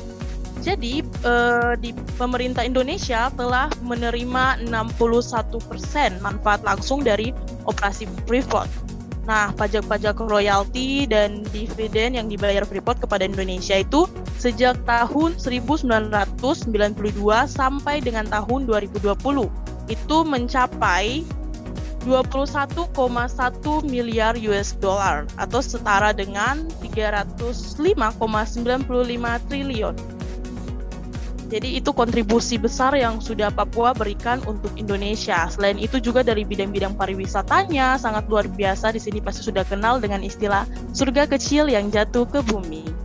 Jadi 0.63 1.03
eh, 1.03 1.73
di 1.83 1.91
pemerintah 2.15 2.63
Indonesia 2.63 3.27
telah 3.35 3.67
menerima 3.83 4.63
61% 4.63 6.23
manfaat 6.23 6.63
langsung 6.63 7.03
dari 7.03 7.35
operasi 7.67 8.07
Freeport. 8.23 8.71
Nah, 9.23 9.55
pajak-pajak 9.55 10.19
royalti 10.19 11.07
dan 11.07 11.47
dividen 11.55 12.19
yang 12.19 12.27
dibayar 12.27 12.67
Freeport 12.67 12.99
kepada 12.99 13.23
Indonesia 13.23 13.79
itu 13.79 14.03
sejak 14.35 14.75
tahun 14.83 15.39
1992 15.39 16.43
sampai 17.47 18.03
dengan 18.03 18.27
tahun 18.27 18.67
2020 18.67 19.15
itu 19.87 20.17
mencapai 20.23 21.23
21,1 22.03 22.91
miliar 23.87 24.35
US 24.35 24.75
dollar 24.75 25.23
atau 25.39 25.63
setara 25.63 26.11
dengan 26.11 26.67
305,95 26.83 28.19
triliun. 29.47 29.95
Jadi 31.53 31.77
itu 31.77 31.93
kontribusi 31.93 32.57
besar 32.57 32.97
yang 32.97 33.21
sudah 33.21 33.53
Papua 33.53 33.93
berikan 33.93 34.41
untuk 34.49 34.73
Indonesia. 34.73 35.45
Selain 35.53 35.77
itu 35.77 36.01
juga 36.01 36.25
dari 36.25 36.41
bidang-bidang 36.41 36.97
pariwisatanya 36.97 38.01
sangat 38.01 38.25
luar 38.25 38.49
biasa. 38.49 38.89
Di 38.89 38.97
sini 38.97 39.21
pasti 39.21 39.45
sudah 39.45 39.61
kenal 39.61 40.01
dengan 40.01 40.25
istilah 40.25 40.65
surga 40.97 41.29
kecil 41.29 41.69
yang 41.69 41.93
jatuh 41.93 42.25
ke 42.25 42.41
bumi. 42.41 43.02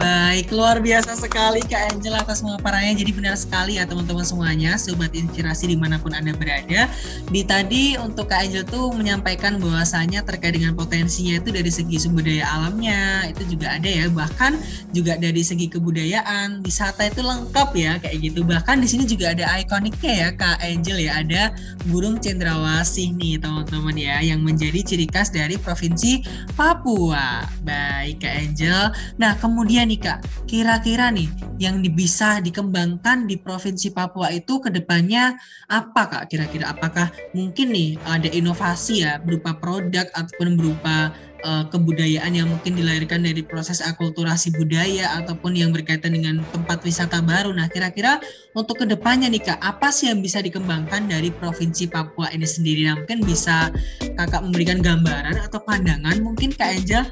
Baik, 0.00 0.56
luar 0.56 0.80
biasa 0.80 1.12
sekali 1.12 1.60
Kak 1.60 1.92
Angel 1.92 2.16
atas 2.16 2.40
pemaparannya. 2.40 2.96
Jadi 2.96 3.12
benar 3.12 3.36
sekali 3.36 3.76
ya 3.76 3.84
teman-teman 3.84 4.24
semuanya, 4.24 4.80
Sobat 4.80 5.12
Inspirasi 5.12 5.68
di 5.68 5.76
mana 5.76 6.00
pun 6.00 6.16
Anda 6.16 6.32
berada. 6.32 6.88
Di 7.28 7.44
tadi 7.44 8.00
untuk 8.00 8.32
Kak 8.32 8.48
Angel 8.48 8.64
tuh 8.64 8.96
menyampaikan 8.96 9.60
bahwasanya 9.60 10.24
terkait 10.24 10.56
dengan 10.56 10.72
potensinya 10.72 11.36
itu 11.36 11.52
dari 11.52 11.68
segi 11.68 12.00
sumber 12.00 12.24
daya 12.24 12.48
alamnya, 12.48 13.28
itu 13.28 13.44
juga 13.52 13.76
ada 13.76 13.84
ya. 13.84 14.08
Bahkan 14.08 14.52
juga 14.96 15.20
dari 15.20 15.44
segi 15.44 15.68
kebudayaan, 15.68 16.64
wisata 16.64 17.04
itu 17.04 17.20
lengkap 17.20 17.68
ya 17.76 18.00
kayak 18.00 18.24
gitu. 18.24 18.40
Bahkan 18.40 18.80
di 18.80 18.88
sini 18.88 19.04
juga 19.04 19.36
ada 19.36 19.52
ikoniknya 19.60 20.12
ya 20.16 20.28
Kak 20.32 20.64
Angel 20.64 20.96
ya, 20.96 21.20
ada 21.20 21.52
burung 21.92 22.16
cendrawasih 22.16 23.12
nih 23.20 23.36
teman-teman 23.36 24.00
ya, 24.00 24.16
yang 24.24 24.40
menjadi 24.40 24.80
ciri 24.80 25.04
khas 25.04 25.28
dari 25.28 25.60
Provinsi 25.60 26.24
Papua. 26.56 27.44
Baik 27.68 28.24
Kak 28.24 28.34
Angel. 28.48 28.82
Nah 29.20 29.36
kemudian 29.36 29.89
nih 29.90 29.98
Kak, 29.98 30.46
kira-kira 30.46 31.10
nih 31.10 31.26
yang 31.58 31.82
bisa 31.82 32.38
dikembangkan 32.38 33.26
di 33.26 33.34
Provinsi 33.34 33.90
Papua 33.90 34.30
itu 34.30 34.62
ke 34.62 34.70
depannya 34.70 35.34
apa 35.66 36.06
Kak 36.06 36.30
kira-kira? 36.30 36.70
Apakah 36.70 37.10
mungkin 37.34 37.74
nih 37.74 37.98
ada 38.06 38.30
inovasi 38.30 39.02
ya 39.02 39.18
berupa 39.18 39.58
produk 39.58 40.06
ataupun 40.14 40.54
berupa 40.54 41.10
uh, 41.42 41.66
kebudayaan 41.68 42.32
yang 42.32 42.48
mungkin 42.48 42.78
dilahirkan 42.78 43.26
dari 43.26 43.42
proses 43.42 43.82
akulturasi 43.82 44.54
budaya 44.54 45.18
ataupun 45.18 45.58
yang 45.58 45.74
berkaitan 45.74 46.14
dengan 46.14 46.38
tempat 46.54 46.86
wisata 46.86 47.18
baru. 47.24 47.50
Nah, 47.50 47.66
kira-kira 47.66 48.22
untuk 48.54 48.80
ke 48.80 48.86
depannya 48.86 49.26
nih 49.26 49.42
Kak, 49.42 49.58
apa 49.58 49.90
sih 49.90 50.12
yang 50.12 50.22
bisa 50.22 50.38
dikembangkan 50.38 51.10
dari 51.10 51.34
Provinsi 51.34 51.90
Papua 51.90 52.30
ini 52.30 52.46
sendiri? 52.46 52.86
Nah, 52.86 53.02
mungkin 53.02 53.26
bisa 53.26 53.74
Kakak 54.14 54.44
memberikan 54.44 54.84
gambaran 54.84 55.36
atau 55.40 55.60
pandangan 55.64 56.16
mungkin 56.20 56.52
Kak 56.54 56.70
Angel? 56.78 57.04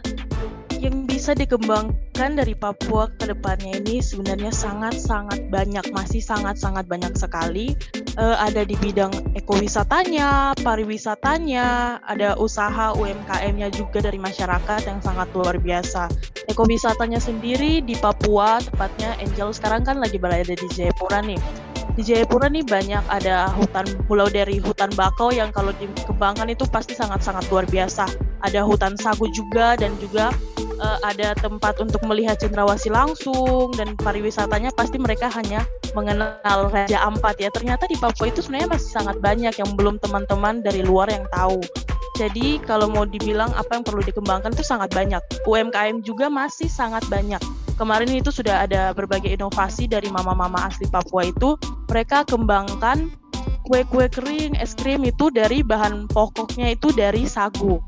Bisa 1.18 1.34
dikembangkan 1.34 2.38
dari 2.38 2.54
Papua 2.54 3.10
ke 3.10 3.26
depannya 3.26 3.82
ini 3.82 3.98
sebenarnya 3.98 4.54
sangat-sangat 4.54 5.50
banyak, 5.50 5.82
masih 5.90 6.22
sangat-sangat 6.22 6.86
banyak 6.86 7.10
sekali. 7.18 7.74
Uh, 8.14 8.38
ada 8.38 8.62
di 8.62 8.78
bidang 8.78 9.10
ekowisatanya, 9.34 10.54
pariwisatanya, 10.62 11.98
ada 12.06 12.38
usaha 12.38 12.94
UMKM-nya 12.94 13.66
juga 13.74 13.98
dari 13.98 14.22
masyarakat 14.22 14.86
yang 14.86 15.02
sangat 15.02 15.26
luar 15.34 15.58
biasa. 15.58 16.06
Ekowisatanya 16.46 17.18
sendiri 17.18 17.82
di 17.82 17.98
Papua, 17.98 18.62
tepatnya 18.62 19.18
Angel 19.18 19.50
sekarang 19.50 19.82
kan 19.82 19.98
lagi 19.98 20.22
berada 20.22 20.54
di 20.54 20.68
Jayapura 20.70 21.18
nih 21.26 21.42
di 21.98 22.06
Jayapura 22.06 22.46
nih 22.46 22.62
banyak 22.62 23.02
ada 23.10 23.50
hutan 23.58 23.82
pulau 24.06 24.30
dari 24.30 24.62
hutan 24.62 24.86
bakau 24.94 25.34
yang 25.34 25.50
kalau 25.50 25.74
dikembangkan 25.74 26.46
itu 26.46 26.62
pasti 26.70 26.94
sangat-sangat 26.94 27.50
luar 27.50 27.66
biasa. 27.66 28.06
Ada 28.46 28.62
hutan 28.62 28.94
sagu 28.94 29.26
juga 29.34 29.74
dan 29.74 29.90
juga 29.98 30.30
uh, 30.76 30.98
ada 31.02 31.32
tempat 31.38 31.80
untuk 31.80 32.04
melihat 32.04 32.36
cendrawasih 32.36 32.92
langsung 32.92 33.72
dan 33.74 33.96
pariwisatanya 33.96 34.70
pasti 34.76 35.00
mereka 35.00 35.32
hanya 35.32 35.64
mengenal 35.96 36.68
Raja 36.68 37.00
Ampat 37.08 37.40
ya. 37.40 37.48
Ternyata 37.48 37.88
di 37.88 37.96
Papua 37.96 38.28
itu 38.28 38.44
sebenarnya 38.44 38.76
masih 38.76 38.90
sangat 38.92 39.16
banyak 39.18 39.54
yang 39.56 39.70
belum 39.74 39.96
teman-teman 40.04 40.60
dari 40.60 40.84
luar 40.84 41.08
yang 41.08 41.24
tahu. 41.32 41.60
Jadi 42.18 42.58
kalau 42.66 42.90
mau 42.90 43.06
dibilang 43.06 43.54
apa 43.54 43.78
yang 43.78 43.86
perlu 43.86 44.02
dikembangkan 44.02 44.50
itu 44.50 44.66
sangat 44.66 44.90
banyak. 44.90 45.22
UMKM 45.46 46.02
juga 46.02 46.26
masih 46.26 46.66
sangat 46.66 47.06
banyak. 47.06 47.38
Kemarin 47.78 48.10
itu 48.10 48.34
sudah 48.34 48.66
ada 48.66 48.90
berbagai 48.90 49.30
inovasi 49.30 49.86
dari 49.86 50.10
mama-mama 50.10 50.66
asli 50.66 50.90
Papua 50.90 51.30
itu. 51.30 51.54
Mereka 51.86 52.26
kembangkan 52.26 53.14
kue-kue 53.70 54.10
kering, 54.10 54.58
es 54.58 54.74
krim 54.74 55.06
itu 55.06 55.30
dari 55.30 55.62
bahan 55.62 56.10
pokoknya 56.10 56.74
itu 56.74 56.90
dari 56.90 57.22
sagu. 57.30 57.78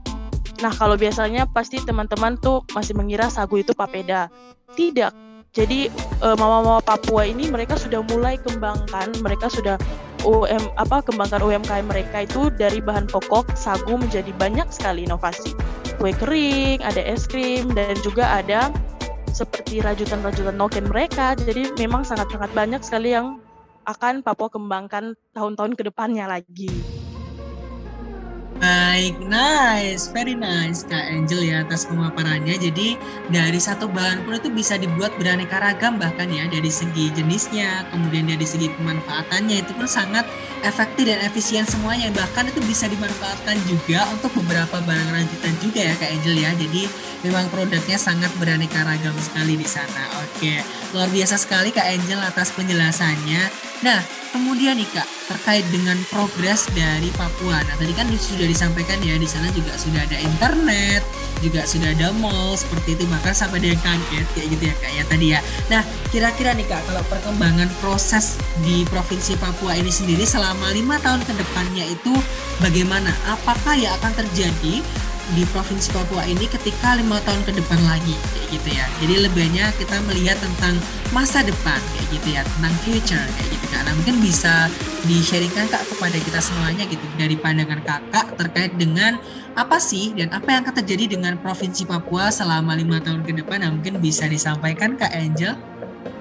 Nah, 0.61 0.73
kalau 0.77 0.97
biasanya 1.01 1.49
pasti 1.49 1.81
teman-teman 1.81 2.37
tuh 2.37 2.65
masih 2.77 2.93
mengira 2.93 3.33
sagu 3.33 3.57
itu 3.57 3.73
papeda. 3.73 4.29
Tidak. 4.77 5.31
Jadi 5.51 5.91
uh, 6.23 6.39
mama-mama 6.39 6.79
Papua 6.79 7.27
ini 7.27 7.51
mereka 7.51 7.75
sudah 7.75 8.07
mulai 8.07 8.39
kembangkan, 8.39 9.19
mereka 9.19 9.51
sudah 9.51 9.75
UM 10.23 10.63
apa 10.79 11.03
kembangkan 11.03 11.43
UMKM 11.43 11.91
mereka 11.91 12.23
itu 12.23 12.55
dari 12.55 12.79
bahan 12.79 13.11
pokok 13.11 13.57
sagu 13.59 13.99
menjadi 13.99 14.31
banyak 14.37 14.71
sekali 14.71 15.09
inovasi. 15.09 15.51
Kue 15.99 16.15
kering, 16.15 16.87
ada 16.87 17.03
es 17.03 17.27
krim 17.27 17.73
dan 17.75 17.99
juga 18.05 18.31
ada 18.31 18.71
seperti 19.35 19.83
rajutan-rajutan 19.83 20.55
noken 20.55 20.87
mereka. 20.87 21.35
Jadi 21.35 21.75
memang 21.83 22.07
sangat-sangat 22.07 22.55
banyak 22.55 22.85
sekali 22.87 23.17
yang 23.17 23.43
akan 23.91 24.23
Papua 24.23 24.53
kembangkan 24.53 25.19
tahun-tahun 25.35 25.75
ke 25.75 25.83
depannya 25.91 26.31
lagi. 26.31 26.71
Baik, 28.61 29.25
nice, 29.25 30.13
very 30.13 30.37
nice 30.37 30.85
Kak 30.85 31.09
Angel 31.09 31.41
ya 31.49 31.65
atas 31.65 31.89
pemaparannya. 31.89 32.61
Jadi 32.61 32.93
dari 33.33 33.57
satu 33.57 33.89
bahan 33.89 34.29
pun 34.29 34.37
itu 34.37 34.53
bisa 34.53 34.77
dibuat 34.77 35.17
beraneka 35.17 35.57
ragam 35.65 35.97
bahkan 35.97 36.29
ya 36.29 36.45
dari 36.45 36.69
segi 36.69 37.09
jenisnya, 37.17 37.89
kemudian 37.89 38.29
dari 38.29 38.45
segi 38.45 38.69
pemanfaatannya 38.77 39.65
itu 39.65 39.73
pun 39.73 39.89
sangat 39.89 40.29
efektif 40.61 41.09
dan 41.09 41.25
efisien 41.25 41.65
semuanya. 41.65 42.13
Bahkan 42.13 42.53
itu 42.53 42.61
bisa 42.69 42.85
dimanfaatkan 42.85 43.57
juga 43.65 44.05
untuk 44.13 44.29
beberapa 44.45 44.77
barang 44.85 45.09
lanjutan 45.09 45.57
juga 45.65 45.81
ya 45.81 45.95
Kak 45.97 46.21
Angel 46.21 46.37
ya. 46.37 46.53
Jadi 46.53 46.83
memang 47.25 47.47
produknya 47.53 48.01
sangat 48.01 48.33
beraneka 48.41 48.81
ragam 48.85 49.15
sekali 49.21 49.57
di 49.57 49.69
sana. 49.69 50.09
Oke, 50.25 50.61
luar 50.97 51.09
biasa 51.13 51.37
sekali 51.37 51.71
Kak 51.73 51.85
Angel 51.85 52.21
atas 52.21 52.53
penjelasannya. 52.57 53.71
Nah, 53.81 54.01
kemudian 54.37 54.77
nih 54.77 54.89
Kak, 54.93 55.09
terkait 55.33 55.65
dengan 55.73 55.97
progres 56.13 56.69
dari 56.77 57.09
Papua. 57.17 57.65
Nah, 57.65 57.77
tadi 57.81 57.97
kan 57.97 58.05
sudah 58.13 58.45
disampaikan 58.45 59.01
ya, 59.01 59.17
di 59.17 59.25
sana 59.25 59.49
juga 59.57 59.73
sudah 59.73 60.05
ada 60.05 60.21
internet, 60.21 61.01
juga 61.41 61.65
sudah 61.65 61.89
ada 61.97 62.13
mall, 62.21 62.61
seperti 62.61 62.93
itu. 63.01 63.09
Maka 63.09 63.33
sampai 63.33 63.65
dengan 63.65 63.81
kaget, 63.81 64.27
kayak 64.37 64.47
gitu 64.53 64.65
ya 64.69 64.75
Kak 64.77 64.93
ya 64.93 65.05
tadi 65.09 65.27
ya. 65.33 65.41
Nah, 65.73 65.83
kira-kira 66.13 66.53
nih 66.53 66.69
Kak, 66.69 66.93
kalau 66.93 67.01
perkembangan 67.09 67.73
proses 67.81 68.37
di 68.61 68.85
Provinsi 68.93 69.33
Papua 69.41 69.73
ini 69.81 69.89
sendiri 69.89 70.29
selama 70.29 70.77
lima 70.77 71.01
tahun 71.01 71.25
ke 71.25 71.33
depannya 71.41 71.89
itu 71.89 72.13
bagaimana? 72.61 73.09
Apakah 73.33 73.81
ya 73.81 73.97
akan 73.97 74.13
terjadi 74.13 74.85
di 75.35 75.47
provinsi 75.55 75.95
Papua 75.95 76.27
ini 76.27 76.47
ketika 76.51 76.99
lima 76.99 77.23
tahun 77.23 77.43
ke 77.47 77.53
depan 77.55 77.81
lagi 77.87 78.15
kayak 78.35 78.49
gitu 78.51 78.69
ya. 78.75 78.87
Jadi 78.99 79.15
lebihnya 79.29 79.71
kita 79.79 79.97
melihat 80.11 80.39
tentang 80.43 80.75
masa 81.15 81.47
depan 81.47 81.79
kayak 81.79 82.07
gitu 82.11 82.29
ya 82.35 82.43
tentang 82.57 82.75
future 82.83 83.27
kayak 83.39 83.49
gitu 83.55 83.67
kan. 83.71 83.83
Nah 83.87 83.95
mungkin 83.95 84.17
bisa 84.19 84.67
di-sharingkan 85.07 85.71
kak 85.71 85.87
kepada 85.87 86.19
kita 86.19 86.41
semuanya 86.43 86.85
gitu 86.91 87.03
dari 87.15 87.39
pandangan 87.39 87.81
kakak 87.87 88.27
terkait 88.37 88.73
dengan 88.75 89.17
apa 89.59 89.83
sih 89.83 90.15
dan 90.15 90.31
apa 90.31 90.47
yang 90.51 90.61
akan 90.67 90.75
terjadi 90.83 91.19
dengan 91.19 91.35
provinsi 91.39 91.87
Papua 91.87 92.31
selama 92.31 92.75
lima 92.75 92.99
tahun 92.99 93.23
ke 93.23 93.39
depan. 93.43 93.63
Nah 93.63 93.71
mungkin 93.71 94.03
bisa 94.03 94.27
disampaikan 94.27 94.99
kak 94.99 95.15
Angel? 95.15 95.55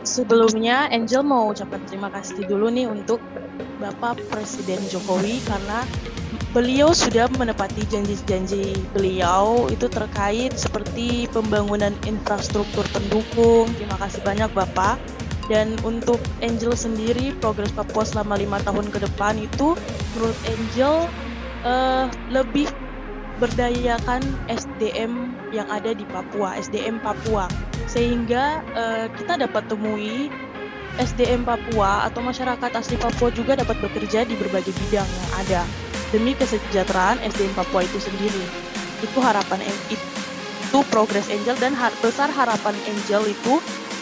Sebelumnya 0.05 0.87
Angel 0.89 1.25
mau 1.25 1.51
ucapkan 1.51 1.81
terima 1.85 2.09
kasih 2.13 2.45
dulu 2.47 2.71
nih 2.71 2.87
untuk 2.87 3.19
Bapak 3.79 4.19
Presiden 4.27 4.79
Jokowi 4.91 5.39
karena 5.47 5.87
beliau 6.49 6.89
sudah 6.97 7.29
menepati 7.37 7.85
janji-janji 7.85 8.73
beliau 8.89 9.69
itu 9.69 9.85
terkait 9.85 10.57
seperti 10.57 11.29
pembangunan 11.29 11.93
infrastruktur 12.09 12.85
pendukung. 12.89 13.69
Terima 13.77 13.97
kasih 14.01 14.21
banyak 14.25 14.49
Bapak. 14.57 14.97
Dan 15.49 15.73
untuk 15.81 16.21
Angel 16.45 16.77
sendiri, 16.77 17.33
progres 17.41 17.73
Papua 17.73 18.05
selama 18.05 18.37
lima 18.37 18.61
tahun 18.61 18.93
ke 18.93 19.01
depan 19.01 19.33
itu 19.41 19.73
menurut 20.13 20.37
Angel 20.45 20.95
uh, 21.65 22.05
lebih 22.29 22.69
berdayakan 23.41 24.21
SDM 24.45 25.33
yang 25.49 25.65
ada 25.73 25.97
di 25.97 26.05
Papua, 26.05 26.53
SDM 26.53 27.01
Papua, 27.01 27.49
sehingga 27.89 28.61
uh, 28.77 29.09
kita 29.17 29.41
dapat 29.41 29.65
temui 29.65 30.29
SDM 31.01 31.41
Papua 31.41 32.05
atau 32.05 32.21
masyarakat 32.21 32.69
asli 32.69 33.01
Papua 33.01 33.33
juga 33.33 33.57
dapat 33.57 33.81
bekerja 33.81 34.29
di 34.29 34.37
berbagai 34.37 34.75
bidang 34.85 35.07
yang 35.07 35.31
ada 35.33 35.61
demi 36.09 36.33
kesejahteraan 36.37 37.21
SDM 37.25 37.53
Papua 37.53 37.85
itu 37.85 37.99
sendiri. 38.01 38.43
Itu 39.01 39.21
harapan 39.21 39.61
itu 39.89 40.79
progres 40.93 41.29
Angel 41.33 41.57
dan 41.57 41.73
har 41.73 41.93
besar 42.01 42.29
harapan 42.29 42.77
Angel 42.85 43.25
itu 43.25 43.57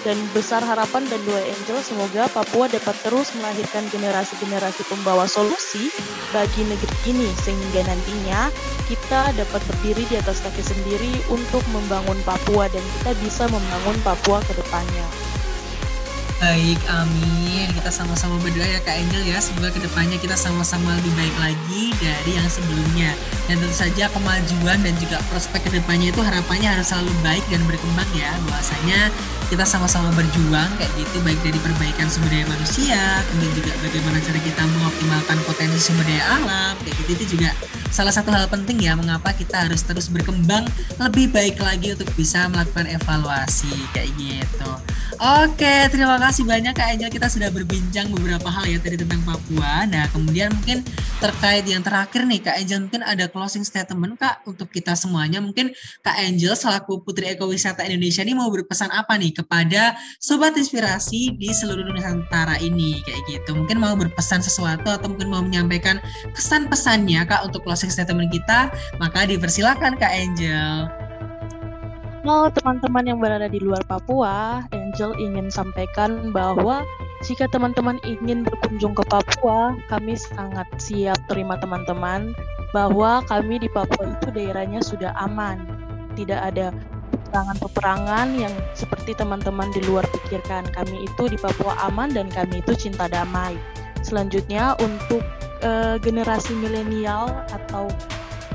dan 0.08 0.16
besar 0.32 0.64
harapan 0.64 1.04
dan 1.12 1.20
dua 1.28 1.42
Angel 1.44 1.80
semoga 1.84 2.32
Papua 2.32 2.72
dapat 2.72 2.96
terus 3.04 3.34
melahirkan 3.36 3.84
generasi-generasi 3.92 4.88
pembawa 4.88 5.28
solusi 5.28 5.92
bagi 6.32 6.64
negeri 6.64 6.96
ini 7.12 7.30
sehingga 7.44 7.84
nantinya 7.88 8.52
kita 8.88 9.36
dapat 9.36 9.62
berdiri 9.68 10.08
di 10.08 10.16
atas 10.16 10.40
kaki 10.44 10.64
sendiri 10.64 11.12
untuk 11.28 11.64
membangun 11.76 12.20
Papua 12.24 12.72
dan 12.72 12.84
kita 13.00 13.12
bisa 13.20 13.44
membangun 13.52 13.98
Papua 14.06 14.40
ke 14.48 14.56
depannya. 14.56 15.27
Baik, 16.38 16.78
amin. 16.94 17.66
Kita 17.74 17.90
sama-sama 17.90 18.38
berdoa 18.38 18.62
ya 18.62 18.78
Kak 18.86 18.94
Angel 18.94 19.26
ya. 19.26 19.42
Semoga 19.42 19.74
ke 19.74 19.82
depannya 19.82 20.22
kita 20.22 20.38
sama-sama 20.38 20.94
lebih 21.02 21.10
baik 21.18 21.36
lagi 21.42 21.90
dari 21.98 22.38
yang 22.38 22.46
sebelumnya. 22.46 23.10
Dan 23.50 23.58
tentu 23.58 23.74
saja 23.74 24.06
kemajuan 24.14 24.78
dan 24.86 24.94
juga 25.02 25.18
prospek 25.34 25.66
ke 25.66 25.82
depannya 25.82 26.14
itu 26.14 26.22
harapannya 26.22 26.70
harus 26.70 26.94
selalu 26.94 27.10
baik 27.26 27.42
dan 27.50 27.66
berkembang 27.66 28.06
ya. 28.14 28.30
Bahwasanya 28.46 29.10
kita 29.48 29.64
sama-sama 29.64 30.12
berjuang 30.12 30.68
kayak 30.76 30.92
gitu 31.00 31.24
baik 31.24 31.40
dari 31.40 31.56
perbaikan 31.64 32.12
sumber 32.12 32.36
daya 32.36 32.46
manusia, 32.52 33.24
kemudian 33.32 33.54
juga 33.56 33.72
bagaimana 33.80 34.18
cara 34.20 34.40
kita 34.44 34.64
mengoptimalkan 34.68 35.38
potensi 35.48 35.80
sumber 35.80 36.04
daya 36.04 36.24
alam 36.36 36.76
kayak 36.84 36.96
gitu 37.00 37.12
itu 37.16 37.26
juga 37.38 37.56
salah 37.88 38.12
satu 38.12 38.28
hal 38.36 38.52
penting 38.52 38.84
ya 38.84 39.00
mengapa 39.00 39.32
kita 39.32 39.64
harus 39.64 39.88
terus 39.88 40.12
berkembang 40.12 40.68
lebih 41.00 41.32
baik 41.32 41.56
lagi 41.64 41.96
untuk 41.96 42.12
bisa 42.20 42.52
melakukan 42.52 42.92
evaluasi 42.92 43.72
kayak 43.96 44.12
gitu. 44.20 44.72
Oke, 45.18 45.90
terima 45.90 46.22
kasih 46.22 46.46
banyak 46.46 46.78
Kak 46.78 46.94
Angel. 46.94 47.10
Kita 47.10 47.26
sudah 47.26 47.50
berbincang 47.50 48.06
beberapa 48.14 48.54
hal 48.54 48.70
ya 48.70 48.78
tadi 48.78 49.02
tentang 49.02 49.26
Papua. 49.26 49.90
Nah, 49.90 50.06
kemudian 50.14 50.54
mungkin 50.54 50.86
terkait 51.18 51.66
yang 51.66 51.82
terakhir 51.82 52.22
nih 52.30 52.38
Kak 52.46 52.56
Angel, 52.62 52.86
mungkin 52.86 53.02
ada 53.02 53.26
closing 53.26 53.66
statement 53.66 54.22
Kak 54.22 54.46
untuk 54.46 54.70
kita 54.70 54.94
semuanya. 54.94 55.42
Mungkin 55.42 55.74
Kak 56.06 56.22
Angel 56.22 56.54
selaku 56.54 57.02
Putri 57.02 57.34
Ekowisata 57.34 57.82
Indonesia 57.90 58.22
ini 58.22 58.38
mau 58.38 58.46
berpesan 58.54 58.94
apa 58.94 59.18
nih 59.18 59.37
kepada 59.38 59.94
Sobat 60.18 60.58
Inspirasi 60.58 61.38
di 61.38 61.54
seluruh 61.54 61.86
Nusantara 61.86 62.58
ini 62.58 63.06
kayak 63.06 63.22
gitu. 63.30 63.54
Mungkin 63.54 63.78
mau 63.78 63.94
berpesan 63.94 64.42
sesuatu 64.42 64.90
atau 64.90 65.14
mungkin 65.14 65.30
mau 65.30 65.46
menyampaikan 65.46 66.02
kesan-pesannya 66.34 67.22
Kak 67.30 67.46
untuk 67.46 67.62
closing 67.62 67.94
statement 67.94 68.34
kita, 68.34 68.74
maka 68.98 69.30
dipersilakan 69.30 69.96
Kak 70.02 70.10
Angel. 70.10 70.90
Halo 72.28 72.52
teman-teman 72.52 73.08
yang 73.08 73.20
berada 73.24 73.48
di 73.48 73.62
luar 73.64 73.80
Papua, 73.88 74.66
Angel 74.76 75.16
ingin 75.16 75.48
sampaikan 75.48 76.36
bahwa 76.36 76.84
jika 77.24 77.48
teman-teman 77.48 77.98
ingin 78.04 78.44
berkunjung 78.44 78.92
ke 78.92 79.04
Papua, 79.08 79.80
kami 79.88 80.20
sangat 80.20 80.68
siap 80.76 81.16
terima 81.32 81.56
teman-teman 81.56 82.36
bahwa 82.76 83.24
kami 83.32 83.64
di 83.64 83.72
Papua 83.72 84.12
itu 84.12 84.28
daerahnya 84.36 84.84
sudah 84.84 85.16
aman. 85.24 85.64
Tidak 86.20 86.36
ada 86.36 86.76
peperangan-peperangan 87.28 88.28
yang 88.40 88.54
seperti 88.72 89.12
teman-teman 89.12 89.68
di 89.76 89.84
luar 89.84 90.08
pikirkan. 90.08 90.64
Kami 90.72 91.04
itu 91.04 91.24
di 91.28 91.36
Papua 91.36 91.76
aman 91.84 92.16
dan 92.16 92.32
kami 92.32 92.64
itu 92.64 92.72
cinta 92.74 93.12
damai. 93.12 93.60
Selanjutnya 94.00 94.80
untuk 94.80 95.20
uh, 95.62 96.00
generasi 96.00 96.56
milenial 96.56 97.44
atau 97.52 97.92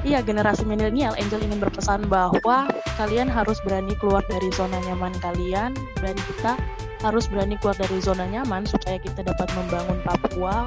Iya, 0.03 0.19
generasi 0.19 0.67
milenial, 0.67 1.15
Angel 1.15 1.39
ingin 1.47 1.63
berpesan 1.63 2.11
bahwa 2.11 2.67
kalian 2.99 3.31
harus 3.31 3.63
berani 3.63 3.95
keluar 3.95 4.19
dari 4.27 4.51
zona 4.51 4.83
nyaman 4.83 5.15
kalian 5.23 5.79
dan 6.03 6.19
kita 6.27 6.59
harus 7.07 7.31
berani 7.31 7.55
keluar 7.63 7.79
dari 7.79 8.03
zona 8.03 8.27
nyaman 8.27 8.67
supaya 8.67 8.99
kita 8.99 9.23
dapat 9.23 9.47
membangun 9.55 10.03
Papua, 10.03 10.67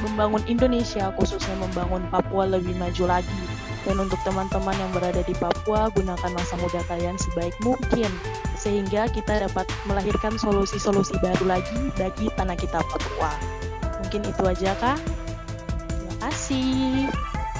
membangun 0.00 0.40
Indonesia, 0.48 1.12
khususnya 1.20 1.52
membangun 1.60 2.08
Papua 2.08 2.48
lebih 2.48 2.72
maju 2.80 3.20
lagi. 3.20 3.53
Dan 3.84 4.00
untuk 4.00 4.16
teman-teman 4.24 4.72
yang 4.80 4.90
berada 4.96 5.20
di 5.20 5.36
Papua, 5.36 5.92
gunakan 5.92 6.30
masa 6.32 6.56
muda 6.56 6.80
kalian 6.88 7.20
sebaik 7.20 7.52
mungkin 7.60 8.08
sehingga 8.56 9.04
kita 9.12 9.44
dapat 9.44 9.68
melahirkan 9.84 10.40
solusi-solusi 10.40 11.20
baru 11.20 11.44
lagi 11.44 11.92
bagi 12.00 12.32
tanah 12.32 12.56
kita 12.56 12.80
Papua. 12.80 13.36
Mungkin 14.00 14.24
itu 14.24 14.42
aja, 14.48 14.72
Kak. 14.80 14.98
Terima 15.84 16.14
kasih. 16.24 17.12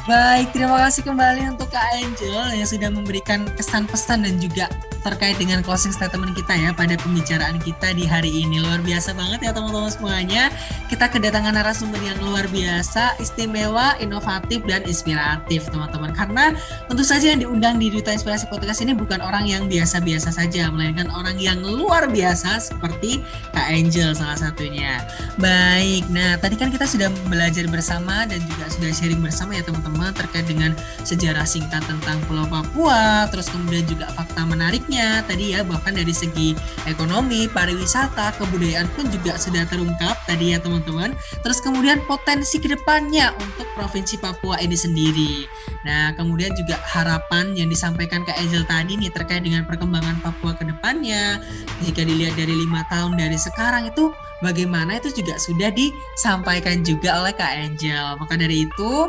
Baik, 0.04 0.52
terima 0.52 0.76
kasih 0.84 1.02
kembali 1.04 1.56
untuk 1.56 1.68
Kak 1.72 1.84
Angel 1.96 2.56
yang 2.56 2.68
sudah 2.68 2.88
memberikan 2.92 3.48
kesan 3.56 3.88
pesan 3.88 4.24
dan 4.24 4.36
juga 4.36 4.68
terkait 5.04 5.36
dengan 5.36 5.60
closing 5.60 5.92
statement 5.92 6.32
kita 6.32 6.56
ya 6.56 6.72
pada 6.72 6.96
pembicaraan 6.96 7.60
kita 7.60 7.92
di 7.92 8.08
hari 8.08 8.32
ini. 8.42 8.64
Luar 8.64 8.80
biasa 8.80 9.12
banget 9.12 9.44
ya 9.44 9.52
teman-teman 9.52 9.92
semuanya. 9.92 10.48
Kita 10.88 11.12
kedatangan 11.12 11.52
narasumber 11.60 12.00
yang 12.00 12.16
luar 12.24 12.48
biasa, 12.48 13.20
istimewa, 13.20 14.00
inovatif, 14.00 14.64
dan 14.64 14.80
inspiratif 14.88 15.68
teman-teman. 15.68 16.16
Karena 16.16 16.56
tentu 16.88 17.04
saja 17.04 17.36
yang 17.36 17.44
diundang 17.44 17.76
di 17.76 17.92
Duta 17.92 18.16
Inspirasi 18.16 18.48
Podcast 18.48 18.80
ini 18.80 18.96
bukan 18.96 19.20
orang 19.20 19.44
yang 19.44 19.68
biasa-biasa 19.68 20.32
saja, 20.32 20.72
melainkan 20.72 21.12
orang 21.12 21.36
yang 21.36 21.60
luar 21.60 22.08
biasa 22.08 22.72
seperti 22.72 23.20
Kak 23.52 23.68
Angel 23.68 24.16
salah 24.16 24.40
satunya. 24.40 25.04
Baik, 25.36 26.08
nah 26.08 26.40
tadi 26.40 26.56
kan 26.56 26.72
kita 26.72 26.88
sudah 26.88 27.12
belajar 27.28 27.66
bersama 27.68 28.24
dan 28.24 28.40
juga 28.46 28.70
sudah 28.70 28.90
sharing 28.94 29.20
bersama 29.20 29.58
ya 29.58 29.66
teman-teman 29.66 30.14
terkait 30.14 30.46
dengan 30.46 30.72
sejarah 31.02 31.44
singkat 31.44 31.82
tentang 31.84 32.16
Pulau 32.30 32.46
Papua, 32.46 33.26
terus 33.28 33.50
kemudian 33.50 33.84
juga 33.84 34.06
fakta 34.14 34.46
menariknya 34.46 34.93
tadi 35.26 35.56
ya 35.56 35.60
bahkan 35.66 35.96
dari 35.96 36.14
segi 36.14 36.54
ekonomi, 36.86 37.50
pariwisata, 37.50 38.36
kebudayaan 38.38 38.86
pun 38.94 39.10
juga 39.10 39.34
sudah 39.34 39.66
terungkap 39.66 40.14
tadi 40.28 40.54
ya 40.54 40.58
teman-teman. 40.62 41.16
Terus 41.42 41.58
kemudian 41.58 42.02
potensi 42.06 42.62
ke 42.62 42.70
depannya 42.70 43.34
untuk 43.40 43.66
provinsi 43.74 44.20
Papua 44.22 44.60
ini 44.62 44.76
sendiri. 44.78 45.48
Nah 45.88 46.14
kemudian 46.14 46.54
juga 46.54 46.78
harapan 46.84 47.56
yang 47.58 47.66
disampaikan 47.66 48.22
ke 48.22 48.32
Angel 48.38 48.62
tadi 48.68 48.94
nih 48.94 49.10
terkait 49.10 49.42
dengan 49.42 49.66
perkembangan 49.66 50.20
Papua 50.22 50.54
ke 50.54 50.68
depannya. 50.68 51.42
Jika 51.82 52.06
dilihat 52.06 52.38
dari 52.38 52.54
lima 52.54 52.86
tahun 52.92 53.18
dari 53.18 53.36
sekarang 53.36 53.90
itu 53.90 54.14
bagaimana 54.44 55.00
itu 55.00 55.10
juga 55.10 55.40
sudah 55.40 55.72
disampaikan 55.72 56.84
juga 56.84 57.20
oleh 57.24 57.32
Kak 57.32 57.52
Angel. 57.52 58.16
Maka 58.20 58.34
dari 58.36 58.68
itu 58.68 59.08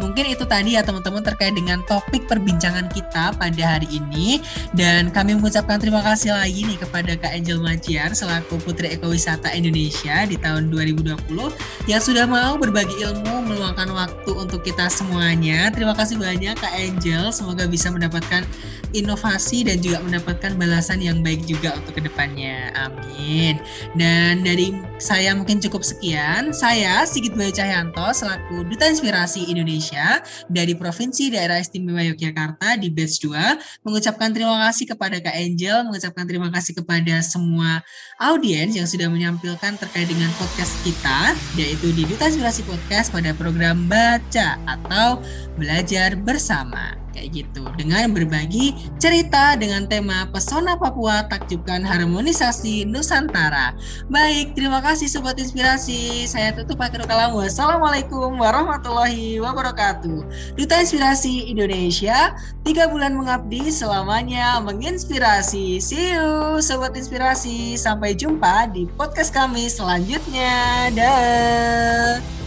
Mungkin 0.00 0.32
itu 0.32 0.48
tadi 0.48 0.74
ya 0.74 0.82
teman-teman 0.82 1.20
terkait 1.20 1.52
dengan 1.52 1.84
topik 1.84 2.24
perbincangan 2.24 2.88
kita 2.88 3.36
pada 3.36 3.64
hari 3.76 3.86
ini 3.92 4.40
dan 4.72 5.12
kami 5.12 5.36
mengucapkan 5.36 5.76
terima 5.76 6.00
kasih 6.00 6.32
lagi 6.32 6.64
nih 6.64 6.80
kepada 6.80 7.12
Kak 7.20 7.36
Angel 7.36 7.60
Maciar 7.60 8.16
selaku 8.16 8.56
Putri 8.64 8.96
Ekowisata 8.96 9.52
Indonesia 9.52 10.24
di 10.24 10.40
tahun 10.40 10.72
2020 10.72 11.84
yang 11.84 12.00
sudah 12.00 12.24
mau 12.24 12.56
berbagi 12.56 12.96
ilmu 13.04 13.52
meluangkan 13.52 13.92
waktu 13.92 14.30
untuk 14.32 14.64
kita 14.64 14.88
semuanya. 14.88 15.68
Terima 15.68 15.92
kasih 15.92 16.16
banyak 16.16 16.56
Kak 16.56 16.72
Angel, 16.72 17.28
semoga 17.28 17.68
bisa 17.68 17.92
mendapatkan 17.92 18.48
inovasi 18.96 19.62
dan 19.66 19.78
juga 19.78 20.02
mendapatkan 20.02 20.58
balasan 20.58 20.98
yang 21.02 21.22
baik 21.22 21.46
juga 21.46 21.76
untuk 21.78 22.00
ke 22.00 22.02
depannya. 22.08 22.74
Amin. 22.74 23.58
Dan 23.94 24.42
dari 24.42 24.74
saya 24.98 25.34
mungkin 25.34 25.62
cukup 25.62 25.82
sekian. 25.86 26.50
Saya 26.50 27.06
Sigit 27.06 27.34
Bayu 27.34 27.54
Cahyanto 27.54 28.10
selaku 28.10 28.66
Duta 28.66 28.90
Inspirasi 28.90 29.46
Indonesia 29.50 29.89
dari 30.46 30.76
Provinsi 30.76 31.32
Daerah 31.32 31.58
Istimewa 31.58 32.02
Yogyakarta 32.06 32.78
di 32.78 32.88
batch 32.90 33.24
2 33.26 33.84
mengucapkan 33.86 34.30
terima 34.30 34.56
kasih 34.68 34.84
kepada 34.90 35.16
Kak 35.18 35.36
Angel, 35.36 35.76
mengucapkan 35.88 36.24
terima 36.26 36.48
kasih 36.52 36.72
kepada 36.78 37.14
semua 37.24 37.82
audiens 38.20 38.74
yang 38.76 38.86
sudah 38.86 39.08
menyampilkan 39.10 39.76
terkait 39.80 40.06
dengan 40.06 40.30
podcast 40.36 40.74
kita 40.86 41.34
yaitu 41.58 41.90
di 41.94 42.06
Duta 42.06 42.30
Inspirasi 42.30 42.62
Podcast 42.66 43.10
pada 43.10 43.34
program 43.34 43.88
Baca 43.90 44.58
atau 44.68 45.22
Belajar 45.58 46.14
Bersama 46.16 46.94
kayak 47.12 47.44
gitu 47.44 47.66
dengan 47.76 48.10
berbagi 48.14 48.74
cerita 48.96 49.54
dengan 49.58 49.86
tema 49.86 50.26
pesona 50.30 50.78
Papua 50.78 51.26
takjubkan 51.28 51.82
harmonisasi 51.82 52.88
Nusantara. 52.88 53.74
Baik, 54.08 54.54
terima 54.56 54.80
kasih 54.80 55.10
sobat 55.10 55.36
inspirasi. 55.38 56.24
Saya 56.26 56.54
tutup 56.54 56.80
akhir 56.80 57.04
kalamu. 57.04 57.42
Wassalamualaikum 57.42 58.38
warahmatullahi 58.38 59.38
wabarakatuh. 59.42 60.24
Duta 60.56 60.76
Inspirasi 60.80 61.50
Indonesia, 61.50 62.34
tiga 62.62 62.88
bulan 62.88 63.14
mengabdi 63.14 63.68
selamanya 63.68 64.62
menginspirasi. 64.62 65.78
See 65.82 66.14
you 66.16 66.58
sobat 66.62 66.96
inspirasi. 66.96 67.76
Sampai 67.76 68.16
jumpa 68.16 68.70
di 68.72 68.88
podcast 68.96 69.34
kami 69.34 69.68
selanjutnya. 69.68 70.88
Dah. 70.94 72.39